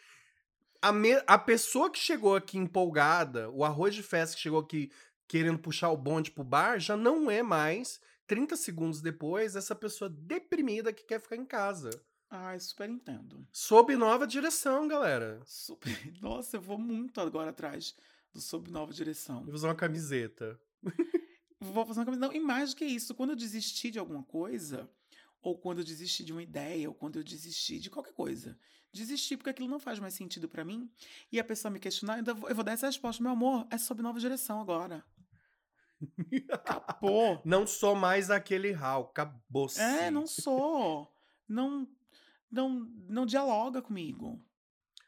A, 0.82 0.92
me- 0.92 1.24
a 1.26 1.38
pessoa 1.38 1.92
que 1.92 2.00
chegou 2.00 2.36
aqui 2.36 2.58
empolgada, 2.58 3.50
o 3.50 3.64
arroz 3.64 3.96
de 3.96 4.04
festa 4.04 4.36
que 4.36 4.42
chegou 4.42 4.60
aqui 4.60 4.92
querendo 5.28 5.60
puxar 5.60 5.90
o 5.90 5.98
bonde 5.98 6.32
pro 6.32 6.44
bar, 6.44 6.80
já 6.80 6.96
não 6.96 7.30
é 7.30 7.42
mais 7.42 8.00
30 8.28 8.56
segundos 8.56 9.02
depois, 9.02 9.56
essa 9.56 9.76
pessoa 9.76 10.10
deprimida 10.10 10.94
que 10.94 11.04
quer 11.04 11.20
ficar 11.20 11.36
em 11.36 11.46
casa. 11.46 11.90
Ai, 12.30 12.60
super 12.60 12.90
entendo. 12.90 13.48
Sob 13.52 13.96
nova 13.96 14.26
direção, 14.26 14.88
galera. 14.88 15.42
Super... 15.46 15.92
Nossa, 16.22 16.58
eu 16.58 16.62
vou 16.62 16.78
muito 16.78 17.22
agora 17.22 17.52
atrás 17.52 17.96
do 18.34 18.42
Sob 18.42 18.70
Nova 18.70 18.92
Direção. 18.92 19.44
Vou 19.46 19.54
usar 19.54 19.70
uma 19.70 19.76
camiseta. 19.76 20.60
Vou 21.60 21.86
fazer 21.86 22.02
uma 22.02 22.06
camiseta. 22.06 22.28
Não, 22.28 22.34
e 22.36 22.40
mais 22.40 22.72
do 22.72 22.78
que 22.78 22.86
isso, 22.86 23.16
quando 23.16 23.30
eu 23.32 23.36
desisti 23.36 23.90
de 23.90 23.98
alguma 23.98 24.24
coisa, 24.24 24.90
ou 25.42 25.58
quando 25.58 25.80
eu 25.80 25.84
desisti 25.86 26.24
de 26.24 26.34
uma 26.34 26.44
ideia, 26.44 26.90
ou 26.90 26.94
quando 26.94 27.18
eu 27.18 27.24
desisti 27.24 27.80
de 27.80 27.90
qualquer 27.90 28.14
coisa, 28.14 28.58
desisti 28.92 29.38
porque 29.38 29.52
aquilo 29.52 29.70
não 29.70 29.80
faz 29.80 30.00
mais 30.00 30.14
sentido 30.14 30.50
pra 30.50 30.66
mim, 30.66 30.92
e 31.32 31.40
a 31.40 31.44
pessoa 31.44 31.72
me 31.72 31.80
questionar, 31.80 32.22
eu 32.28 32.56
vou 32.56 32.64
dar 32.64 32.74
essa 32.74 32.88
resposta, 32.88 33.24
meu 33.24 33.32
amor, 33.32 33.66
é 33.72 33.78
sob 33.78 34.02
nova 34.02 34.20
direção 34.20 34.60
agora. 34.60 35.04
Acabou. 36.52 37.41
Não 37.46 37.66
sou 37.66 37.96
mais 37.96 38.30
aquele 38.30 38.74
Hal, 38.74 39.04
acabou-se. 39.04 39.82
É, 39.82 40.12
não 40.12 40.28
sou. 40.28 41.12
Não, 41.48 41.88
não, 42.52 42.91
não 43.08 43.26
dialoga 43.26 43.82
comigo. 43.82 44.43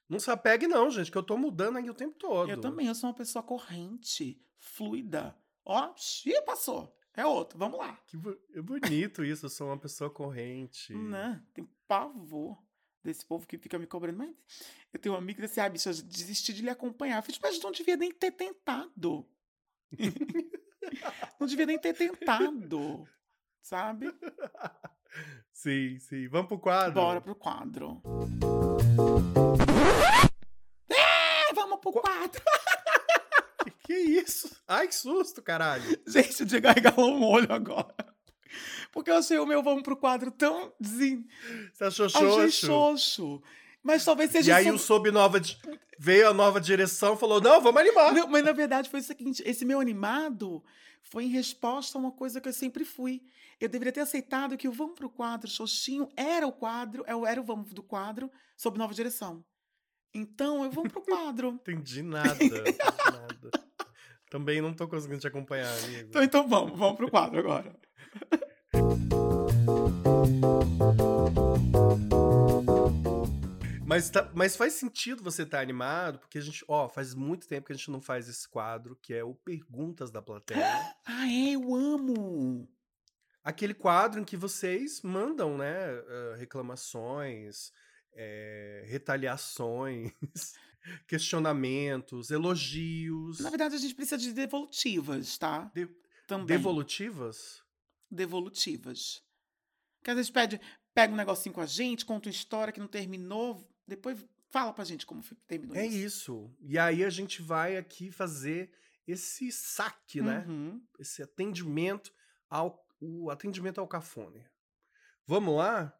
Não 0.07 0.19
se 0.19 0.31
apegue 0.31 0.67
não, 0.67 0.89
gente, 0.89 1.11
que 1.11 1.17
eu 1.17 1.23
tô 1.23 1.37
mudando 1.37 1.77
aí 1.77 1.89
o 1.89 1.93
tempo 1.93 2.15
todo. 2.17 2.49
Eu 2.49 2.61
também, 2.61 2.87
eu 2.87 2.95
sou 2.95 3.09
uma 3.09 3.15
pessoa 3.15 3.43
corrente, 3.43 4.41
fluida. 4.57 5.37
Ó, 5.65 5.93
ih, 6.25 6.41
passou. 6.43 6.95
É 7.13 7.25
outro, 7.25 7.57
vamos 7.57 7.79
lá. 7.79 7.99
Que 8.05 8.15
é 8.53 8.61
bonito 8.61 9.25
isso, 9.25 9.47
eu 9.47 9.49
sou 9.49 9.67
uma 9.67 9.77
pessoa 9.77 10.09
corrente. 10.09 10.93
Né? 10.93 11.43
Tem 11.53 11.67
pavor 11.87 12.57
desse 13.03 13.25
povo 13.25 13.47
que 13.47 13.57
fica 13.57 13.79
me 13.79 13.87
cobrando. 13.87 14.19
Mas 14.19 14.35
eu 14.93 14.99
tenho 14.99 15.15
um 15.15 15.17
amigo 15.17 15.37
que 15.37 15.47
disse 15.47 15.59
assim, 15.59 15.67
ah, 15.67 15.69
bicho, 15.69 15.89
eu 15.89 15.93
desisti 16.07 16.53
de 16.53 16.61
lhe 16.61 16.69
acompanhar. 16.69 17.17
Eu 17.17 17.23
falei, 17.23 17.39
mas 17.41 17.59
não 17.59 17.71
devia 17.71 17.97
nem 17.97 18.11
ter 18.11 18.31
tentado. 18.31 19.27
não 21.39 21.47
devia 21.47 21.65
nem 21.65 21.79
ter 21.79 21.93
tentado. 21.93 23.07
Sabe? 23.61 24.13
Sim, 25.51 25.97
sim. 25.99 26.27
Vamos 26.27 26.47
pro 26.47 26.59
quadro? 26.59 26.93
Bora 26.93 27.21
pro 27.21 27.35
quadro. 27.35 28.01
É, 30.89 31.53
vamos 31.53 31.79
pro 31.79 31.91
quadro. 31.91 32.41
Que, 33.63 33.71
que 33.93 33.93
isso? 33.95 34.55
Ai, 34.67 34.87
que 34.87 34.95
susto, 34.95 35.41
caralho. 35.41 35.83
Gente, 36.07 36.43
o 36.43 36.45
Diego 36.45 36.67
arregalou 36.67 37.09
um 37.15 37.25
olho 37.25 37.51
agora. 37.51 37.95
Porque 38.91 39.11
eu 39.11 39.17
achei 39.17 39.37
o 39.39 39.45
meu 39.45 39.61
vamos 39.63 39.83
pro 39.83 39.97
quadro 39.97 40.31
tão 40.31 40.73
desen... 40.79 41.25
Você 41.73 41.83
achou 41.83 42.05
Achei 42.05 42.51
xoxo? 42.51 43.41
Mas 43.87 44.03
talvez 44.03 44.29
seja 44.31 44.51
E 44.51 44.53
aí 44.53 44.69
o 44.69 44.77
sob 44.77 45.09
nova... 45.11 45.39
Veio 45.97 46.29
a 46.29 46.33
nova 46.33 46.59
direção 46.59 47.15
falou, 47.15 47.39
não, 47.39 47.61
vamos 47.61 47.79
animar. 47.81 48.13
Não, 48.13 48.27
mas 48.27 48.43
na 48.43 48.51
verdade 48.51 48.89
foi 48.89 48.99
o 48.99 49.03
seguinte: 49.03 49.41
esse 49.45 49.63
meu 49.63 49.79
animado 49.79 50.61
foi 51.01 51.23
em 51.23 51.29
resposta 51.29 51.97
a 51.97 52.01
uma 52.01 52.11
coisa 52.11 52.41
que 52.41 52.49
eu 52.49 52.53
sempre 52.53 52.83
fui. 52.83 53.23
Eu 53.61 53.69
deveria 53.69 53.93
ter 53.93 54.01
aceitado 54.01 54.57
que 54.57 54.67
o 54.67 54.71
Vamos 54.73 54.93
pro 54.95 55.09
quadro 55.09 55.49
Xoxinho 55.49 56.07
era 56.17 56.45
o 56.45 56.51
quadro, 56.51 57.03
é 57.07 57.15
o- 57.15 57.25
era 57.25 57.39
o 57.41 57.43
Vamos 57.45 57.73
do 57.73 57.81
quadro, 57.81 58.29
sob 58.57 58.77
nova 58.77 58.93
direção. 58.93 59.43
Então 60.13 60.63
eu 60.65 60.69
vamos 60.69 60.91
pro 60.91 61.01
quadro. 61.01 61.57
Entendi 61.65 62.03
nada, 62.03 62.43
entendi 62.43 62.77
nada. 63.05 63.49
Também 64.29 64.61
não 64.61 64.73
tô 64.73 64.85
conseguindo 64.87 65.21
te 65.21 65.27
acompanhar, 65.27 65.71
amigo. 65.79 66.09
então, 66.09 66.21
então 66.23 66.47
vamos, 66.47 66.77
vamos 66.77 66.97
pro 66.97 67.09
quadro 67.09 67.39
agora. 67.39 67.73
Mas, 73.97 74.09
tá- 74.11 74.31
mas 74.35 74.55
faz 74.55 74.73
sentido 74.73 75.23
você 75.23 75.41
estar 75.41 75.59
animado, 75.59 76.19
porque 76.19 76.37
a 76.37 76.41
gente, 76.41 76.63
ó, 76.67 76.87
faz 76.87 77.13
muito 77.15 77.47
tempo 77.47 77.65
que 77.67 77.73
a 77.73 77.75
gente 77.75 77.89
não 77.89 77.99
faz 77.99 78.29
esse 78.29 78.47
quadro, 78.47 78.95
que 79.01 79.11
é 79.13 79.23
o 79.23 79.33
Perguntas 79.33 80.11
da 80.11 80.21
Plateia. 80.21 80.59
Ah, 81.05 81.27
é, 81.27 81.55
eu 81.55 81.73
amo! 81.73 82.69
Aquele 83.43 83.73
quadro 83.73 84.19
em 84.19 84.23
que 84.25 84.37
vocês 84.37 85.01
mandam, 85.01 85.57
né, 85.57 85.73
reclamações, 86.37 87.71
eh, 88.13 88.83
retaliações, 88.87 90.11
questionamentos, 91.07 92.29
elogios, 92.29 93.39
Na 93.39 93.49
verdade, 93.49 93.75
a 93.75 93.79
gente 93.79 93.95
precisa 93.95 94.17
de 94.17 94.31
devolutivas, 94.33 95.37
tá? 95.37 95.71
De- 95.73 95.89
Também. 96.27 96.45
devolutivas. 96.45 97.63
devolutivas. 98.11 99.23
Que 100.03 100.11
às 100.11 100.15
vezes 100.17 100.29
pede, 100.31 100.59
pega 100.93 101.13
um 101.13 101.17
negocinho 101.17 101.55
com 101.55 101.61
a 101.61 101.65
gente, 101.65 102.05
conta 102.05 102.27
uma 102.27 102.31
história 102.35 102.71
que 102.73 102.79
não 102.79 102.87
terminou, 102.87 103.67
depois 103.87 104.23
fala 104.49 104.73
pra 104.73 104.83
gente 104.83 105.05
como 105.05 105.21
foi- 105.21 105.37
terminou 105.47 105.75
É 105.75 105.85
isso. 105.85 106.53
E 106.61 106.77
aí 106.77 107.03
a 107.03 107.09
gente 107.09 107.41
vai 107.41 107.77
aqui 107.77 108.11
fazer 108.11 108.71
esse 109.07 109.51
saque, 109.51 110.21
né? 110.21 110.45
Uhum. 110.47 110.85
Esse 110.99 111.21
atendimento 111.23 112.13
ao 112.49 112.85
o 112.99 113.29
atendimento 113.29 113.79
ao 113.79 113.87
cafone. 113.87 114.43
Vamos 115.27 115.55
lá? 115.55 115.93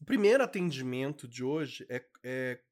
O 0.00 0.04
primeiro 0.04 0.44
atendimento 0.44 1.26
de 1.26 1.42
hoje 1.42 1.84
é, 1.88 2.06
é, 2.22 2.62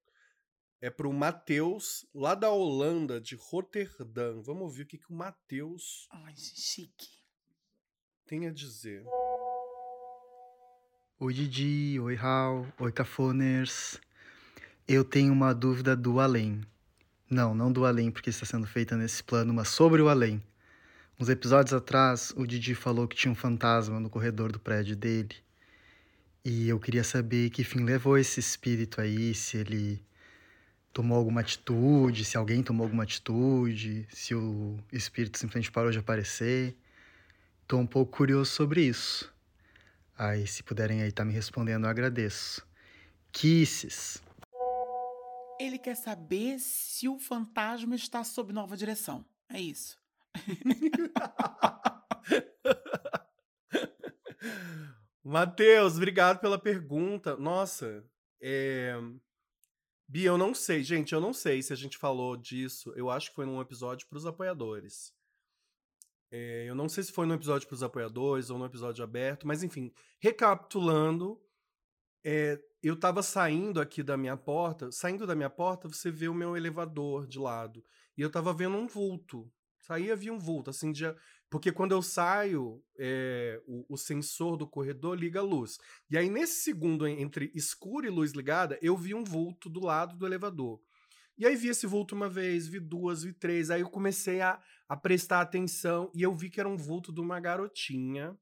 é 0.80 0.88
para 0.90 1.08
o 1.08 1.12
Matheus, 1.12 2.06
lá 2.14 2.36
da 2.36 2.48
Holanda, 2.48 3.20
de 3.20 3.34
Roterdã. 3.34 4.40
Vamos 4.40 4.62
ouvir 4.62 4.82
o 4.82 4.86
que, 4.86 4.98
que 4.98 5.10
o 5.10 5.16
Matheus 5.16 6.06
Ai, 6.12 6.34
chique. 6.36 7.08
tem 8.24 8.46
a 8.46 8.52
dizer. 8.52 9.02
Oi 11.18 11.32
Didi, 11.34 11.98
oi 11.98 12.14
Hal, 12.16 12.66
oi 12.78 12.92
Cafoners. 12.92 13.98
Eu 14.88 15.02
tenho 15.04 15.32
uma 15.32 15.52
dúvida 15.52 15.96
do 15.96 16.20
além. 16.20 16.60
Não, 17.28 17.56
não 17.56 17.72
do 17.72 17.84
além, 17.84 18.08
porque 18.08 18.30
está 18.30 18.46
sendo 18.46 18.68
feita 18.68 18.96
nesse 18.96 19.20
plano, 19.20 19.52
mas 19.52 19.66
sobre 19.66 20.00
o 20.00 20.08
além. 20.08 20.40
Uns 21.18 21.28
episódios 21.28 21.74
atrás, 21.74 22.32
o 22.36 22.46
Didi 22.46 22.72
falou 22.72 23.08
que 23.08 23.16
tinha 23.16 23.32
um 23.32 23.34
fantasma 23.34 23.98
no 23.98 24.08
corredor 24.08 24.52
do 24.52 24.60
prédio 24.60 24.94
dele. 24.94 25.34
E 26.44 26.68
eu 26.68 26.78
queria 26.78 27.02
saber 27.02 27.50
que 27.50 27.64
fim 27.64 27.82
levou 27.82 28.16
esse 28.16 28.38
espírito 28.38 29.00
aí, 29.00 29.34
se 29.34 29.56
ele 29.56 30.00
tomou 30.92 31.18
alguma 31.18 31.40
atitude, 31.40 32.24
se 32.24 32.36
alguém 32.36 32.62
tomou 32.62 32.84
alguma 32.84 33.02
atitude, 33.02 34.06
se 34.08 34.36
o 34.36 34.78
espírito 34.92 35.36
simplesmente 35.36 35.72
parou 35.72 35.90
de 35.90 35.98
aparecer. 35.98 36.76
Tô 37.66 37.76
um 37.76 37.86
pouco 37.86 38.18
curioso 38.18 38.52
sobre 38.52 38.82
isso. 38.82 39.34
Aí, 40.16 40.46
se 40.46 40.62
puderem 40.62 41.02
aí 41.02 41.08
estar 41.08 41.24
me 41.24 41.32
respondendo, 41.32 41.86
eu 41.86 41.90
agradeço. 41.90 42.64
Kisses. 43.32 44.24
Ele 45.58 45.78
quer 45.78 45.94
saber 45.94 46.58
se 46.58 47.08
o 47.08 47.18
fantasma 47.18 47.94
está 47.94 48.22
sob 48.22 48.52
nova 48.52 48.76
direção. 48.76 49.24
É 49.48 49.58
isso. 49.60 49.98
Matheus, 55.24 55.96
obrigado 55.96 56.40
pela 56.40 56.58
pergunta. 56.58 57.36
Nossa, 57.36 58.04
é... 58.40 58.94
Bia, 60.08 60.28
eu 60.28 60.38
não 60.38 60.54
sei, 60.54 60.84
gente, 60.84 61.12
eu 61.12 61.20
não 61.20 61.32
sei 61.32 61.60
se 61.62 61.72
a 61.72 61.76
gente 61.76 61.98
falou 61.98 62.36
disso. 62.36 62.92
Eu 62.94 63.10
acho 63.10 63.30
que 63.30 63.34
foi 63.34 63.44
num 63.44 63.60
episódio 63.60 64.06
para 64.08 64.18
os 64.18 64.26
apoiadores. 64.26 65.12
É, 66.30 66.66
eu 66.68 66.74
não 66.74 66.88
sei 66.88 67.02
se 67.02 67.12
foi 67.12 67.26
no 67.26 67.34
episódio 67.34 67.66
para 67.66 67.74
os 67.74 67.82
apoiadores 67.82 68.50
ou 68.50 68.58
no 68.58 68.66
episódio 68.66 69.02
aberto, 69.02 69.46
mas 69.46 69.62
enfim, 69.62 69.92
recapitulando, 70.20 71.40
é, 72.24 72.60
eu 72.86 72.98
tava 72.98 73.22
saindo 73.22 73.80
aqui 73.80 74.02
da 74.02 74.16
minha 74.16 74.36
porta, 74.36 74.90
saindo 74.92 75.26
da 75.26 75.34
minha 75.34 75.50
porta, 75.50 75.88
você 75.88 76.10
vê 76.10 76.28
o 76.28 76.34
meu 76.34 76.56
elevador 76.56 77.26
de 77.26 77.38
lado. 77.38 77.82
E 78.16 78.22
eu 78.22 78.30
tava 78.30 78.52
vendo 78.52 78.76
um 78.76 78.86
vulto. 78.86 79.50
Saía, 79.78 80.14
havia 80.14 80.32
um 80.32 80.38
vulto, 80.38 80.70
assim, 80.70 80.90
de, 80.90 81.04
porque 81.48 81.70
quando 81.70 81.92
eu 81.92 82.02
saio, 82.02 82.82
é, 82.98 83.62
o, 83.66 83.94
o 83.94 83.96
sensor 83.96 84.56
do 84.56 84.66
corredor 84.66 85.16
liga 85.16 85.38
a 85.38 85.42
luz. 85.44 85.78
E 86.10 86.18
aí, 86.18 86.28
nesse 86.28 86.62
segundo 86.62 87.06
en- 87.06 87.20
entre 87.22 87.52
escuro 87.54 88.04
e 88.06 88.10
luz 88.10 88.32
ligada, 88.32 88.78
eu 88.82 88.96
vi 88.96 89.14
um 89.14 89.22
vulto 89.22 89.70
do 89.70 89.80
lado 89.80 90.16
do 90.16 90.26
elevador. 90.26 90.80
E 91.38 91.46
aí 91.46 91.54
vi 91.54 91.68
esse 91.68 91.86
vulto 91.86 92.14
uma 92.14 92.28
vez, 92.28 92.66
vi 92.66 92.80
duas, 92.80 93.22
vi 93.22 93.32
três. 93.32 93.70
Aí 93.70 93.82
eu 93.82 93.90
comecei 93.90 94.40
a, 94.40 94.60
a 94.88 94.96
prestar 94.96 95.40
atenção 95.40 96.10
e 96.14 96.22
eu 96.22 96.34
vi 96.34 96.50
que 96.50 96.58
era 96.58 96.68
um 96.68 96.76
vulto 96.76 97.12
de 97.12 97.20
uma 97.20 97.38
garotinha. 97.38 98.36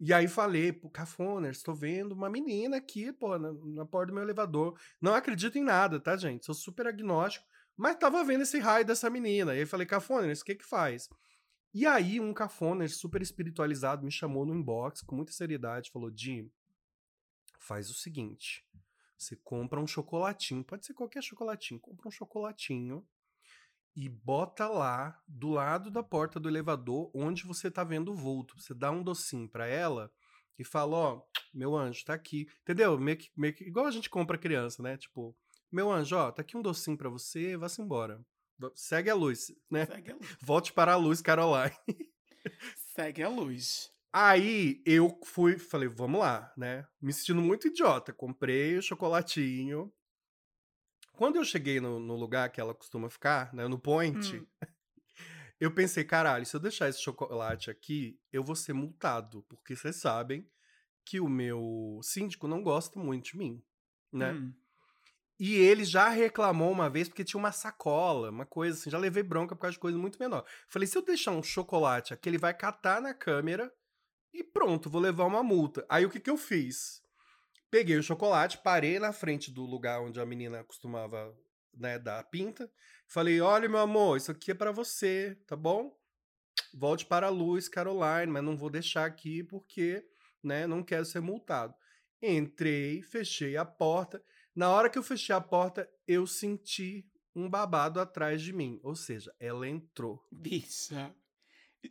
E 0.00 0.12
aí 0.12 0.28
falei, 0.28 0.72
pô, 0.72 0.88
Cafoners, 0.88 1.58
estou 1.58 1.74
vendo 1.74 2.12
uma 2.12 2.30
menina 2.30 2.76
aqui, 2.76 3.12
pô, 3.12 3.36
na, 3.36 3.52
na 3.52 3.84
porta 3.84 4.12
do 4.12 4.14
meu 4.14 4.22
elevador. 4.22 4.78
Não 5.00 5.14
acredito 5.14 5.58
em 5.58 5.64
nada, 5.64 5.98
tá, 5.98 6.16
gente? 6.16 6.46
Sou 6.46 6.54
super 6.54 6.86
agnóstico. 6.86 7.44
Mas 7.76 7.96
tava 7.96 8.24
vendo 8.24 8.42
esse 8.42 8.58
raio 8.58 8.84
dessa 8.84 9.10
menina. 9.10 9.54
E 9.54 9.60
aí 9.60 9.66
falei, 9.66 9.86
Cafoners, 9.86 10.40
o 10.40 10.44
que 10.44 10.54
que 10.54 10.64
faz? 10.64 11.08
E 11.74 11.84
aí 11.86 12.20
um 12.20 12.32
Cafoners 12.32 12.96
super 12.96 13.20
espiritualizado 13.22 14.04
me 14.04 14.10
chamou 14.10 14.46
no 14.46 14.54
inbox 14.54 15.02
com 15.02 15.16
muita 15.16 15.32
seriedade. 15.32 15.90
Falou, 15.90 16.12
Jim, 16.14 16.50
faz 17.58 17.90
o 17.90 17.94
seguinte. 17.94 18.64
Você 19.16 19.34
compra 19.36 19.80
um 19.80 19.86
chocolatinho, 19.86 20.64
pode 20.64 20.86
ser 20.86 20.94
qualquer 20.94 21.22
chocolatinho, 21.22 21.80
compra 21.80 22.06
um 22.06 22.10
chocolatinho 22.10 23.04
e 24.00 24.08
bota 24.08 24.68
lá 24.68 25.20
do 25.26 25.50
lado 25.50 25.90
da 25.90 26.04
porta 26.04 26.38
do 26.38 26.48
elevador 26.48 27.10
onde 27.12 27.44
você 27.44 27.68
tá 27.68 27.82
vendo 27.82 28.12
o 28.12 28.14
vulto. 28.14 28.54
Você 28.56 28.72
dá 28.72 28.92
um 28.92 29.02
docinho 29.02 29.48
pra 29.48 29.66
ela 29.66 30.08
e 30.56 30.62
fala, 30.62 30.96
ó, 30.96 31.22
meu 31.52 31.74
anjo, 31.76 32.04
tá 32.04 32.14
aqui. 32.14 32.46
Entendeu? 32.62 32.96
Meio 32.96 33.18
que, 33.18 33.28
meio 33.36 33.52
que 33.52 33.64
igual 33.64 33.86
a 33.86 33.90
gente 33.90 34.08
compra 34.08 34.38
criança, 34.38 34.80
né? 34.84 34.96
Tipo, 34.96 35.36
meu 35.70 35.90
anjo, 35.90 36.14
ó, 36.14 36.30
tá 36.30 36.42
aqui 36.42 36.56
um 36.56 36.62
docinho 36.62 36.96
pra 36.96 37.08
você, 37.08 37.56
vá-se 37.56 37.82
embora. 37.82 38.24
Segue 38.72 39.10
a 39.10 39.16
luz, 39.16 39.50
né? 39.68 39.84
Segue 39.84 40.12
a 40.12 40.14
luz. 40.14 40.36
Volte 40.42 40.72
para 40.72 40.92
a 40.92 40.96
luz, 40.96 41.20
Caroline. 41.20 41.74
Segue 42.94 43.24
a 43.24 43.28
luz. 43.28 43.90
Aí 44.12 44.80
eu 44.86 45.18
fui, 45.24 45.58
falei, 45.58 45.88
vamos 45.88 46.20
lá, 46.20 46.52
né? 46.56 46.86
Me 47.02 47.12
sentindo 47.12 47.42
muito 47.42 47.66
idiota. 47.66 48.12
Comprei 48.12 48.78
o 48.78 48.82
chocolatinho. 48.82 49.92
Quando 51.18 51.34
eu 51.34 51.44
cheguei 51.44 51.80
no, 51.80 51.98
no 51.98 52.14
lugar 52.14 52.48
que 52.48 52.60
ela 52.60 52.72
costuma 52.72 53.10
ficar, 53.10 53.52
né? 53.52 53.66
No 53.66 53.76
point, 53.76 54.36
Hum. 54.36 54.46
eu 55.58 55.74
pensei, 55.74 56.04
caralho, 56.04 56.46
se 56.46 56.54
eu 56.54 56.60
deixar 56.60 56.88
esse 56.88 57.02
chocolate 57.02 57.72
aqui, 57.72 58.20
eu 58.32 58.40
vou 58.40 58.54
ser 58.54 58.72
multado. 58.72 59.42
Porque 59.48 59.74
vocês 59.74 59.96
sabem 59.96 60.48
que 61.04 61.18
o 61.18 61.28
meu 61.28 61.98
síndico 62.04 62.46
não 62.46 62.62
gosta 62.62 63.00
muito 63.00 63.32
de 63.32 63.36
mim, 63.36 63.60
né? 64.12 64.30
Hum. 64.30 64.54
E 65.40 65.56
ele 65.56 65.84
já 65.84 66.08
reclamou 66.08 66.70
uma 66.70 66.88
vez 66.88 67.08
porque 67.08 67.24
tinha 67.24 67.40
uma 67.40 67.50
sacola, 67.50 68.30
uma 68.30 68.46
coisa 68.46 68.78
assim. 68.78 68.88
Já 68.88 68.96
levei 68.96 69.24
bronca 69.24 69.56
por 69.56 69.62
causa 69.62 69.72
de 69.72 69.80
coisa 69.80 69.98
muito 69.98 70.20
menor. 70.20 70.44
Falei, 70.68 70.86
se 70.86 70.96
eu 70.96 71.02
deixar 71.02 71.32
um 71.32 71.42
chocolate 71.42 72.14
aqui, 72.14 72.28
ele 72.28 72.38
vai 72.38 72.54
catar 72.54 73.02
na 73.02 73.12
câmera 73.12 73.74
e 74.32 74.44
pronto, 74.44 74.88
vou 74.88 75.00
levar 75.00 75.24
uma 75.24 75.42
multa. 75.42 75.84
Aí 75.88 76.06
o 76.06 76.10
que, 76.10 76.20
que 76.20 76.30
eu 76.30 76.36
fiz? 76.36 77.02
Peguei 77.70 77.96
o 77.96 78.02
chocolate, 78.02 78.58
parei 78.58 78.98
na 78.98 79.12
frente 79.12 79.50
do 79.50 79.64
lugar 79.64 80.00
onde 80.00 80.20
a 80.20 80.26
menina 80.26 80.64
costumava 80.64 81.36
né, 81.74 81.98
dar 81.98 82.18
a 82.18 82.24
pinta. 82.24 82.70
Falei, 83.06 83.40
olha, 83.40 83.68
meu 83.68 83.78
amor, 83.78 84.16
isso 84.16 84.30
aqui 84.30 84.50
é 84.50 84.54
pra 84.54 84.72
você, 84.72 85.36
tá 85.46 85.54
bom? 85.54 85.96
Volte 86.74 87.06
para 87.06 87.26
a 87.26 87.30
luz, 87.30 87.68
Caroline, 87.68 88.32
mas 88.32 88.42
não 88.44 88.56
vou 88.56 88.70
deixar 88.70 89.04
aqui 89.04 89.42
porque 89.42 90.04
né, 90.42 90.66
não 90.66 90.82
quero 90.82 91.04
ser 91.04 91.20
multado. 91.20 91.74
Entrei, 92.20 93.02
fechei 93.02 93.56
a 93.56 93.64
porta. 93.64 94.22
Na 94.54 94.70
hora 94.70 94.90
que 94.90 94.98
eu 94.98 95.02
fechei 95.02 95.34
a 95.34 95.40
porta, 95.40 95.88
eu 96.06 96.26
senti 96.26 97.06
um 97.34 97.48
babado 97.48 98.00
atrás 98.00 98.42
de 98.42 98.52
mim. 98.52 98.80
Ou 98.82 98.96
seja, 98.96 99.32
ela 99.38 99.68
entrou. 99.68 100.26
Bicha. 100.32 101.14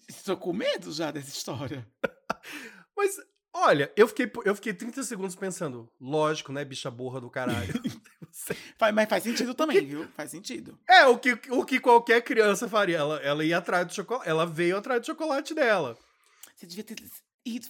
Estou 0.07 0.35
com 0.35 0.51
medo 0.51 0.91
já 0.91 1.11
dessa 1.11 1.29
história. 1.29 1.87
Mas, 2.95 3.15
olha, 3.63 3.91
eu 3.95 4.07
fiquei, 4.07 4.31
eu 4.45 4.55
fiquei 4.55 4.73
30 4.73 5.03
segundos 5.03 5.35
pensando, 5.35 5.89
lógico, 5.99 6.51
né, 6.51 6.63
bicha 6.65 6.89
burra 6.91 7.19
do 7.21 7.29
caralho. 7.29 7.73
Faz- 8.77 8.93
Mas 8.93 9.09
faz 9.09 9.23
sentido 9.23 9.53
também, 9.55 9.83
viu? 9.85 10.07
Faz 10.15 10.29
sentido. 10.31 10.77
é, 10.87 11.05
o 11.07 11.17
que, 11.17 11.37
o 11.49 11.65
que 11.65 11.79
qualquer 11.79 12.21
criança 12.21 12.69
faria. 12.69 12.97
Ela, 12.97 13.17
ela 13.21 13.43
ia 13.43 13.57
atrás 13.57 13.87
do 13.87 13.93
chocolate. 13.93 14.29
Ela 14.29 14.45
veio 14.45 14.77
atrás 14.77 15.01
do 15.01 15.05
chocolate 15.07 15.53
dela. 15.55 15.97
Você 16.55 16.67
devia 16.67 16.83
ter 16.83 16.95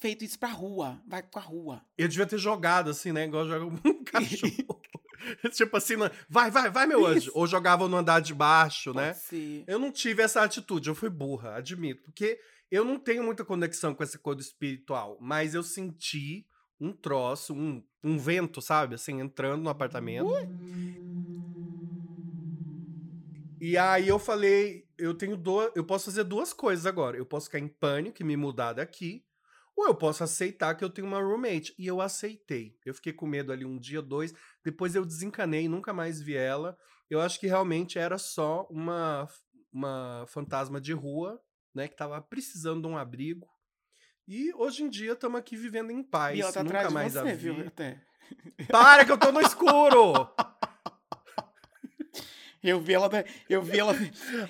feito 0.02 0.26
isso 0.26 0.38
pra 0.38 0.50
rua. 0.50 1.00
Vai 1.08 1.24
pra 1.24 1.42
rua. 1.42 1.82
Eu 1.98 2.08
devia 2.08 2.26
ter 2.26 2.38
jogado 2.38 2.90
assim, 2.90 3.14
né? 3.14 3.24
Igual 3.26 3.48
joga 3.48 3.66
um 3.66 4.04
cachorro. 4.04 4.82
tipo 5.54 5.78
assim, 5.78 5.96
vai, 6.30 6.52
vai, 6.52 6.70
vai, 6.70 6.86
meu 6.86 7.06
anjo. 7.06 7.18
Isso. 7.30 7.32
Ou 7.34 7.48
jogava 7.48 7.88
no 7.88 7.96
andar 7.98 8.20
de 8.20 8.34
baixo, 8.34 8.94
né? 8.94 9.14
Pode 9.14 9.20
ser. 9.26 9.64
Eu 9.68 9.80
não 9.80 9.92
tive 9.92 10.22
essa 10.22 10.42
atitude, 10.42 10.90
eu 10.90 10.96
fui 10.96 11.10
burra, 11.10 11.56
admito. 11.56 12.04
Porque 12.04 12.40
eu 12.70 12.84
não 12.84 13.00
tenho 13.00 13.24
muita 13.24 13.46
conexão 13.46 13.94
com 13.94 14.04
essa 14.04 14.18
coisa 14.18 14.42
espiritual, 14.42 15.18
mas 15.20 15.54
eu 15.54 15.64
senti 15.64 16.46
um 16.80 16.92
troço, 16.92 17.54
um, 17.54 17.84
um 18.04 18.18
vento, 18.18 18.62
sabe? 18.62 18.96
Assim, 18.96 19.20
entrando 19.20 19.64
no 19.64 19.70
apartamento. 19.70 20.30
E 23.60 23.78
aí 23.78 24.08
eu 24.08 24.20
falei, 24.20 24.88
eu 24.98 25.14
tenho 25.16 25.36
duas, 25.36 25.72
eu 25.76 25.84
posso 25.84 26.06
fazer 26.06 26.24
duas 26.24 26.54
coisas 26.54 26.86
agora. 26.86 27.18
Eu 27.18 27.26
posso 27.26 27.48
ficar 27.48 27.60
em 27.60 27.68
pânico 27.68 28.22
e 28.22 28.26
me 28.26 28.38
mudar 28.38 28.74
daqui, 28.74 29.26
ou 29.76 29.88
eu 29.88 29.96
posso 29.96 30.24
aceitar 30.24 30.76
que 30.76 30.84
eu 30.84 30.90
tenho 30.90 31.08
uma 31.08 31.22
roommate. 31.22 31.74
E 31.78 31.88
eu 31.88 32.00
aceitei. 32.00 32.78
Eu 32.86 32.94
fiquei 32.94 33.14
com 33.14 33.26
medo 33.26 33.52
ali 33.52 33.66
um 33.66 33.80
dia, 33.80 34.02
dois, 34.02 34.34
depois 34.64 34.94
eu 34.96 35.06
desencanei, 35.06 35.68
nunca 35.68 35.94
mais 35.94 36.22
vi 36.22 36.36
ela. 36.36 36.78
Eu 37.10 37.20
acho 37.22 37.40
que 37.40 37.48
realmente 37.48 37.98
era 37.98 38.18
só 38.18 38.68
uma 38.70 39.28
uma 39.72 40.26
fantasma 40.28 40.82
de 40.82 40.94
rua, 40.94 41.40
né, 41.78 41.88
que 41.88 41.96
tava 41.96 42.20
precisando 42.22 42.82
de 42.82 42.88
um 42.88 42.98
abrigo. 42.98 43.48
E 44.28 44.52
hoje 44.56 44.84
em 44.84 44.90
dia 44.90 45.14
estamos 45.14 45.40
aqui 45.40 45.56
vivendo 45.56 45.92
em 45.92 46.04
paz. 46.04 46.38
E 46.38 46.42
ela 46.42 46.52
tá 46.52 46.64
nunca 46.64 46.80
atrás 46.80 46.88
de 46.90 46.94
mais 46.94 47.14
você, 47.14 47.20
a 47.20 47.24
vi. 47.24 47.52
viu? 47.52 47.68
Até. 47.68 48.04
Para 48.70 49.06
que 49.06 49.12
eu 49.12 49.18
tô 49.18 49.32
no 49.32 49.40
escuro! 49.46 50.30
Eu 52.62 52.82
vi 52.82 52.94
ela. 52.96 53.10
Eu 53.48 53.62
vi 53.62 53.80
ela. 53.80 53.94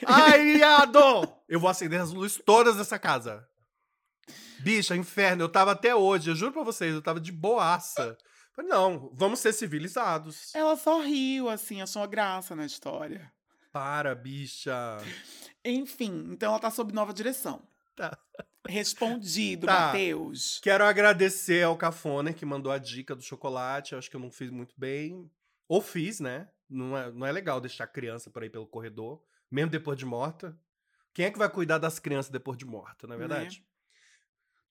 Ai, 0.07 0.53
viado! 0.55 0.99
Eu 1.47 1.59
vou 1.59 1.69
acender 1.69 2.01
as 2.01 2.11
luzes 2.11 2.41
todas 2.43 2.77
dessa 2.77 2.97
casa. 2.97 3.45
Bicha, 4.59 4.95
inferno, 4.95 5.43
eu 5.43 5.49
tava 5.49 5.73
até 5.73 5.93
hoje, 5.93 6.31
eu 6.31 6.35
juro 6.35 6.51
pra 6.51 6.63
vocês, 6.63 6.91
eu 6.93 7.01
tava 7.01 7.19
de 7.19 7.31
boaça. 7.31 8.17
Falei, 8.55 8.71
não, 8.71 9.11
vamos 9.13 9.39
ser 9.39 9.53
civilizados. 9.53 10.55
Ela 10.55 10.75
só 10.75 10.99
riu, 11.01 11.47
assim, 11.47 11.79
achou 11.79 12.01
uma 12.01 12.07
graça 12.07 12.55
na 12.55 12.65
história. 12.65 13.31
Para, 13.77 14.15
bicha. 14.15 14.97
Enfim, 15.63 16.29
então 16.31 16.49
ela 16.49 16.59
tá 16.59 16.71
sob 16.71 16.91
nova 16.93 17.13
direção. 17.13 17.61
Tá. 17.95 18.17
Respondido, 18.67 19.67
Tá. 19.67 19.87
Matheus. 19.87 20.59
Quero 20.63 20.83
agradecer 20.83 21.63
ao 21.63 21.77
Cafoner 21.77 22.33
que 22.35 22.45
mandou 22.45 22.71
a 22.71 22.77
dica 22.79 23.15
do 23.15 23.21
chocolate. 23.21 23.93
Eu 23.93 23.99
acho 23.99 24.09
que 24.09 24.15
eu 24.15 24.19
não 24.19 24.31
fiz 24.31 24.49
muito 24.49 24.73
bem. 24.77 25.29
Ou 25.67 25.79
fiz, 25.81 26.19
né? 26.19 26.49
Não 26.67 26.97
é, 26.97 27.11
não 27.11 27.25
é 27.27 27.31
legal 27.31 27.61
deixar 27.61 27.85
criança 27.87 28.29
por 28.31 28.41
aí 28.41 28.49
pelo 28.49 28.65
corredor, 28.67 29.21
mesmo 29.49 29.69
depois 29.69 29.97
de 29.97 30.05
morta. 30.05 30.57
Quem 31.13 31.25
é 31.25 31.31
que 31.31 31.37
vai 31.37 31.49
cuidar 31.49 31.77
das 31.77 31.99
crianças 31.99 32.31
depois 32.31 32.57
de 32.57 32.65
morta, 32.65 33.05
não 33.07 33.13
é 33.15 33.17
Né? 33.19 33.27
verdade? 33.27 33.63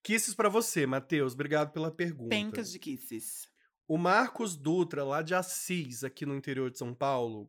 Kisses 0.02 0.34
pra 0.34 0.48
você, 0.48 0.84
Matheus. 0.86 1.32
Obrigado 1.34 1.72
pela 1.72 1.90
pergunta. 1.90 2.30
Pencas 2.30 2.70
de 2.72 2.78
kisses. 2.80 3.48
O 3.88 3.96
Marcos 3.96 4.56
Dutra, 4.56 5.04
lá 5.04 5.22
de 5.22 5.34
Assis, 5.34 6.02
aqui 6.04 6.26
no 6.26 6.34
interior 6.36 6.70
de 6.70 6.78
São 6.78 6.92
Paulo, 6.92 7.48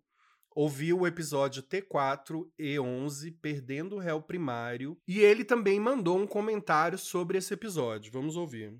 ouviu 0.57 1.01
o 1.01 1.05
episódio 1.05 1.61
T4 1.61 2.47
e 2.57 2.79
11, 2.79 3.29
Perdendo 3.29 3.97
o 3.97 3.99
Réu 3.99 4.19
Primário, 4.19 4.97
e 5.07 5.19
ele 5.19 5.43
também 5.43 5.79
mandou 5.79 6.17
um 6.17 6.25
comentário 6.25 6.97
sobre 6.97 7.37
esse 7.37 7.53
episódio. 7.53 8.11
Vamos 8.11 8.35
ouvir. 8.35 8.73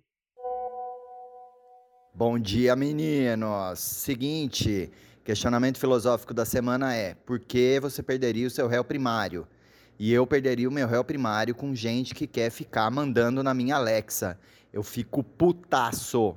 Bom 2.16 2.40
dia, 2.40 2.76
meninos. 2.76 3.78
Seguinte, 3.78 4.90
questionamento 5.24 5.78
filosófico 5.78 6.34
da 6.34 6.46
semana 6.46 6.96
é: 6.96 7.14
por 7.14 7.40
que 7.40 7.80
você 7.80 8.02
perderia 8.02 8.48
o 8.48 8.50
seu 8.50 8.68
réu 8.68 8.84
primário? 8.84 9.48
E 10.00 10.12
eu 10.12 10.26
perderia 10.26 10.68
o 10.68 10.72
meu 10.72 10.88
réu 10.88 11.04
primário 11.04 11.54
com 11.54 11.76
gente 11.76 12.16
que 12.16 12.26
quer 12.26 12.50
ficar 12.50 12.90
mandando 12.90 13.44
na 13.44 13.54
minha 13.54 13.76
Alexa. 13.76 14.40
Eu 14.74 14.82
fico 14.82 15.24
putaço. 15.24 16.36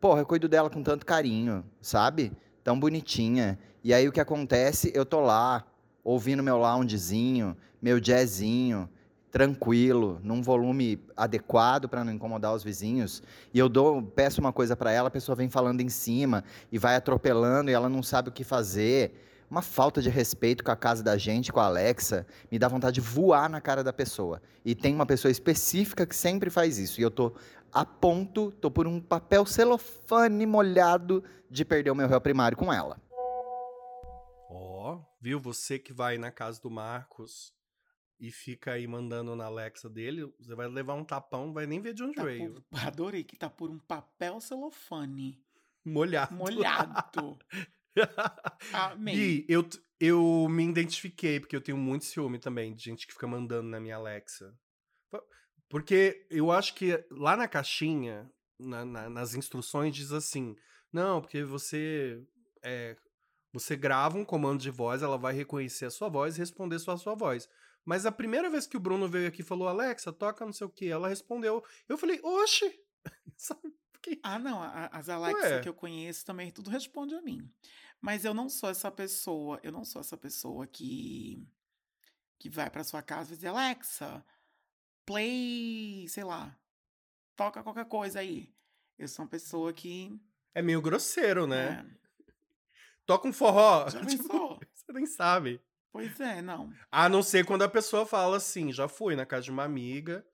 Porra, 0.00 0.22
eu 0.22 0.26
cuido 0.26 0.48
dela 0.48 0.68
com 0.68 0.82
tanto 0.82 1.06
carinho, 1.06 1.64
sabe? 1.80 2.32
Tão 2.64 2.78
bonitinha. 2.80 3.56
E 3.82 3.94
aí 3.94 4.06
o 4.06 4.12
que 4.12 4.20
acontece? 4.20 4.92
Eu 4.94 5.06
tô 5.06 5.20
lá, 5.20 5.64
ouvindo 6.04 6.42
meu 6.42 6.58
loungezinho, 6.58 7.56
meu 7.80 7.98
jazzinho, 7.98 8.88
tranquilo, 9.30 10.20
num 10.22 10.42
volume 10.42 10.98
adequado 11.16 11.88
para 11.88 12.04
não 12.04 12.12
incomodar 12.12 12.52
os 12.52 12.64
vizinhos 12.64 13.22
e 13.54 13.58
eu 13.58 13.68
dou, 13.68 14.02
peço 14.02 14.40
uma 14.40 14.52
coisa 14.52 14.76
para 14.76 14.90
ela, 14.90 15.08
a 15.08 15.10
pessoa 15.10 15.36
vem 15.36 15.48
falando 15.48 15.80
em 15.80 15.88
cima 15.88 16.44
e 16.70 16.78
vai 16.78 16.96
atropelando 16.96 17.70
e 17.70 17.74
ela 17.74 17.88
não 17.88 18.02
sabe 18.02 18.28
o 18.28 18.32
que 18.32 18.44
fazer. 18.44 19.26
Uma 19.50 19.62
falta 19.62 20.00
de 20.00 20.08
respeito 20.08 20.62
com 20.62 20.70
a 20.70 20.76
casa 20.76 21.02
da 21.02 21.16
gente, 21.16 21.52
com 21.52 21.58
a 21.58 21.64
Alexa, 21.64 22.24
me 22.52 22.58
dá 22.58 22.68
vontade 22.68 22.94
de 22.94 23.00
voar 23.00 23.48
na 23.48 23.60
cara 23.60 23.82
da 23.82 23.92
pessoa. 23.92 24.40
E 24.64 24.76
tem 24.76 24.94
uma 24.94 25.06
pessoa 25.06 25.32
específica 25.32 26.06
que 26.06 26.14
sempre 26.14 26.50
faz 26.50 26.78
isso. 26.78 27.00
E 27.00 27.02
eu 27.02 27.10
tô 27.10 27.32
a 27.72 27.84
ponto, 27.84 28.52
tô 28.52 28.70
por 28.70 28.86
um 28.86 29.00
papel 29.00 29.44
celofane 29.44 30.46
molhado 30.46 31.24
de 31.50 31.64
perder 31.64 31.90
o 31.90 31.96
meu 31.96 32.06
réu 32.06 32.20
primário 32.20 32.56
com 32.56 32.72
ela. 32.72 32.96
Viu? 35.20 35.38
Você 35.40 35.78
que 35.78 35.92
vai 35.92 36.16
na 36.18 36.30
casa 36.30 36.60
do 36.62 36.70
Marcos 36.70 37.52
e 38.18 38.30
fica 38.30 38.72
aí 38.72 38.86
mandando 38.86 39.34
na 39.36 39.46
Alexa 39.46 39.88
dele, 39.88 40.32
você 40.38 40.54
vai 40.54 40.68
levar 40.68 40.94
um 40.94 41.04
tapão, 41.04 41.46
não 41.46 41.52
vai 41.54 41.66
nem 41.66 41.80
ver 41.80 41.94
de 41.94 42.02
onde 42.02 42.14
Tá 42.14 42.24
veio. 42.24 42.54
por- 42.54 42.64
adorei 42.86 43.24
que 43.24 43.36
tá 43.36 43.48
por 43.50 43.70
um 43.70 43.78
papel 43.78 44.40
celofane. 44.40 45.42
Molhado. 45.84 46.34
Molhado. 46.34 47.38
Amém. 48.72 49.14
Gui, 49.14 49.46
eu, 49.48 49.66
eu 49.98 50.46
me 50.48 50.64
identifiquei, 50.64 51.40
porque 51.40 51.56
eu 51.56 51.60
tenho 51.60 51.78
muito 51.78 52.04
ciúme 52.04 52.38
também 52.38 52.74
de 52.74 52.82
gente 52.84 53.06
que 53.06 53.12
fica 53.12 53.26
mandando 53.26 53.68
na 53.68 53.80
minha 53.80 53.96
Alexa. 53.96 54.54
Po- 55.10 55.22
Porque 55.68 56.26
eu 56.30 56.50
acho 56.50 56.74
que 56.74 57.02
lá 57.10 57.36
na 57.36 57.48
caixinha, 57.48 58.30
na- 58.58 58.84
na- 58.84 59.10
nas 59.10 59.34
instruções, 59.34 59.94
diz 59.96 60.12
assim: 60.12 60.54
não, 60.92 61.20
porque 61.20 61.42
você. 61.42 62.22
é, 62.62 62.96
você 63.52 63.76
grava 63.76 64.16
um 64.18 64.24
comando 64.24 64.60
de 64.60 64.70
voz, 64.70 65.02
ela 65.02 65.18
vai 65.18 65.32
reconhecer 65.34 65.86
a 65.86 65.90
sua 65.90 66.08
voz 66.08 66.36
e 66.36 66.40
responder 66.40 66.78
só 66.78 66.92
a 66.92 66.96
sua 66.98 67.14
voz. 67.14 67.48
Mas 67.84 68.04
a 68.06 68.12
primeira 68.12 68.50
vez 68.50 68.66
que 68.66 68.76
o 68.76 68.80
Bruno 68.80 69.08
veio 69.08 69.26
aqui 69.28 69.40
e 69.40 69.44
falou, 69.44 69.66
Alexa, 69.66 70.12
toca 70.12 70.44
não 70.44 70.52
sei 70.52 70.66
o 70.66 70.70
que, 70.70 70.86
ela 70.88 71.08
respondeu. 71.08 71.64
Eu 71.88 71.96
falei, 71.98 72.20
oxe! 72.22 72.78
Sabe? 73.36 73.74
Fiquei- 73.94 74.20
Ah, 74.22 74.38
não. 74.38 74.60
As 74.92 75.08
Alexa 75.08 75.40
Ué. 75.56 75.60
que 75.60 75.68
eu 75.68 75.74
conheço 75.74 76.24
também 76.24 76.50
tudo 76.50 76.70
responde 76.70 77.14
a 77.14 77.22
mim. 77.22 77.50
Mas 78.00 78.24
eu 78.24 78.32
não 78.32 78.48
sou 78.48 78.70
essa 78.70 78.90
pessoa. 78.90 79.58
Eu 79.62 79.72
não 79.72 79.84
sou 79.84 80.00
essa 80.00 80.16
pessoa 80.16 80.66
que 80.66 81.46
que 82.38 82.48
vai 82.48 82.70
pra 82.70 82.82
sua 82.84 83.02
casa 83.02 83.34
e 83.34 83.36
diz 83.36 83.44
Alexa, 83.44 84.24
play, 85.04 86.06
sei 86.08 86.24
lá, 86.24 86.56
toca 87.36 87.62
qualquer 87.62 87.84
coisa 87.86 88.20
aí. 88.20 88.50
Eu 88.98 89.08
sou 89.08 89.24
uma 89.24 89.30
pessoa 89.30 89.72
que 89.72 90.18
É 90.54 90.62
meio 90.62 90.80
grosseiro, 90.80 91.46
né? 91.46 91.84
é, 91.86 92.09
Toca 93.10 93.26
um 93.26 93.32
forró. 93.32 93.88
Já 93.88 94.00
Tipo, 94.06 94.56
você 94.72 94.92
nem 94.92 95.04
sabe. 95.04 95.60
pois 95.90 96.20
é, 96.20 96.40
não. 96.40 96.72
A 96.92 97.08
não 97.08 97.24
ser 97.24 97.44
quando 97.44 97.62
a 97.62 97.68
pessoa 97.68 98.06
fala 98.06 98.36
assim, 98.36 98.72
já 98.72 98.86
fui 98.86 99.16
na 99.16 99.26
casa 99.26 99.42
de 99.42 99.50
uma 99.50 99.64
amiga, 99.64 100.24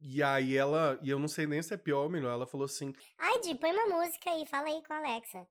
E 0.00 0.20
aí 0.22 0.56
ela, 0.56 0.98
e 1.02 1.10
eu 1.10 1.18
não 1.20 1.28
sei 1.28 1.46
nem 1.46 1.62
se 1.62 1.72
é 1.72 1.76
pior 1.76 2.02
ou 2.02 2.10
melhor, 2.10 2.32
ela 2.32 2.46
falou 2.48 2.64
assim. 2.64 2.92
Ai, 3.16 3.38
Di, 3.40 3.54
põe 3.54 3.70
uma 3.72 3.86
música 3.96 4.28
aí, 4.30 4.44
fala 4.44 4.66
aí 4.66 4.82
com 4.84 4.92
a 4.92 4.96
Alexa. 4.96 5.46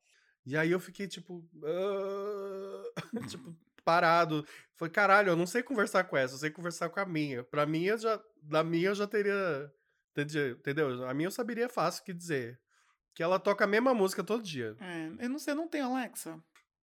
E 0.45 0.57
aí 0.57 0.69
eu 0.71 0.79
fiquei 0.81 1.07
tipo. 1.07 1.47
"Ah", 1.63 2.83
tipo, 3.29 3.55
parado. 3.85 4.45
Falei, 4.75 4.91
caralho, 4.91 5.29
eu 5.29 5.35
não 5.37 5.47
sei 5.47 5.63
conversar 5.63 6.03
com 6.03 6.17
essa, 6.17 6.33
eu 6.33 6.39
sei 6.39 6.49
conversar 6.51 6.89
com 6.89 6.99
a 6.99 7.05
minha. 7.05 7.41
Pra 7.43 7.65
mim, 7.65 7.83
eu 7.85 7.97
já, 7.97 8.21
da 8.41 8.63
minha 8.63 8.89
eu 8.89 8.95
já 8.95 9.07
teria. 9.07 9.71
Entendeu? 10.17 11.05
A 11.07 11.13
minha 11.13 11.27
eu 11.27 11.31
saberia 11.31 11.69
fácil 11.69 12.01
o 12.01 12.05
que 12.05 12.13
dizer. 12.13 12.59
Que 13.13 13.23
ela 13.23 13.39
toca 13.39 13.63
a 13.65 13.67
mesma 13.67 13.93
música 13.93 14.23
todo 14.23 14.43
dia. 14.43 14.75
É, 14.79 15.25
eu 15.25 15.29
não 15.29 15.39
sei, 15.39 15.53
eu 15.53 15.57
não 15.57 15.67
tenho 15.67 15.85
Alexa. 15.85 16.41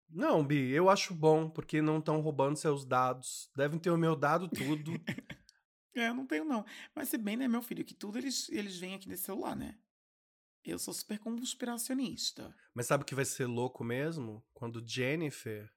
Não, 0.08 0.44
Bi, 0.44 0.70
eu 0.70 0.88
acho 0.88 1.14
bom, 1.14 1.48
porque 1.50 1.82
não 1.82 1.98
estão 1.98 2.20
roubando 2.20 2.56
seus 2.56 2.84
dados. 2.84 3.50
Devem 3.56 3.78
ter 3.78 3.90
o 3.90 3.96
meu 3.96 4.14
dado 4.14 4.48
tudo. 4.48 4.92
É, 5.98 6.08
eu 6.10 6.14
não 6.14 6.26
tenho, 6.26 6.44
não. 6.44 6.62
Mas 6.94 7.08
se 7.08 7.16
bem, 7.16 7.38
né, 7.38 7.48
meu 7.48 7.62
filho, 7.62 7.82
que 7.82 7.94
tudo 7.94 8.18
eles, 8.18 8.50
eles 8.50 8.78
vêm 8.78 8.94
aqui 8.94 9.08
nesse 9.08 9.22
celular, 9.22 9.56
né? 9.56 9.78
Eu 10.62 10.78
sou 10.78 10.92
super 10.92 11.18
conspiracionista. 11.18 12.54
Mas 12.74 12.86
sabe 12.86 13.02
o 13.02 13.06
que 13.06 13.14
vai 13.14 13.24
ser 13.24 13.46
louco 13.46 13.82
mesmo? 13.82 14.44
Quando 14.52 14.86
Jennifer, 14.86 15.72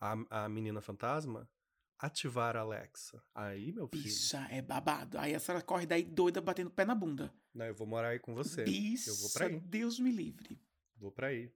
a, 0.00 0.44
a 0.44 0.48
menina 0.48 0.80
fantasma, 0.80 1.50
ativar 1.98 2.56
a 2.56 2.60
Alexa. 2.60 3.20
Aí, 3.34 3.72
meu 3.72 3.88
filho. 3.88 4.04
Bicha, 4.04 4.46
é 4.50 4.62
babado. 4.62 5.18
Aí 5.18 5.34
a 5.34 5.40
senhora 5.40 5.64
corre 5.64 5.86
daí 5.86 6.04
doida 6.04 6.40
batendo 6.40 6.70
pé 6.70 6.84
na 6.84 6.94
bunda. 6.94 7.34
Não, 7.56 7.66
eu 7.66 7.74
vou 7.74 7.86
morar 7.86 8.08
aí 8.08 8.18
com 8.18 8.34
você. 8.34 8.64
Bicha, 8.64 9.10
Eu 9.10 9.16
vou 9.16 9.30
pra 9.30 9.46
aí. 9.46 9.58
Deus 9.60 9.98
me 9.98 10.10
livre. 10.12 10.58
Vou 10.98 11.10
pra 11.10 11.28
aí. 11.28 11.50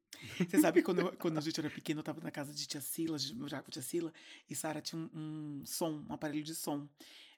Você 0.49 0.61
sabe, 0.61 0.83
quando, 0.83 1.01
eu- 1.01 1.17
quando 1.17 1.39
a 1.39 1.41
gente 1.41 1.59
era 1.61 1.71
pequeno, 1.71 2.01
eu 2.01 2.05
tava 2.05 2.21
na 2.21 2.31
casa 2.31 2.53
de 2.53 2.67
tia 2.67 2.81
Sila, 2.81 3.17
morar 3.35 3.63
com 3.63 3.71
tia 3.71 3.81
Sila, 3.83 4.13
e 4.49 4.55
Sara 4.55 4.81
tinha 4.83 5.01
um, 5.01 5.11
um 5.15 5.63
som, 5.65 6.05
um 6.09 6.13
aparelho 6.13 6.43
de 6.43 6.55
som. 6.55 6.89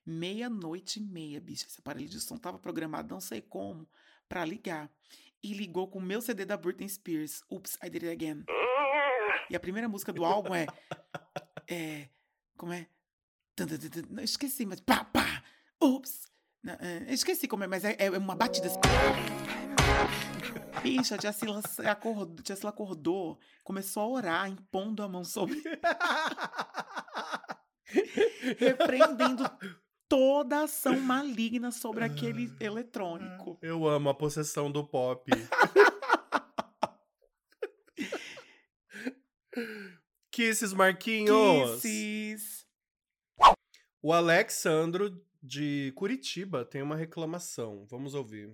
Meia-noite 0.04 0.98
e 0.98 1.02
meia, 1.02 1.40
bicha. 1.40 1.66
Esse 1.66 1.78
aparelho 1.78 2.08
de 2.08 2.20
som 2.20 2.36
tava 2.36 2.58
programado, 2.58 3.08
não 3.12 3.20
sei 3.20 3.40
como, 3.40 3.88
pra 4.28 4.44
ligar. 4.44 4.90
E 5.42 5.52
ligou 5.52 5.88
com 5.88 5.98
o 5.98 6.02
meu 6.02 6.20
CD 6.20 6.44
da 6.44 6.56
Britney 6.56 6.88
Spears, 6.88 7.42
Oops, 7.50 7.76
I 7.82 7.88
Did 7.90 8.04
It 8.04 8.08
Again. 8.12 8.44
E 9.50 9.54
a 9.56 9.60
primeira 9.60 9.88
música 9.88 10.12
do 10.12 10.24
álbum 10.24 10.54
é. 10.54 10.66
É. 11.68 12.08
Como 12.56 12.72
é? 12.72 12.88
Não, 14.10 14.22
esqueci, 14.24 14.64
mas 14.66 14.80
pá, 14.80 15.04
pá! 15.04 15.44
Ups! 15.80 16.26
É, 16.64 17.04
eu 17.08 17.14
esqueci 17.14 17.48
como 17.48 17.64
é, 17.64 17.66
mas 17.66 17.84
é, 17.84 17.96
é 17.98 18.10
uma 18.10 18.36
batida 18.36 18.68
assim. 18.68 18.78
Bicha, 20.80 21.16
a 21.16 21.18
tia 21.18 21.32
Sila 21.32 21.60
acordou, 21.90 22.36
tia 22.42 22.54
Sila 22.54 22.70
acordou, 22.70 23.38
começou 23.64 24.02
a 24.02 24.08
orar, 24.08 24.48
impondo 24.48 25.02
a 25.02 25.08
mão 25.08 25.24
sobre. 25.24 25.60
repreendendo 28.58 29.44
toda 30.08 30.58
a 30.58 30.64
ação 30.64 30.98
maligna 31.00 31.70
sobre 31.72 32.04
aquele 32.04 32.54
eletrônico. 32.60 33.58
Eu 33.60 33.86
amo 33.88 34.08
a 34.10 34.14
possessão 34.14 34.70
do 34.70 34.86
pop. 34.86 35.30
Kisses, 40.30 40.72
Marquinhos! 40.72 41.82
Kisses. 41.82 42.66
O 44.00 44.12
Alexandro 44.12 45.20
de 45.42 45.92
Curitiba 45.96 46.64
tem 46.64 46.82
uma 46.82 46.94
reclamação. 46.94 47.84
Vamos 47.90 48.14
ouvir. 48.14 48.50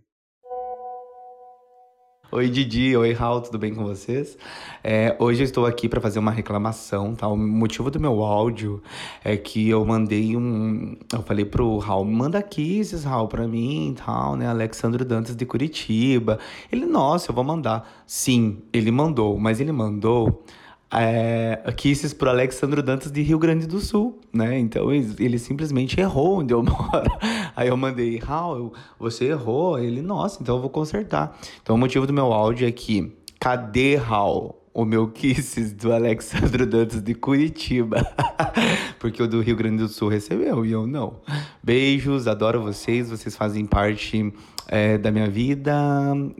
Oi 2.31 2.49
Didi, 2.51 2.95
oi 2.95 3.13
Raul, 3.15 3.41
tudo 3.41 3.59
bem 3.59 3.75
com 3.75 3.83
vocês? 3.85 4.37
É, 4.85 5.17
hoje 5.19 5.41
eu 5.41 5.45
estou 5.45 5.65
aqui 5.65 5.89
para 5.89 5.99
fazer 5.99 6.19
uma 6.19 6.31
reclamação, 6.31 7.15
tá? 7.15 7.27
O 7.27 7.37
motivo 7.37 7.91
do 7.91 7.99
meu 7.99 8.23
áudio 8.23 8.83
é 9.25 9.35
que 9.35 9.67
eu 9.69 9.83
mandei 9.85 10.37
um, 10.37 10.95
eu 11.11 11.23
falei 11.23 11.47
pro 11.47 11.79
Raul, 11.79 12.05
manda 12.05 12.39
aqui 12.39 12.81
esses 12.81 13.05
Raul 13.05 13.29
para 13.29 13.49
mim, 13.49 13.95
tal, 13.97 14.37
né? 14.37 14.47
Alexandre 14.47 15.05
Dantas 15.05 15.35
de 15.35 15.47
Curitiba. 15.47 16.39
Ele, 16.71 16.85
nossa, 16.85 17.31
eu 17.31 17.35
vou 17.35 17.45
mandar. 17.45 18.05
Sim, 18.07 18.63
ele 18.75 18.91
mandou, 18.91 19.39
mas 19.39 19.59
ele 19.59 19.73
mandou 19.73 20.45
é, 20.91 21.61
kisses 21.77 22.15
pro 22.15 22.31
Alexandre 22.31 22.81
Dantas 22.81 23.13
de 23.13 23.21
Rio 23.21 23.39
Grande 23.39 23.67
do 23.67 23.79
Sul, 23.79 24.21
né? 24.33 24.59
Então 24.59 24.93
ele, 24.93 25.39
simplesmente 25.39 26.01
errou 26.01 26.39
onde 26.39 26.55
eu 26.55 26.63
moro. 26.65 27.11
Aí 27.55 27.69
eu 27.69 27.77
mandei, 27.77 28.19
Raul, 28.19 28.73
você 28.99 29.27
errou? 29.27 29.79
Ele, 29.79 30.01
nossa, 30.01 30.43
então 30.43 30.57
eu 30.57 30.61
vou 30.61 30.71
consertar. 30.71 31.37
Então 31.63 31.77
o 31.77 31.79
motivo 31.79 32.07
do 32.07 32.13
meu 32.13 32.33
áudio 32.33 32.67
é 32.67 32.73
que, 32.73 33.13
cadê 33.39 33.97
Raul? 33.97 34.55
O 34.73 34.85
meu 34.85 35.09
kisses 35.09 35.73
do 35.73 35.93
Alexandre 35.93 36.65
Dantas 36.65 37.03
de 37.03 37.13
Curitiba. 37.13 38.07
Porque 39.01 39.21
o 39.21 39.27
do 39.27 39.41
Rio 39.41 39.57
Grande 39.57 39.79
do 39.79 39.89
Sul 39.89 40.09
recebeu 40.09 40.65
e 40.65 40.71
eu 40.71 40.87
não. 40.87 41.17
Beijos, 41.61 42.29
adoro 42.29 42.63
vocês, 42.63 43.11
vocês 43.11 43.37
fazem 43.37 43.67
parte 43.67 44.33
é, 44.69 44.97
da 44.97 45.11
minha 45.11 45.29
vida 45.29 45.75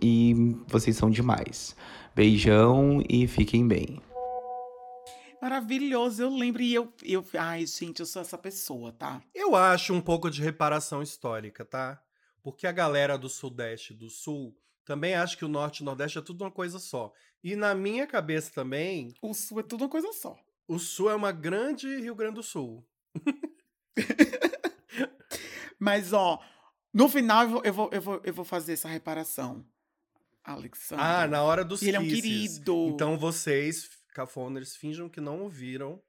e 0.01 0.57
vocês 0.69 0.97
são 0.97 1.11
demais. 1.11 1.75
Beijão 2.15 3.03
e 3.09 3.27
fiquem 3.27 3.67
bem. 3.67 3.99
Maravilhoso, 5.41 6.23
eu 6.23 6.31
lembro. 6.31 6.63
E 6.63 6.75
eu, 6.75 6.93
eu. 7.03 7.25
Ai, 7.39 7.67
gente, 7.67 8.01
eu 8.01 8.07
sou 8.07 8.23
essa 8.23 8.37
pessoa, 8.37 8.93
tá? 8.93 9.23
Eu 9.35 9.55
acho 9.55 9.95
um 9.95 10.01
pouco 10.01 10.31
de 10.31 10.43
reparação 10.43 11.03
histórica, 11.03 11.65
tá? 11.65 12.03
Porque 12.43 12.67
a 12.67 12.73
galera 12.73 13.17
do 13.17 13.29
Sudeste 13.29 13.93
e 13.93 13.97
do 13.97 14.09
Sul 14.09 14.57
também 14.85 15.15
acha 15.15 15.37
que 15.37 15.45
o 15.45 15.49
Norte 15.49 15.79
e 15.79 15.83
o 15.83 15.85
Nordeste 15.85 16.19
é 16.19 16.23
tudo 16.23 16.43
uma 16.43 16.51
coisa 16.51 16.79
só. 16.79 17.13
E 17.45 17.55
na 17.55 17.75
minha 17.75 18.07
cabeça 18.07 18.51
também, 18.53 19.15
O 19.21 19.35
sul 19.35 19.61
é 19.61 19.63
tudo 19.63 19.83
uma 19.83 19.91
coisa 19.91 20.13
só. 20.13 20.37
o 20.67 20.79
Sul 20.79 21.11
é 21.11 21.15
uma 21.15 21.31
grande 21.31 21.87
Rio 22.01 22.15
Grande 22.15 22.37
do 22.37 22.43
Sul. 22.43 22.85
Mas, 25.79 26.13
ó, 26.13 26.41
no 26.93 27.09
final 27.09 27.43
eu 27.43 27.49
vou, 27.49 27.63
eu 27.65 27.73
vou, 28.01 28.21
eu 28.25 28.35
vou, 28.35 28.45
fazer 28.45 28.73
essa 28.73 28.89
reparação. 28.89 29.65
Alexandre. 30.43 31.05
Ah, 31.05 31.29
na 31.29 31.43
hora 31.43 31.65
dos 31.65 31.83
E 31.83 31.89
ele 31.89 31.99
é 31.99 32.01
um 32.01 32.09
querido. 32.09 32.89
Então 32.89 33.19
vocês, 33.19 33.89
cafoners, 34.19 34.75
finjam 34.75 35.09
que 35.09 35.21
não 35.21 35.43
ouviram. 35.43 36.03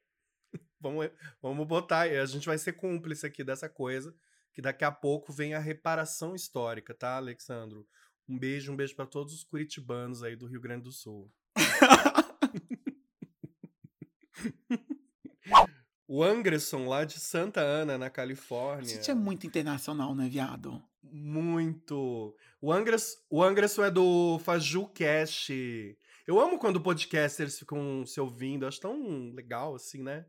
vamos, 0.81 1.11
vamos 1.39 1.67
botar, 1.67 2.01
a 2.01 2.25
gente 2.25 2.47
vai 2.47 2.57
ser 2.57 2.73
cúmplice 2.73 3.23
aqui 3.23 3.43
dessa 3.43 3.69
coisa, 3.69 4.15
que 4.51 4.61
daqui 4.63 4.83
a 4.83 4.91
pouco 4.91 5.31
vem 5.31 5.53
a 5.53 5.59
reparação 5.59 6.33
histórica, 6.33 6.91
tá, 6.91 7.17
Alexandro? 7.17 7.87
Um 8.27 8.37
beijo, 8.37 8.71
um 8.71 8.75
beijo 8.75 8.95
pra 8.95 9.05
todos 9.05 9.31
os 9.33 9.43
curitibanos 9.43 10.23
aí 10.23 10.35
do 10.35 10.47
Rio 10.47 10.59
Grande 10.59 10.83
do 10.85 10.91
Sul. 10.91 11.31
O 16.11 16.23
Anderson, 16.23 16.87
lá 16.87 17.05
de 17.05 17.19
Santa 17.19 17.61
Ana, 17.61 17.95
na 17.95 18.07
A 18.07 18.09
Califórnia. 18.09 18.95
gente 18.95 19.11
é 19.11 19.13
muito 19.13 19.45
internacional, 19.45 20.15
né, 20.15 20.27
viado? 20.27 20.81
Muito. 21.03 22.35
O 22.59 22.73
Angras, 22.73 23.15
o 23.29 23.43
Anderson 23.43 23.83
é 23.83 23.91
do 23.91 24.39
FajuCast. 24.39 25.95
Eu 26.29 26.39
amo 26.39 26.59
quando 26.59 26.79
podcasters 26.79 27.57
ficam 27.57 28.05
se 28.05 28.21
ouvindo. 28.21 28.67
Acho 28.67 28.79
tão 28.79 29.31
legal, 29.33 29.73
assim, 29.73 30.03
né? 30.03 30.27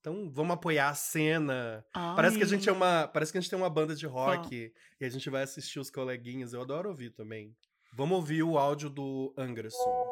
Então, 0.00 0.30
vamos 0.32 0.54
apoiar 0.54 0.88
a 0.88 0.94
cena. 0.94 1.84
Parece 1.92 2.38
que 2.38 2.42
a 2.42 2.46
gente 2.46 2.66
é 2.70 2.72
Ai. 2.72 2.76
uma. 2.78 3.06
Parece 3.06 3.30
que 3.30 3.36
a 3.36 3.40
gente 3.42 3.50
tem 3.50 3.58
uma 3.58 3.68
banda 3.68 3.94
de 3.94 4.06
rock 4.06 4.72
e 4.98 5.04
a 5.04 5.10
gente 5.10 5.28
vai 5.28 5.42
assistir 5.42 5.78
os 5.78 5.90
coleguinhas. 5.90 6.54
Eu 6.54 6.62
adoro 6.62 6.88
ouvir 6.88 7.10
também. 7.10 7.54
Vamos 7.92 8.16
ouvir 8.16 8.42
o 8.42 8.56
áudio 8.56 8.88
do 8.88 9.34
Anderson. 9.36 10.06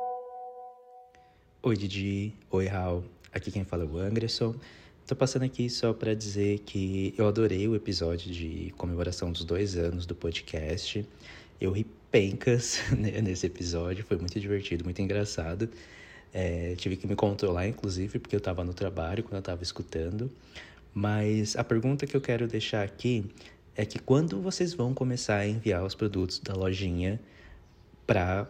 Oi 1.62 1.74
Didi, 1.74 2.36
oi 2.51 2.66
Raul, 2.66 3.07
aqui 3.32 3.51
quem 3.51 3.64
fala 3.64 3.84
é 3.84 3.86
o 3.86 3.97
Anderson. 3.97 4.55
Tô 5.07 5.16
passando 5.16 5.47
aqui 5.47 5.70
só 5.70 5.95
para 5.95 6.14
dizer 6.14 6.59
que 6.59 7.14
eu 7.16 7.26
adorei 7.26 7.66
o 7.66 7.74
episódio 7.74 8.30
de 8.30 8.74
comemoração 8.76 9.32
dos 9.32 9.43
dois 9.43 9.78
anos 9.78 10.05
do 10.05 10.14
podcast. 10.14 11.09
Eu 11.59 11.72
ri 11.72 11.86
pencas 12.11 12.80
nesse 12.92 13.46
episódio, 13.46 14.04
foi 14.04 14.16
muito 14.16 14.38
divertido, 14.38 14.84
muito 14.84 15.00
engraçado. 15.00 15.68
É, 16.32 16.74
tive 16.76 16.96
que 16.96 17.06
me 17.06 17.16
controlar, 17.16 17.66
inclusive, 17.66 18.18
porque 18.18 18.36
eu 18.36 18.40
tava 18.40 18.64
no 18.64 18.72
trabalho 18.72 19.22
quando 19.22 19.36
eu 19.36 19.42
tava 19.42 19.62
escutando. 19.62 20.30
Mas 20.92 21.56
a 21.56 21.64
pergunta 21.64 22.06
que 22.06 22.16
eu 22.16 22.20
quero 22.20 22.46
deixar 22.46 22.82
aqui 22.82 23.24
é 23.76 23.84
que 23.84 23.98
quando 23.98 24.40
vocês 24.40 24.74
vão 24.74 24.92
começar 24.92 25.36
a 25.36 25.46
enviar 25.46 25.84
os 25.84 25.94
produtos 25.94 26.38
da 26.38 26.54
lojinha 26.54 27.20
para 28.06 28.48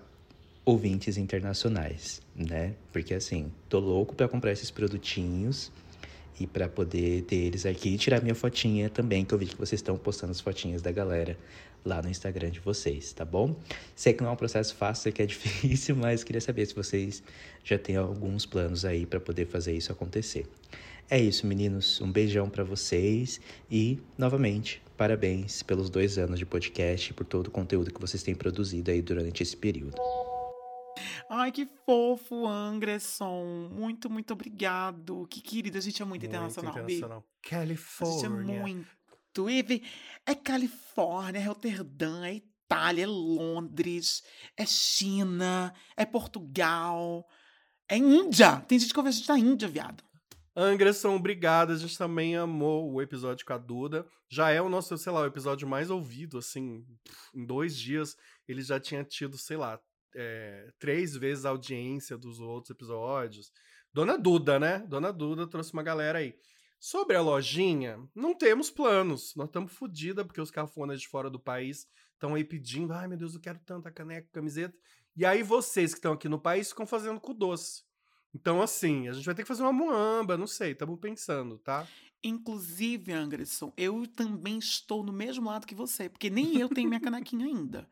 ouvintes 0.65 1.17
internacionais, 1.17 2.21
né? 2.35 2.75
Porque 2.93 3.15
assim, 3.15 3.51
tô 3.69 3.79
louco 3.79 4.15
para 4.15 4.29
comprar 4.29 4.53
esses 4.53 4.71
produtinhos 4.71 5.71
e 6.39 6.47
para 6.47 6.69
poder 6.69 7.23
ter 7.23 7.37
eles 7.37 7.67
aqui 7.67 7.91
e 7.91 7.99
tirar 7.99 8.23
minha 8.23 8.35
fotinha 8.35 8.89
também, 8.89 9.25
que 9.25 9.35
eu 9.35 9.39
vi 9.39 9.47
que 9.47 9.57
vocês 9.57 9.79
estão 9.81 9.97
postando 9.99 10.31
as 10.31 10.41
fotinhas 10.41 10.81
da 10.81 10.91
galera 10.91 11.37
lá 11.85 12.03
no 12.03 12.09
Instagram 12.09 12.51
de 12.51 12.61
vocês, 12.61 13.13
tá 13.13 13.25
bom? 13.25 13.57
Sei 13.95 14.13
que 14.13 14.23
não 14.23 14.31
é 14.31 14.33
um 14.33 14.37
processo 14.37 14.75
fácil, 14.75 15.05
sei 15.05 15.13
que 15.13 15.23
é 15.23 15.27
difícil, 15.27 15.97
mas 15.97 16.25
queria 16.25 16.41
saber 16.41 16.67
se 16.67 16.75
vocês 16.75 17.23
já 17.65 17.79
têm 17.79 17.97
alguns 17.97 18.47
planos 18.47 18.85
aí 18.85 19.07
para 19.07 19.21
poder 19.21 19.47
fazer 19.47 19.77
isso 19.77 19.93
acontecer. 19.93 20.47
É 21.09 21.19
isso, 21.19 21.47
meninos. 21.47 22.01
Um 22.01 22.11
beijão 22.11 22.49
para 22.49 22.63
vocês 22.63 23.41
e, 23.69 23.99
novamente, 24.17 24.81
parabéns 24.97 25.63
pelos 25.63 25.91
dois 25.91 26.19
anos 26.19 26.39
de 26.39 26.47
podcast 26.47 27.11
e 27.11 27.15
por 27.15 27.27
todo 27.27 27.49
o 27.49 27.51
conteúdo 27.51 27.93
que 27.93 28.01
vocês 28.01 28.23
têm 28.23 28.35
produzido 28.35 28.93
aí 28.93 29.03
durante 29.03 29.43
esse 29.43 29.57
período. 29.57 29.97
Ai, 31.29 31.51
que 31.51 31.67
fofo, 31.85 32.47
Anderson. 32.47 33.71
Muito, 33.73 34.11
muito 34.11 34.33
obrigado. 34.33 35.27
Que 35.29 35.41
querido. 35.41 35.79
A 35.79 35.81
gente 35.81 36.01
é 36.01 36.05
muito, 36.05 36.27
internacional, 36.27 36.73
Bi. 36.75 36.81
internacional. 36.95 37.25
A 37.53 37.65
gente 37.65 38.25
é 38.25 38.29
muito. 38.29 39.00
Twive 39.33 39.83
é 40.27 40.35
Califórnia, 40.35 41.41
é 41.41 41.45
Roterdã, 41.45 42.25
é 42.25 42.35
Itália, 42.35 43.05
é 43.05 43.07
Londres, 43.07 44.23
é 44.57 44.67
China, 44.67 45.75
é 45.97 46.05
Portugal, 46.05 47.27
é 47.89 47.97
Índia. 47.97 48.61
Tem 48.61 48.79
gente 48.79 48.93
que 48.93 48.99
ouve 48.99 49.09
a 49.09 49.13
gente 49.13 49.27
da 49.27 49.39
Índia, 49.39 49.69
viado. 49.69 50.05
Anderson, 50.55 51.17
obrigado. 51.17 51.73
A 51.73 51.77
gente 51.77 51.97
também 51.97 52.37
amou 52.37 52.93
o 52.93 53.01
episódio 53.01 53.47
com 53.47 53.53
a 53.53 53.59
Duda. 53.59 54.07
Já 54.29 54.51
é 54.51 54.61
o 54.61 54.69
nosso, 54.69 54.97
sei 54.99 55.13
lá, 55.13 55.23
o 55.23 55.27
episódio 55.27 55.67
mais 55.67 55.91
ouvido, 55.91 56.39
assim, 56.39 56.85
em 57.35 57.45
dois 57.45 57.77
dias 57.77 58.17
ele 58.47 58.63
já 58.63 58.81
tinha 58.81 59.05
tido, 59.05 59.39
sei 59.39 59.57
lá, 59.57 59.81
é, 60.15 60.69
três 60.79 61.17
vezes 61.17 61.45
a 61.45 61.51
audiência 61.51 62.19
dos 62.19 62.41
outros 62.41 62.71
episódios. 62.71 63.51
Dona 63.93 64.17
Duda, 64.17 64.59
né? 64.59 64.81
Dona 64.89 65.13
Duda 65.13 65.47
trouxe 65.47 65.73
uma 65.73 65.83
galera 65.83 66.19
aí. 66.19 66.35
Sobre 66.83 67.15
a 67.15 67.21
lojinha, 67.21 68.01
não 68.15 68.35
temos 68.35 68.71
planos. 68.71 69.35
Nós 69.37 69.49
estamos 69.49 69.71
fodidos 69.71 70.25
porque 70.25 70.41
os 70.41 70.51
cafonas 70.51 70.99
de 70.99 71.07
fora 71.07 71.29
do 71.29 71.39
país 71.39 71.87
estão 72.15 72.35
aí 72.35 72.43
pedindo. 72.43 72.95
Ai, 72.95 73.07
meu 73.07 73.19
Deus, 73.19 73.35
eu 73.35 73.41
quero 73.41 73.59
tanta 73.59 73.91
caneca, 73.91 74.27
camiseta. 74.33 74.75
E 75.15 75.27
aí 75.27 75.43
vocês 75.43 75.93
que 75.93 75.99
estão 75.99 76.15
aqui 76.15 76.27
no 76.27 76.39
país 76.41 76.71
ficam 76.71 76.87
fazendo 76.87 77.21
com 77.21 77.35
doce. 77.35 77.83
Então, 78.35 78.63
assim, 78.63 79.09
a 79.09 79.13
gente 79.13 79.27
vai 79.27 79.35
ter 79.35 79.43
que 79.43 79.49
fazer 79.49 79.63
uma 79.63 79.73
moamba, 79.73 80.39
não 80.39 80.47
sei, 80.47 80.73
estamos 80.73 80.99
pensando, 80.99 81.59
tá? 81.59 81.87
Inclusive, 82.25 83.13
Anderson, 83.13 83.73
eu 83.77 84.07
também 84.07 84.57
estou 84.59 85.03
no 85.03 85.13
mesmo 85.13 85.51
lado 85.51 85.67
que 85.67 85.75
você, 85.75 86.09
porque 86.09 86.31
nem 86.31 86.59
eu 86.59 86.69
tenho 86.69 86.89
minha 86.89 87.01
canequinha 87.01 87.45
ainda. 87.45 87.87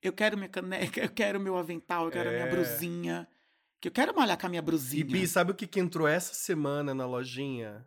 Eu 0.00 0.12
quero 0.14 0.36
minha 0.38 0.48
caneca, 0.48 1.00
eu 1.02 1.10
quero 1.10 1.38
meu 1.40 1.58
avental, 1.58 2.06
eu 2.06 2.10
quero 2.10 2.30
a 2.30 2.32
minha 2.32 2.46
É. 2.46 2.50
brusinha. 2.50 3.28
Que 3.80 3.88
eu 3.88 3.92
quero 3.92 4.14
malhar 4.14 4.38
com 4.38 4.46
a 4.46 4.48
minha 4.48 4.60
E 4.60 4.64
brusinha. 4.64 5.04
Bi, 5.04 5.26
sabe 5.26 5.52
o 5.52 5.54
que, 5.54 5.66
que 5.66 5.80
entrou 5.80 6.06
essa 6.06 6.32
semana 6.32 6.94
na 6.94 7.04
lojinha? 7.06 7.84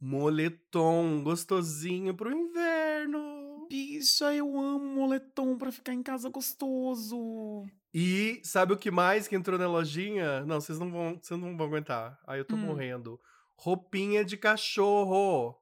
Moletom 0.00 1.22
gostosinho 1.22 2.14
pro 2.14 2.30
inverno. 2.32 3.66
Bicha, 3.68 4.32
eu 4.34 4.58
amo 4.58 4.78
moletom 4.94 5.58
pra 5.58 5.70
ficar 5.70 5.92
em 5.92 6.02
casa 6.02 6.28
gostoso. 6.30 7.66
E 7.92 8.40
sabe 8.44 8.72
o 8.72 8.76
que 8.78 8.90
mais 8.90 9.26
que 9.28 9.34
entrou 9.36 9.58
na 9.58 9.66
lojinha? 9.66 10.44
Não, 10.46 10.60
vocês 10.60 10.78
não 10.78 10.90
vão, 10.90 11.18
vocês 11.20 11.38
não 11.38 11.56
vão 11.56 11.66
aguentar. 11.66 12.18
Aí 12.26 12.38
eu 12.40 12.44
tô 12.44 12.54
Hum. 12.54 12.60
morrendo. 12.60 13.20
Roupinha 13.56 14.24
de 14.24 14.36
cachorro. 14.36 15.54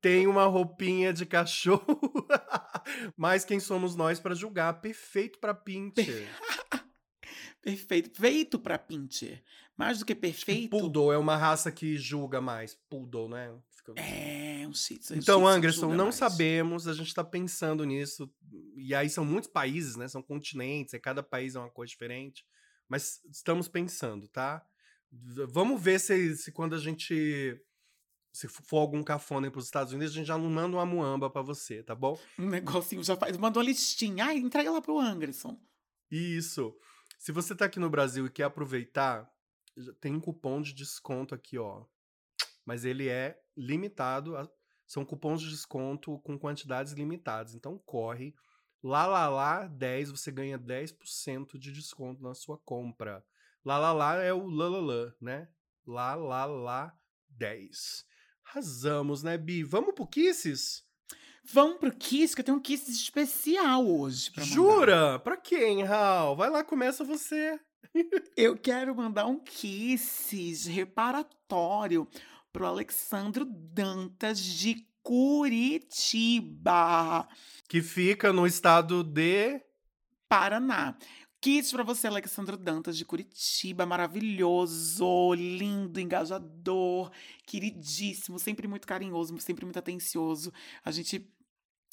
Tem 0.00 0.26
uma 0.26 0.46
roupinha 0.46 1.12
de 1.12 1.24
cachorro. 1.26 1.84
Mas 3.16 3.44
quem 3.44 3.60
somos 3.60 3.94
nós 3.94 4.18
pra 4.18 4.34
julgar? 4.34 4.80
Perfeito 4.80 5.38
pra 5.38 5.54
pincher. 5.54 6.26
Perfeito. 7.62 8.20
Feito 8.20 8.58
pra 8.58 8.78
pincher. 8.78 9.42
Mais 9.76 9.98
do 9.98 10.04
que 10.04 10.14
perfeito. 10.14 10.70
Poodle 10.70 11.12
é 11.12 11.18
uma 11.18 11.36
raça 11.36 11.70
que 11.72 11.96
julga 11.96 12.40
mais. 12.40 12.74
Poodle, 12.88 13.28
né? 13.28 13.52
Fica- 13.70 13.92
É, 14.00 14.66
um 14.68 14.72
shih 14.72 15.00
um 15.10 15.16
Então, 15.16 15.46
Anderson, 15.46 15.92
não 15.94 16.04
mais. 16.06 16.14
sabemos, 16.14 16.86
a 16.86 16.92
gente 16.94 17.12
tá 17.12 17.24
pensando 17.24 17.84
nisso. 17.84 18.32
E 18.76 18.94
aí 18.94 19.10
são 19.10 19.24
muitos 19.24 19.50
países, 19.50 19.96
né? 19.96 20.06
São 20.08 20.22
continentes, 20.22 20.94
e 20.94 20.98
cada 21.00 21.22
país 21.22 21.54
é 21.56 21.58
uma 21.58 21.70
coisa 21.70 21.90
diferente. 21.90 22.46
Mas 22.88 23.20
estamos 23.30 23.66
pensando, 23.68 24.28
tá? 24.28 24.64
Vamos 25.48 25.80
ver 25.82 25.98
se, 26.00 26.36
se 26.36 26.52
quando 26.52 26.74
a 26.74 26.78
gente. 26.78 27.60
Se 28.32 28.48
for 28.48 28.78
algum 28.78 29.02
cafona 29.02 29.48
para 29.48 29.60
os 29.60 29.64
Estados 29.66 29.92
Unidos, 29.92 30.12
a 30.12 30.18
gente 30.18 30.26
já 30.26 30.36
não 30.36 30.50
manda 30.50 30.76
uma 30.76 30.84
muamba 30.84 31.30
pra 31.30 31.40
você, 31.40 31.84
tá 31.84 31.94
bom? 31.94 32.18
Um 32.38 32.48
negocinho 32.48 33.02
já 33.04 33.16
faz. 33.16 33.36
Mandou 33.36 33.62
uma 33.62 33.68
listinha. 33.68 34.24
Ai, 34.26 34.38
entrega 34.38 34.70
lá 34.72 34.82
pro 34.82 34.98
Anderson. 34.98 35.56
Isso. 36.10 36.76
Se 37.18 37.30
você 37.30 37.54
tá 37.54 37.66
aqui 37.66 37.78
no 37.78 37.88
Brasil 37.88 38.26
e 38.26 38.30
quer 38.30 38.42
aproveitar, 38.44 39.30
tem 40.00 40.14
um 40.14 40.20
cupom 40.20 40.60
de 40.62 40.72
desconto 40.72 41.34
aqui, 41.34 41.58
ó. 41.58 41.84
Mas 42.64 42.84
ele 42.84 43.08
é 43.08 43.38
limitado. 43.56 44.36
a- 44.36 44.48
São 44.86 45.04
cupons 45.04 45.40
de 45.40 45.48
desconto 45.50 46.18
com 46.20 46.38
quantidades 46.38 46.92
limitadas. 46.92 47.54
Então 47.54 47.78
corre. 47.86 48.34
Lá, 48.82 49.06
lá, 49.06 49.28
lá, 49.28 49.66
10, 49.66 50.10
você 50.10 50.30
ganha 50.30 50.58
10% 50.58 51.58
de 51.58 51.72
desconto 51.72 52.22
na 52.22 52.34
sua 52.34 52.58
compra. 52.58 53.24
Lá, 53.64 53.78
lá, 53.78 53.92
lá 53.92 54.16
é 54.22 54.32
o 54.32 54.46
lalala, 54.46 55.16
né? 55.20 55.48
Lá, 55.86 56.14
lá, 56.14 56.44
lá, 56.44 56.94
10. 57.30 58.04
Arrasamos, 58.44 59.22
né, 59.22 59.38
Bi? 59.38 59.62
Vamos 59.62 59.94
pro 59.94 60.06
Kisses? 60.06 60.84
Vamos 61.50 61.78
pro 61.78 61.94
Kiss, 61.94 62.34
que 62.34 62.40
eu 62.40 62.44
tenho 62.44 62.58
um 62.58 62.62
Kiss 62.62 62.90
especial 62.90 63.86
hoje. 63.86 64.30
pra. 64.30 64.44
Jura? 64.44 65.18
Pra 65.18 65.36
quem, 65.36 65.82
Raul? 65.82 66.36
Vai 66.36 66.50
lá, 66.50 66.62
começa 66.62 67.04
você. 67.04 67.58
Eu 68.36 68.56
quero 68.56 68.94
mandar 68.94 69.26
um 69.26 69.38
Kisses 69.38 70.66
reparatório 70.66 72.08
pro 72.52 72.66
Alexandro 72.66 73.44
Dantas 73.44 74.38
de 74.40 74.86
Curitiba, 75.02 76.48
Que 77.68 77.82
fica 77.82 78.32
no 78.32 78.46
estado 78.46 79.02
de. 79.02 79.60
Paraná. 80.28 80.96
Kiss 81.44 81.72
pra 81.72 81.82
você, 81.82 82.06
Alexandro 82.06 82.56
Dantas 82.56 82.96
de 82.96 83.04
Curitiba, 83.04 83.84
maravilhoso, 83.84 85.34
lindo, 85.34 86.00
engajador, 86.00 87.10
queridíssimo, 87.46 88.38
sempre 88.38 88.66
muito 88.66 88.86
carinhoso, 88.86 89.38
sempre 89.40 89.66
muito 89.66 89.78
atencioso. 89.78 90.50
A 90.82 90.90
gente 90.90 91.30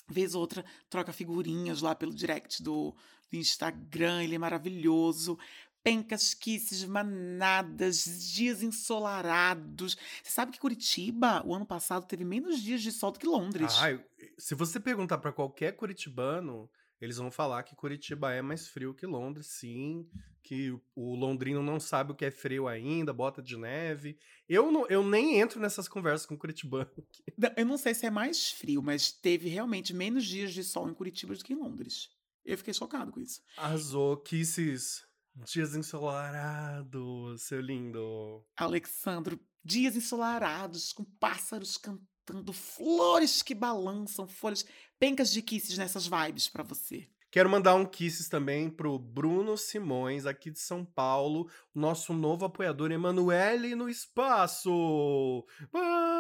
vez 0.07 0.35
ou 0.35 0.41
outra 0.41 0.63
troca 0.89 1.11
figurinhas 1.11 1.81
lá 1.81 1.93
pelo 1.93 2.13
direct 2.13 2.63
do, 2.63 2.95
do 3.29 3.37
Instagram, 3.37 4.23
ele 4.23 4.35
é 4.35 4.39
maravilhoso. 4.39 5.37
Pencas, 5.83 6.33
kisses, 6.33 6.83
manadas, 6.85 8.03
dias 8.31 8.61
ensolarados. 8.61 9.97
Você 10.23 10.31
sabe 10.31 10.51
que 10.51 10.59
Curitiba, 10.59 11.43
o 11.45 11.55
ano 11.55 11.65
passado, 11.65 12.05
teve 12.05 12.23
menos 12.23 12.61
dias 12.61 12.81
de 12.81 12.91
sol 12.91 13.11
do 13.11 13.19
que 13.19 13.25
Londres. 13.25 13.73
Ai, 13.79 14.03
se 14.37 14.53
você 14.53 14.79
perguntar 14.79 15.17
pra 15.17 15.31
qualquer 15.31 15.75
curitibano, 15.75 16.69
eles 17.01 17.17
vão 17.17 17.31
falar 17.31 17.63
que 17.63 17.75
Curitiba 17.75 18.31
é 18.31 18.43
mais 18.43 18.67
frio 18.67 18.93
que 18.93 19.07
Londres, 19.07 19.47
sim. 19.47 20.07
Que 20.43 20.71
o 20.95 21.15
londrino 21.15 21.63
não 21.63 21.79
sabe 21.79 22.11
o 22.11 22.15
que 22.15 22.25
é 22.25 22.31
frio 22.31 22.67
ainda, 22.67 23.11
bota 23.11 23.41
de 23.41 23.57
neve. 23.57 24.19
Eu, 24.47 24.71
não, 24.71 24.85
eu 24.87 25.03
nem 25.03 25.39
entro 25.39 25.59
nessas 25.59 25.87
conversas 25.87 26.27
com 26.27 26.37
curitibano. 26.37 26.91
Eu 27.57 27.65
não 27.65 27.77
sei 27.77 27.95
se 27.95 28.05
é 28.05 28.11
mais 28.11 28.51
frio, 28.51 28.83
mas 28.83 29.11
teve 29.11 29.49
realmente 29.49 29.93
menos 29.93 30.25
dias 30.25 30.53
de 30.53 30.63
sol 30.63 30.89
em 30.89 30.93
Curitiba 30.93 31.33
do 31.33 31.43
que 31.43 31.53
em 31.53 31.55
Londres. 31.55 32.09
Eu 32.45 32.57
fiquei 32.57 32.73
chocado 32.73 33.11
com 33.11 33.19
isso. 33.19 33.41
Arrasou, 33.57 34.17
Kisses. 34.17 35.03
Dias 35.35 35.75
ensolarados, 35.75 37.43
seu 37.43 37.61
lindo. 37.61 38.43
Alexandro, 38.57 39.39
dias 39.63 39.95
ensolarados, 39.95 40.91
com 40.91 41.03
pássaros 41.03 41.77
cantando, 41.77 42.53
flores 42.53 43.41
que 43.41 43.55
balançam, 43.55 44.27
folhas, 44.27 44.65
pencas 44.99 45.31
de 45.31 45.41
kisses 45.41 45.77
nessas 45.77 46.05
vibes 46.07 46.49
pra 46.49 46.63
você. 46.63 47.07
Quero 47.31 47.49
mandar 47.49 47.75
um 47.75 47.85
kisses 47.85 48.27
também 48.27 48.69
pro 48.69 48.99
Bruno 48.99 49.55
Simões, 49.55 50.25
aqui 50.25 50.51
de 50.51 50.59
São 50.59 50.83
Paulo, 50.83 51.49
nosso 51.73 52.13
novo 52.13 52.43
apoiador, 52.43 52.91
Emanuele 52.91 53.73
no 53.73 53.87
Espaço. 53.87 55.45
Ah! 55.73 56.10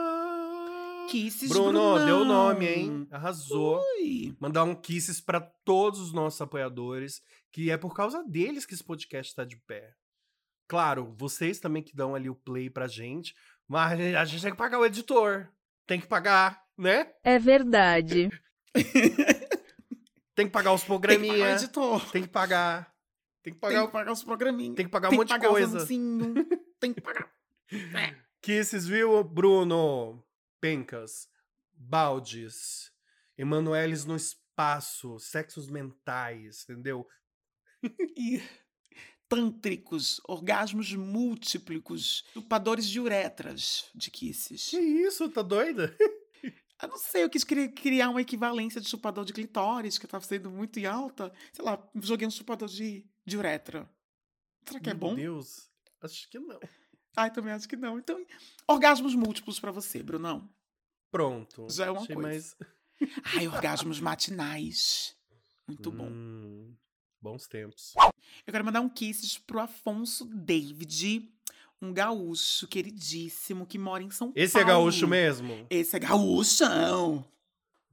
Kisses, 1.09 1.49
Bruno, 1.49 1.71
Brunão. 1.71 2.05
deu 2.05 2.25
nome, 2.25 2.65
hein? 2.67 3.07
Arrasou. 3.11 3.81
Ui. 3.99 4.35
Mandar 4.39 4.63
um 4.63 4.75
kisses 4.75 5.19
pra 5.19 5.41
todos 5.41 5.99
os 5.99 6.13
nossos 6.13 6.39
apoiadores, 6.41 7.21
que 7.51 7.69
é 7.69 7.77
por 7.77 7.93
causa 7.95 8.23
deles 8.23 8.65
que 8.65 8.73
esse 8.73 8.83
podcast 8.83 9.35
tá 9.35 9.43
de 9.43 9.57
pé. 9.67 9.93
Claro, 10.67 11.13
vocês 11.17 11.59
também 11.59 11.83
que 11.83 11.95
dão 11.95 12.15
ali 12.15 12.29
o 12.29 12.35
play 12.35 12.69
pra 12.69 12.87
gente, 12.87 13.35
mas 13.67 13.99
a 14.15 14.25
gente 14.25 14.41
tem 14.41 14.51
que 14.51 14.57
pagar 14.57 14.79
o 14.79 14.85
editor. 14.85 15.49
Tem 15.85 15.99
que 15.99 16.07
pagar, 16.07 16.63
né? 16.77 17.11
É 17.23 17.37
verdade. 17.37 18.29
Tem 20.33 20.45
que 20.47 20.53
pagar 20.53 20.71
os 20.73 20.81
Tem 20.83 20.97
que 20.97 21.27
pagar 21.27 21.27
o 21.27 21.45
editor. 21.49 22.11
Tem 22.11 22.21
que 22.23 22.29
pagar. 22.29 22.93
Tem 23.43 23.53
que 23.53 23.59
Tem 23.59 23.69
pagar, 23.69 23.85
que 23.85 23.91
pagar 23.91 24.11
os 24.13 24.23
programinhos. 24.23 24.75
tem 24.75 24.85
que 24.85 24.91
pagar 24.91 25.07
um 25.07 25.09
Tem 25.09 25.19
monte 25.19 25.33
que 25.33 25.39
de 25.39 25.47
coisa. 25.47 25.87
Tem 26.79 26.93
que 26.93 27.01
pagar. 27.01 27.29
Kisses, 28.41 28.87
viu, 28.87 29.23
Bruno? 29.23 30.23
Pencas, 30.61 31.27
baldes, 31.73 32.91
Emanueles 33.37 34.05
no 34.05 34.15
espaço, 34.15 35.17
sexos 35.19 35.67
mentais, 35.67 36.63
entendeu? 36.63 37.07
E 38.15 38.39
tântricos, 39.27 40.21
orgasmos 40.27 40.93
múltiplicos, 40.93 42.23
chupadores 42.33 42.85
de 42.87 42.99
uretras 42.99 43.89
de 43.95 44.11
kisses. 44.11 44.69
Que 44.69 44.77
isso, 44.79 45.27
tá 45.29 45.41
doida? 45.41 45.95
Eu 46.81 46.87
não 46.89 46.97
sei, 46.97 47.23
eu 47.23 47.29
quis 47.29 47.43
cri- 47.43 47.69
criar 47.71 48.09
uma 48.09 48.21
equivalência 48.21 48.81
de 48.81 48.89
chupador 48.89 49.23
de 49.25 49.33
clitóris, 49.33 49.97
que 49.97 50.07
tava 50.07 50.23
sendo 50.25 50.49
muito 50.51 50.77
em 50.79 50.85
alta. 50.85 51.31
Sei 51.53 51.63
lá, 51.63 51.81
joguei 51.95 52.27
um 52.27 52.31
chupador 52.31 52.67
de, 52.67 53.07
de 53.25 53.37
uretra. 53.37 53.89
Será 54.67 54.79
que 54.79 54.89
é 54.89 54.93
Meu 54.93 54.99
bom? 54.99 55.15
Deus, 55.15 55.69
acho 56.01 56.29
que 56.29 56.39
não. 56.39 56.59
Ai, 57.15 57.31
também 57.31 57.53
acho 57.53 57.67
que 57.67 57.75
não. 57.75 57.97
Então, 57.99 58.23
orgasmos 58.67 59.13
múltiplos 59.15 59.59
pra 59.59 59.71
você, 59.71 60.01
Brunão. 60.01 60.49
Pronto. 61.11 61.67
Já 61.69 61.87
é 61.87 61.91
uma 61.91 62.05
coisa. 62.07 62.21
mais- 62.21 62.55
Ai, 63.37 63.47
orgasmos 63.47 63.99
matinais. 63.99 65.15
Muito 65.67 65.91
bom. 65.91 66.07
Hum, 66.09 66.73
bons 67.21 67.47
tempos. 67.47 67.93
Eu 68.45 68.51
quero 68.51 68.63
mandar 68.65 68.81
um 68.81 68.89
kisses 68.89 69.37
pro 69.37 69.59
Afonso 69.59 70.25
David, 70.25 71.29
um 71.81 71.91
gaúcho 71.93 72.67
queridíssimo 72.67 73.65
que 73.65 73.77
mora 73.77 74.03
em 74.03 74.09
São 74.11 74.31
Esse 74.35 74.57
é 74.57 74.63
Paulo. 74.63 74.83
gaúcho 74.83 75.07
mesmo? 75.07 75.65
Esse 75.69 75.95
é 75.95 75.99
gaúchão. 75.99 77.25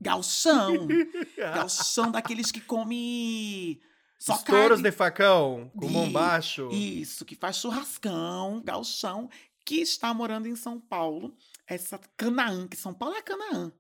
Galchão. 0.01 0.87
Galchão 1.37 2.11
daqueles 2.13 2.53
que 2.53 2.61
come 2.61 3.81
só 4.19 4.35
Os 4.35 4.43
touros 4.43 4.69
carne. 4.69 4.83
de 4.83 4.93
facão, 4.93 5.71
com 5.79 5.87
bombacho. 5.93 6.69
Isso, 6.73 7.25
que 7.25 7.37
faz 7.37 7.57
churrascão, 7.57 8.61
galchão, 8.65 9.31
que 9.65 9.77
está 9.77 10.13
morando 10.13 10.49
em 10.49 10.57
São 10.57 10.81
Paulo. 10.81 11.37
Essa 11.67 11.99
Canaã, 12.17 12.67
que 12.67 12.77
São 12.77 12.93
Paulo 12.93 13.15
é 13.17 13.23
Canaã. 13.23 13.73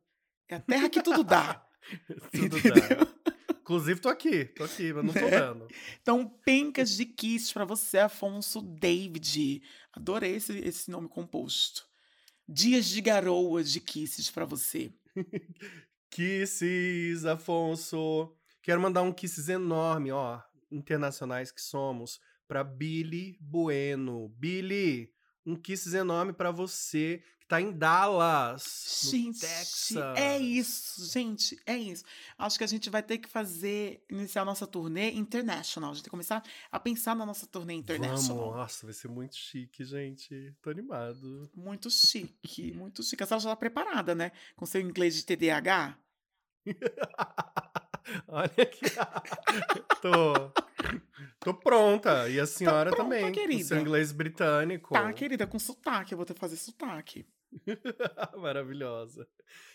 É 0.48 0.54
a 0.56 0.60
terra 0.60 0.88
que 0.88 1.02
tudo 1.02 1.24
dá. 1.24 1.64
Tudo 2.32 2.58
entendeu? 2.58 2.74
dá. 2.98 3.08
Inclusive, 3.60 4.00
tô 4.00 4.08
aqui, 4.08 4.44
tô 4.46 4.64
aqui, 4.64 4.92
mas 4.92 5.04
não 5.04 5.12
tô 5.12 5.20
Né? 5.20 5.30
dando. 5.30 5.68
Então, 6.00 6.26
pencas 6.44 6.90
de 6.96 7.04
kisses 7.04 7.52
pra 7.52 7.64
você, 7.66 7.98
Afonso 7.98 8.62
David. 8.62 9.62
Adorei 9.92 10.36
esse, 10.36 10.56
esse 10.60 10.90
nome 10.90 11.08
composto. 11.08 11.86
Dias 12.48 12.86
de 12.86 13.00
garoas 13.02 13.70
de 13.70 13.80
kisses 13.80 14.30
pra 14.30 14.44
você. 14.46 14.90
Kisses, 16.10 17.24
Afonso. 17.26 18.34
Quero 18.68 18.82
mandar 18.82 19.00
um 19.00 19.10
kisses 19.10 19.48
enorme, 19.48 20.12
ó, 20.12 20.42
internacionais 20.70 21.50
que 21.50 21.58
somos, 21.58 22.20
pra 22.46 22.62
Billy 22.62 23.38
Bueno. 23.40 24.28
Billy, 24.36 25.10
um 25.46 25.56
kisses 25.56 25.94
enorme 25.94 26.34
pra 26.34 26.50
você 26.50 27.22
que 27.40 27.46
tá 27.46 27.62
em 27.62 27.72
Dallas, 27.72 29.00
no 29.04 29.10
Gente, 29.10 29.40
Texas. 29.40 29.96
é 30.18 30.36
isso, 30.38 31.10
gente, 31.10 31.58
é 31.64 31.78
isso. 31.78 32.04
Acho 32.36 32.58
que 32.58 32.64
a 32.64 32.66
gente 32.66 32.90
vai 32.90 33.02
ter 33.02 33.16
que 33.16 33.26
fazer, 33.26 34.04
iniciar 34.10 34.42
a 34.42 34.44
nossa 34.44 34.66
turnê 34.66 35.12
international. 35.12 35.92
A 35.92 35.94
gente 35.94 36.02
tem 36.02 36.08
que 36.08 36.10
começar 36.10 36.42
a 36.70 36.78
pensar 36.78 37.16
na 37.16 37.24
nossa 37.24 37.46
turnê 37.46 37.72
Vamos, 37.72 37.84
international. 37.84 38.54
nossa, 38.54 38.84
vai 38.84 38.92
ser 38.92 39.08
muito 39.08 39.34
chique, 39.34 39.82
gente. 39.82 40.54
Tô 40.60 40.68
animado. 40.68 41.50
Muito 41.54 41.88
chique, 41.90 42.70
muito 42.72 43.02
chique. 43.02 43.22
A 43.22 43.26
senhora 43.26 43.44
já 43.44 43.48
tá 43.48 43.56
preparada, 43.56 44.14
né? 44.14 44.30
Com 44.54 44.66
seu 44.66 44.82
inglês 44.82 45.14
de 45.14 45.24
TDAH? 45.24 45.98
Olha 48.26 48.52
aqui. 48.58 48.80
tô, 50.02 50.52
tô 51.40 51.54
pronta. 51.54 52.28
E 52.28 52.40
a 52.40 52.46
senhora 52.46 52.90
pronta, 52.90 53.04
também. 53.04 53.26
Com 53.26 53.32
querida. 53.32 53.64
seu 53.64 53.78
inglês 53.78 54.12
britânico. 54.12 54.94
Tá, 54.94 55.12
querida, 55.12 55.46
com 55.46 55.58
sotaque. 55.58 56.12
Eu 56.12 56.16
vou 56.16 56.26
ter 56.26 56.34
que 56.34 56.40
fazer 56.40 56.56
sotaque. 56.56 57.26
Maravilhosa. 58.36 59.26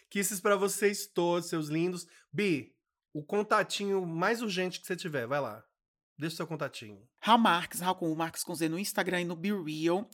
Kisses 0.10 0.40
pra 0.40 0.56
vocês 0.56 1.08
todos, 1.08 1.50
seus 1.50 1.68
lindos. 1.68 2.08
Bi, 2.32 2.76
o 3.14 3.24
contatinho 3.24 4.06
mais 4.06 4.42
urgente 4.42 4.80
que 4.80 4.88
você 4.88 4.96
tiver, 4.96 5.28
vai 5.28 5.42
lá. 5.42 5.64
Deixa 6.18 6.36
o 6.36 6.38
seu 6.38 6.48
contatinho. 6.48 7.02
Raul 7.20 7.40
Marques, 7.40 7.80
Raul 7.80 7.96
com 7.96 8.12
U, 8.12 8.16
Marques 8.16 8.44
com 8.44 8.54
Z 8.54 8.70
no 8.70 8.78
Instagram 8.78 9.22
e 9.22 9.26
no 9.26 9.36
Be 9.36 9.52
Real. 9.52 10.08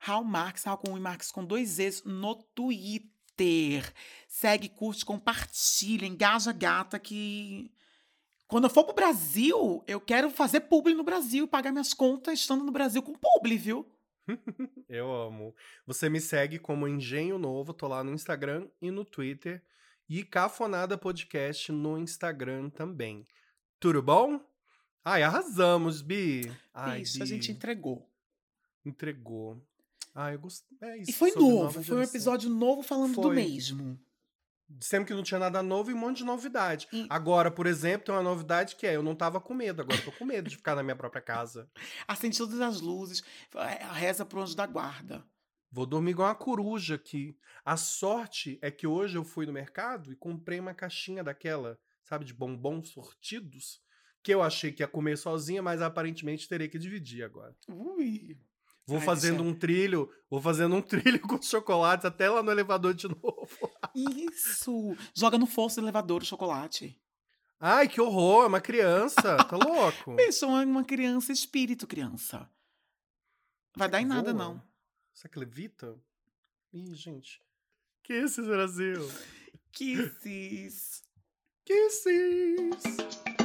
Raul 0.00 0.24
Marques, 0.24 0.64
Raul 0.64 0.78
com 0.78 0.96
e 0.96 1.00
Marques 1.00 1.30
com 1.30 1.44
dois 1.44 1.70
Zs 1.70 2.02
no 2.04 2.34
Twitter. 2.54 3.15
Segue, 4.28 4.68
curte, 4.68 5.04
compartilha, 5.04 6.06
engaja 6.06 6.52
gata 6.52 6.98
que... 6.98 7.70
Quando 8.48 8.64
eu 8.64 8.70
for 8.70 8.84
pro 8.84 8.94
Brasil, 8.94 9.82
eu 9.88 10.00
quero 10.00 10.30
fazer 10.30 10.60
publi 10.60 10.94
no 10.94 11.02
Brasil, 11.02 11.48
pagar 11.48 11.72
minhas 11.72 11.92
contas 11.92 12.38
estando 12.38 12.64
no 12.64 12.70
Brasil 12.70 13.02
com 13.02 13.12
publi, 13.14 13.56
viu? 13.56 13.84
Eu 14.88 15.12
amo. 15.12 15.54
Você 15.86 16.08
me 16.08 16.20
segue 16.20 16.58
como 16.58 16.86
Engenho 16.86 17.38
Novo, 17.38 17.72
tô 17.72 17.88
lá 17.88 18.02
no 18.04 18.12
Instagram 18.12 18.68
e 18.80 18.90
no 18.90 19.04
Twitter. 19.04 19.62
E 20.08 20.22
Cafonada 20.22 20.96
Podcast 20.96 21.72
no 21.72 21.98
Instagram 21.98 22.70
também. 22.70 23.26
Tudo 23.80 24.00
bom? 24.00 24.40
Ai, 25.04 25.22
arrasamos, 25.22 26.00
Bi. 26.00 26.50
Ai, 26.72 27.02
isso, 27.02 27.22
a 27.22 27.26
gente 27.26 27.48
Bi, 27.48 27.56
entregou. 27.56 28.08
entregou. 28.84 29.60
Ai, 30.18 30.34
eu 30.34 30.38
gostei. 30.38 30.78
É 30.80 30.96
isso, 30.96 31.10
E 31.10 31.12
foi 31.12 31.30
novo, 31.32 31.82
foi 31.84 31.98
um 31.98 32.02
episódio 32.02 32.48
novo 32.48 32.82
falando 32.82 33.14
do 33.14 33.22
Foi. 33.22 33.36
mesmo. 33.36 34.00
Sempre 34.80 35.08
que 35.08 35.14
não 35.14 35.22
tinha 35.22 35.38
nada 35.38 35.62
novo 35.62 35.90
e 35.90 35.94
um 35.94 35.98
monte 35.98 36.18
de 36.18 36.24
novidade. 36.24 36.88
E- 36.90 37.06
Agora, 37.10 37.50
por 37.50 37.66
exemplo, 37.66 38.06
tem 38.06 38.14
uma 38.14 38.22
novidade 38.22 38.76
que 38.76 38.86
é: 38.86 38.96
eu 38.96 39.02
não 39.02 39.14
tava 39.14 39.40
com 39.40 39.52
medo, 39.54 39.82
agora 39.82 40.00
tô 40.02 40.10
com 40.10 40.24
medo 40.24 40.48
de 40.48 40.56
ficar 40.56 40.74
na 40.74 40.82
minha 40.82 40.96
própria 40.96 41.20
casa. 41.20 41.70
Acende 42.08 42.38
todas 42.38 42.60
as 42.60 42.80
luzes, 42.80 43.22
eh, 43.54 43.84
reza 43.92 44.24
pro 44.24 44.40
anjo 44.40 44.56
da 44.56 44.66
guarda. 44.66 45.22
Vou 45.70 45.84
dormir 45.84 46.12
igual 46.12 46.28
uma 46.28 46.34
coruja 46.34 46.94
aqui. 46.94 47.36
A 47.62 47.76
sorte 47.76 48.58
é 48.62 48.70
que 48.70 48.86
hoje 48.86 49.18
eu 49.18 49.24
fui 49.24 49.44
no 49.44 49.52
mercado 49.52 50.10
e 50.10 50.16
comprei 50.16 50.58
uma 50.58 50.72
caixinha 50.72 51.22
daquela, 51.22 51.78
sabe, 52.02 52.24
de 52.24 52.32
bombons 52.32 52.88
sortidos, 52.88 53.80
que 54.22 54.32
eu 54.32 54.42
achei 54.42 54.72
que 54.72 54.82
ia 54.82 54.88
comer 54.88 55.18
sozinha, 55.18 55.62
mas 55.62 55.82
aparentemente 55.82 56.48
terei 56.48 56.68
que 56.68 56.78
dividir 56.78 57.22
agora. 57.22 57.54
Ui. 57.68 58.38
Vou 58.86 58.98
Ai, 58.98 59.04
fazendo 59.04 59.42
um 59.42 59.52
trilho, 59.52 60.08
vou 60.30 60.40
fazendo 60.40 60.76
um 60.76 60.80
trilho 60.82 61.20
com 61.20 61.40
chocolates 61.42 62.04
até 62.04 62.30
lá 62.30 62.42
no 62.42 62.50
elevador 62.52 62.94
de 62.94 63.08
novo. 63.08 63.48
Isso! 63.94 64.96
Joga 65.14 65.36
no 65.38 65.46
fosso 65.46 65.80
do 65.80 65.84
elevador 65.84 66.22
o 66.22 66.26
chocolate. 66.26 66.96
Ai, 67.58 67.88
que 67.88 68.00
horror, 68.00 68.44
é 68.44 68.46
uma 68.46 68.60
criança, 68.60 69.36
tá 69.38 69.56
louco? 69.58 70.14
Isso 70.20 70.44
é 70.44 70.48
uma- 70.48 70.84
criança 70.84 71.32
espírito, 71.32 71.86
criança. 71.86 72.48
Vai 73.76 73.88
dar 73.88 74.00
em 74.00 74.06
nada, 74.06 74.32
Voa? 74.32 74.44
não. 74.44 74.62
Será 75.12 75.32
que 75.32 75.38
levita? 75.38 75.98
Ih, 76.72 76.94
gente. 76.94 77.42
Kisses, 78.04 78.46
Brasil. 78.46 79.10
Kisses. 79.72 81.02
Kisses. 81.64 83.35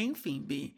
Enfim, 0.00 0.40
Bi. 0.42 0.76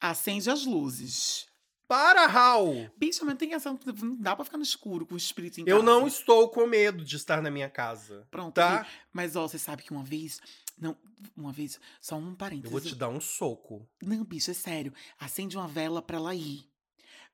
Acende 0.00 0.50
as 0.50 0.64
luzes. 0.64 1.46
Para, 1.86 2.26
Raul! 2.26 2.90
Bicho, 2.96 3.24
mas 3.26 3.36
tem 3.36 3.52
essa. 3.52 3.70
Não 3.70 4.16
dá 4.16 4.34
pra 4.34 4.44
ficar 4.44 4.56
no 4.56 4.62
escuro 4.62 5.04
com 5.04 5.14
o 5.14 5.18
espírito 5.18 5.60
em 5.60 5.64
Eu 5.66 5.80
casa. 5.80 5.82
não 5.82 6.06
estou 6.06 6.48
com 6.48 6.66
medo 6.66 7.04
de 7.04 7.16
estar 7.16 7.42
na 7.42 7.50
minha 7.50 7.68
casa. 7.68 8.26
Pronto, 8.30 8.54
Tá? 8.54 8.82
Bi. 8.82 8.88
Mas, 9.12 9.36
ó, 9.36 9.46
você 9.46 9.58
sabe 9.58 9.82
que 9.82 9.90
uma 9.92 10.02
vez. 10.02 10.40
Não, 10.78 10.96
uma 11.36 11.52
vez. 11.52 11.78
Só 12.00 12.16
um 12.16 12.30
Eu 12.30 12.36
parênteses. 12.36 12.70
vou 12.70 12.80
te 12.80 12.94
dar 12.94 13.10
um 13.10 13.20
soco. 13.20 13.86
Não, 14.02 14.24
bicho, 14.24 14.50
é 14.50 14.54
sério. 14.54 14.92
Acende 15.20 15.56
uma 15.56 15.68
vela 15.68 16.00
pra 16.00 16.16
ela 16.16 16.34
ir. 16.34 16.64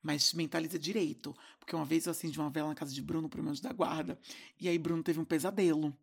Mas 0.02 0.32
mentaliza 0.32 0.78
direito. 0.78 1.36
Porque 1.60 1.76
uma 1.76 1.84
vez 1.84 2.06
eu 2.06 2.10
acendi 2.10 2.38
uma 2.40 2.50
vela 2.50 2.68
na 2.68 2.74
casa 2.74 2.92
de 2.92 3.00
Bruno 3.00 3.28
pro 3.28 3.42
meu 3.42 3.52
anjo 3.52 3.62
da 3.62 3.72
guarda. 3.72 4.18
E 4.60 4.68
aí 4.68 4.76
Bruno 4.78 5.02
teve 5.04 5.20
um 5.20 5.24
pesadelo. 5.24 5.96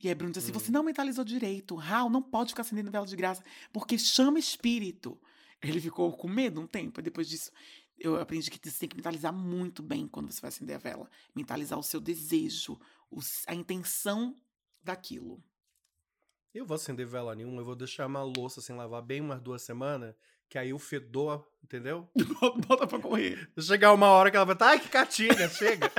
E 0.00 0.08
aí 0.08 0.14
Bruno 0.14 0.32
disse 0.32 0.46
assim: 0.46 0.56
Hum. 0.56 0.60
você 0.60 0.72
não 0.72 0.82
mentalizou 0.82 1.24
direito. 1.24 1.74
Raul 1.74 2.10
não 2.10 2.22
pode 2.22 2.50
ficar 2.50 2.62
acendendo 2.62 2.90
vela 2.90 3.06
de 3.06 3.16
graça, 3.16 3.42
porque 3.72 3.98
chama 3.98 4.38
espírito. 4.38 5.18
Ele 5.62 5.80
ficou 5.80 6.12
com 6.12 6.28
medo 6.28 6.60
um 6.60 6.66
tempo. 6.66 7.00
E 7.00 7.02
depois 7.02 7.28
disso, 7.28 7.52
eu 7.98 8.20
aprendi 8.20 8.50
que 8.50 8.58
você 8.70 8.80
tem 8.80 8.88
que 8.88 8.96
mentalizar 8.96 9.32
muito 9.32 9.82
bem 9.82 10.08
quando 10.08 10.30
você 10.32 10.40
vai 10.40 10.48
acender 10.48 10.76
a 10.76 10.78
vela. 10.78 11.08
Mentalizar 11.34 11.78
o 11.78 11.82
seu 11.82 12.00
desejo, 12.00 12.78
a 13.46 13.54
intenção 13.54 14.36
daquilo. 14.82 15.42
Eu 16.52 16.66
vou 16.66 16.74
acender 16.74 17.06
vela 17.06 17.34
nenhuma, 17.34 17.62
eu 17.62 17.64
vou 17.64 17.76
deixar 17.76 18.06
uma 18.06 18.22
louça 18.22 18.60
sem 18.60 18.76
lavar 18.76 19.00
bem 19.02 19.20
umas 19.20 19.40
duas 19.40 19.62
semanas, 19.62 20.14
que 20.50 20.58
aí 20.58 20.72
o 20.72 20.78
fedor, 20.78 21.48
entendeu? 21.64 22.06
Bota 22.68 22.86
pra 22.86 22.98
correr. 22.98 23.50
Chegar 23.58 23.94
uma 23.94 24.08
hora 24.08 24.30
que 24.30 24.36
ela 24.36 24.44
vai 24.44 24.54
estar, 24.54 24.68
ai, 24.68 24.80
que 24.80 24.88
catinga, 24.88 25.48
chega. 25.48 25.90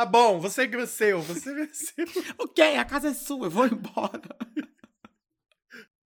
Tá 0.00 0.06
bom, 0.06 0.40
você 0.40 0.66
venceu, 0.66 1.20
você 1.20 1.52
venceu. 1.52 2.06
Ok, 2.38 2.76
a 2.76 2.84
casa 2.84 3.08
é 3.08 3.14
sua, 3.14 3.46
eu 3.46 3.50
vou 3.50 3.66
embora. 3.66 4.22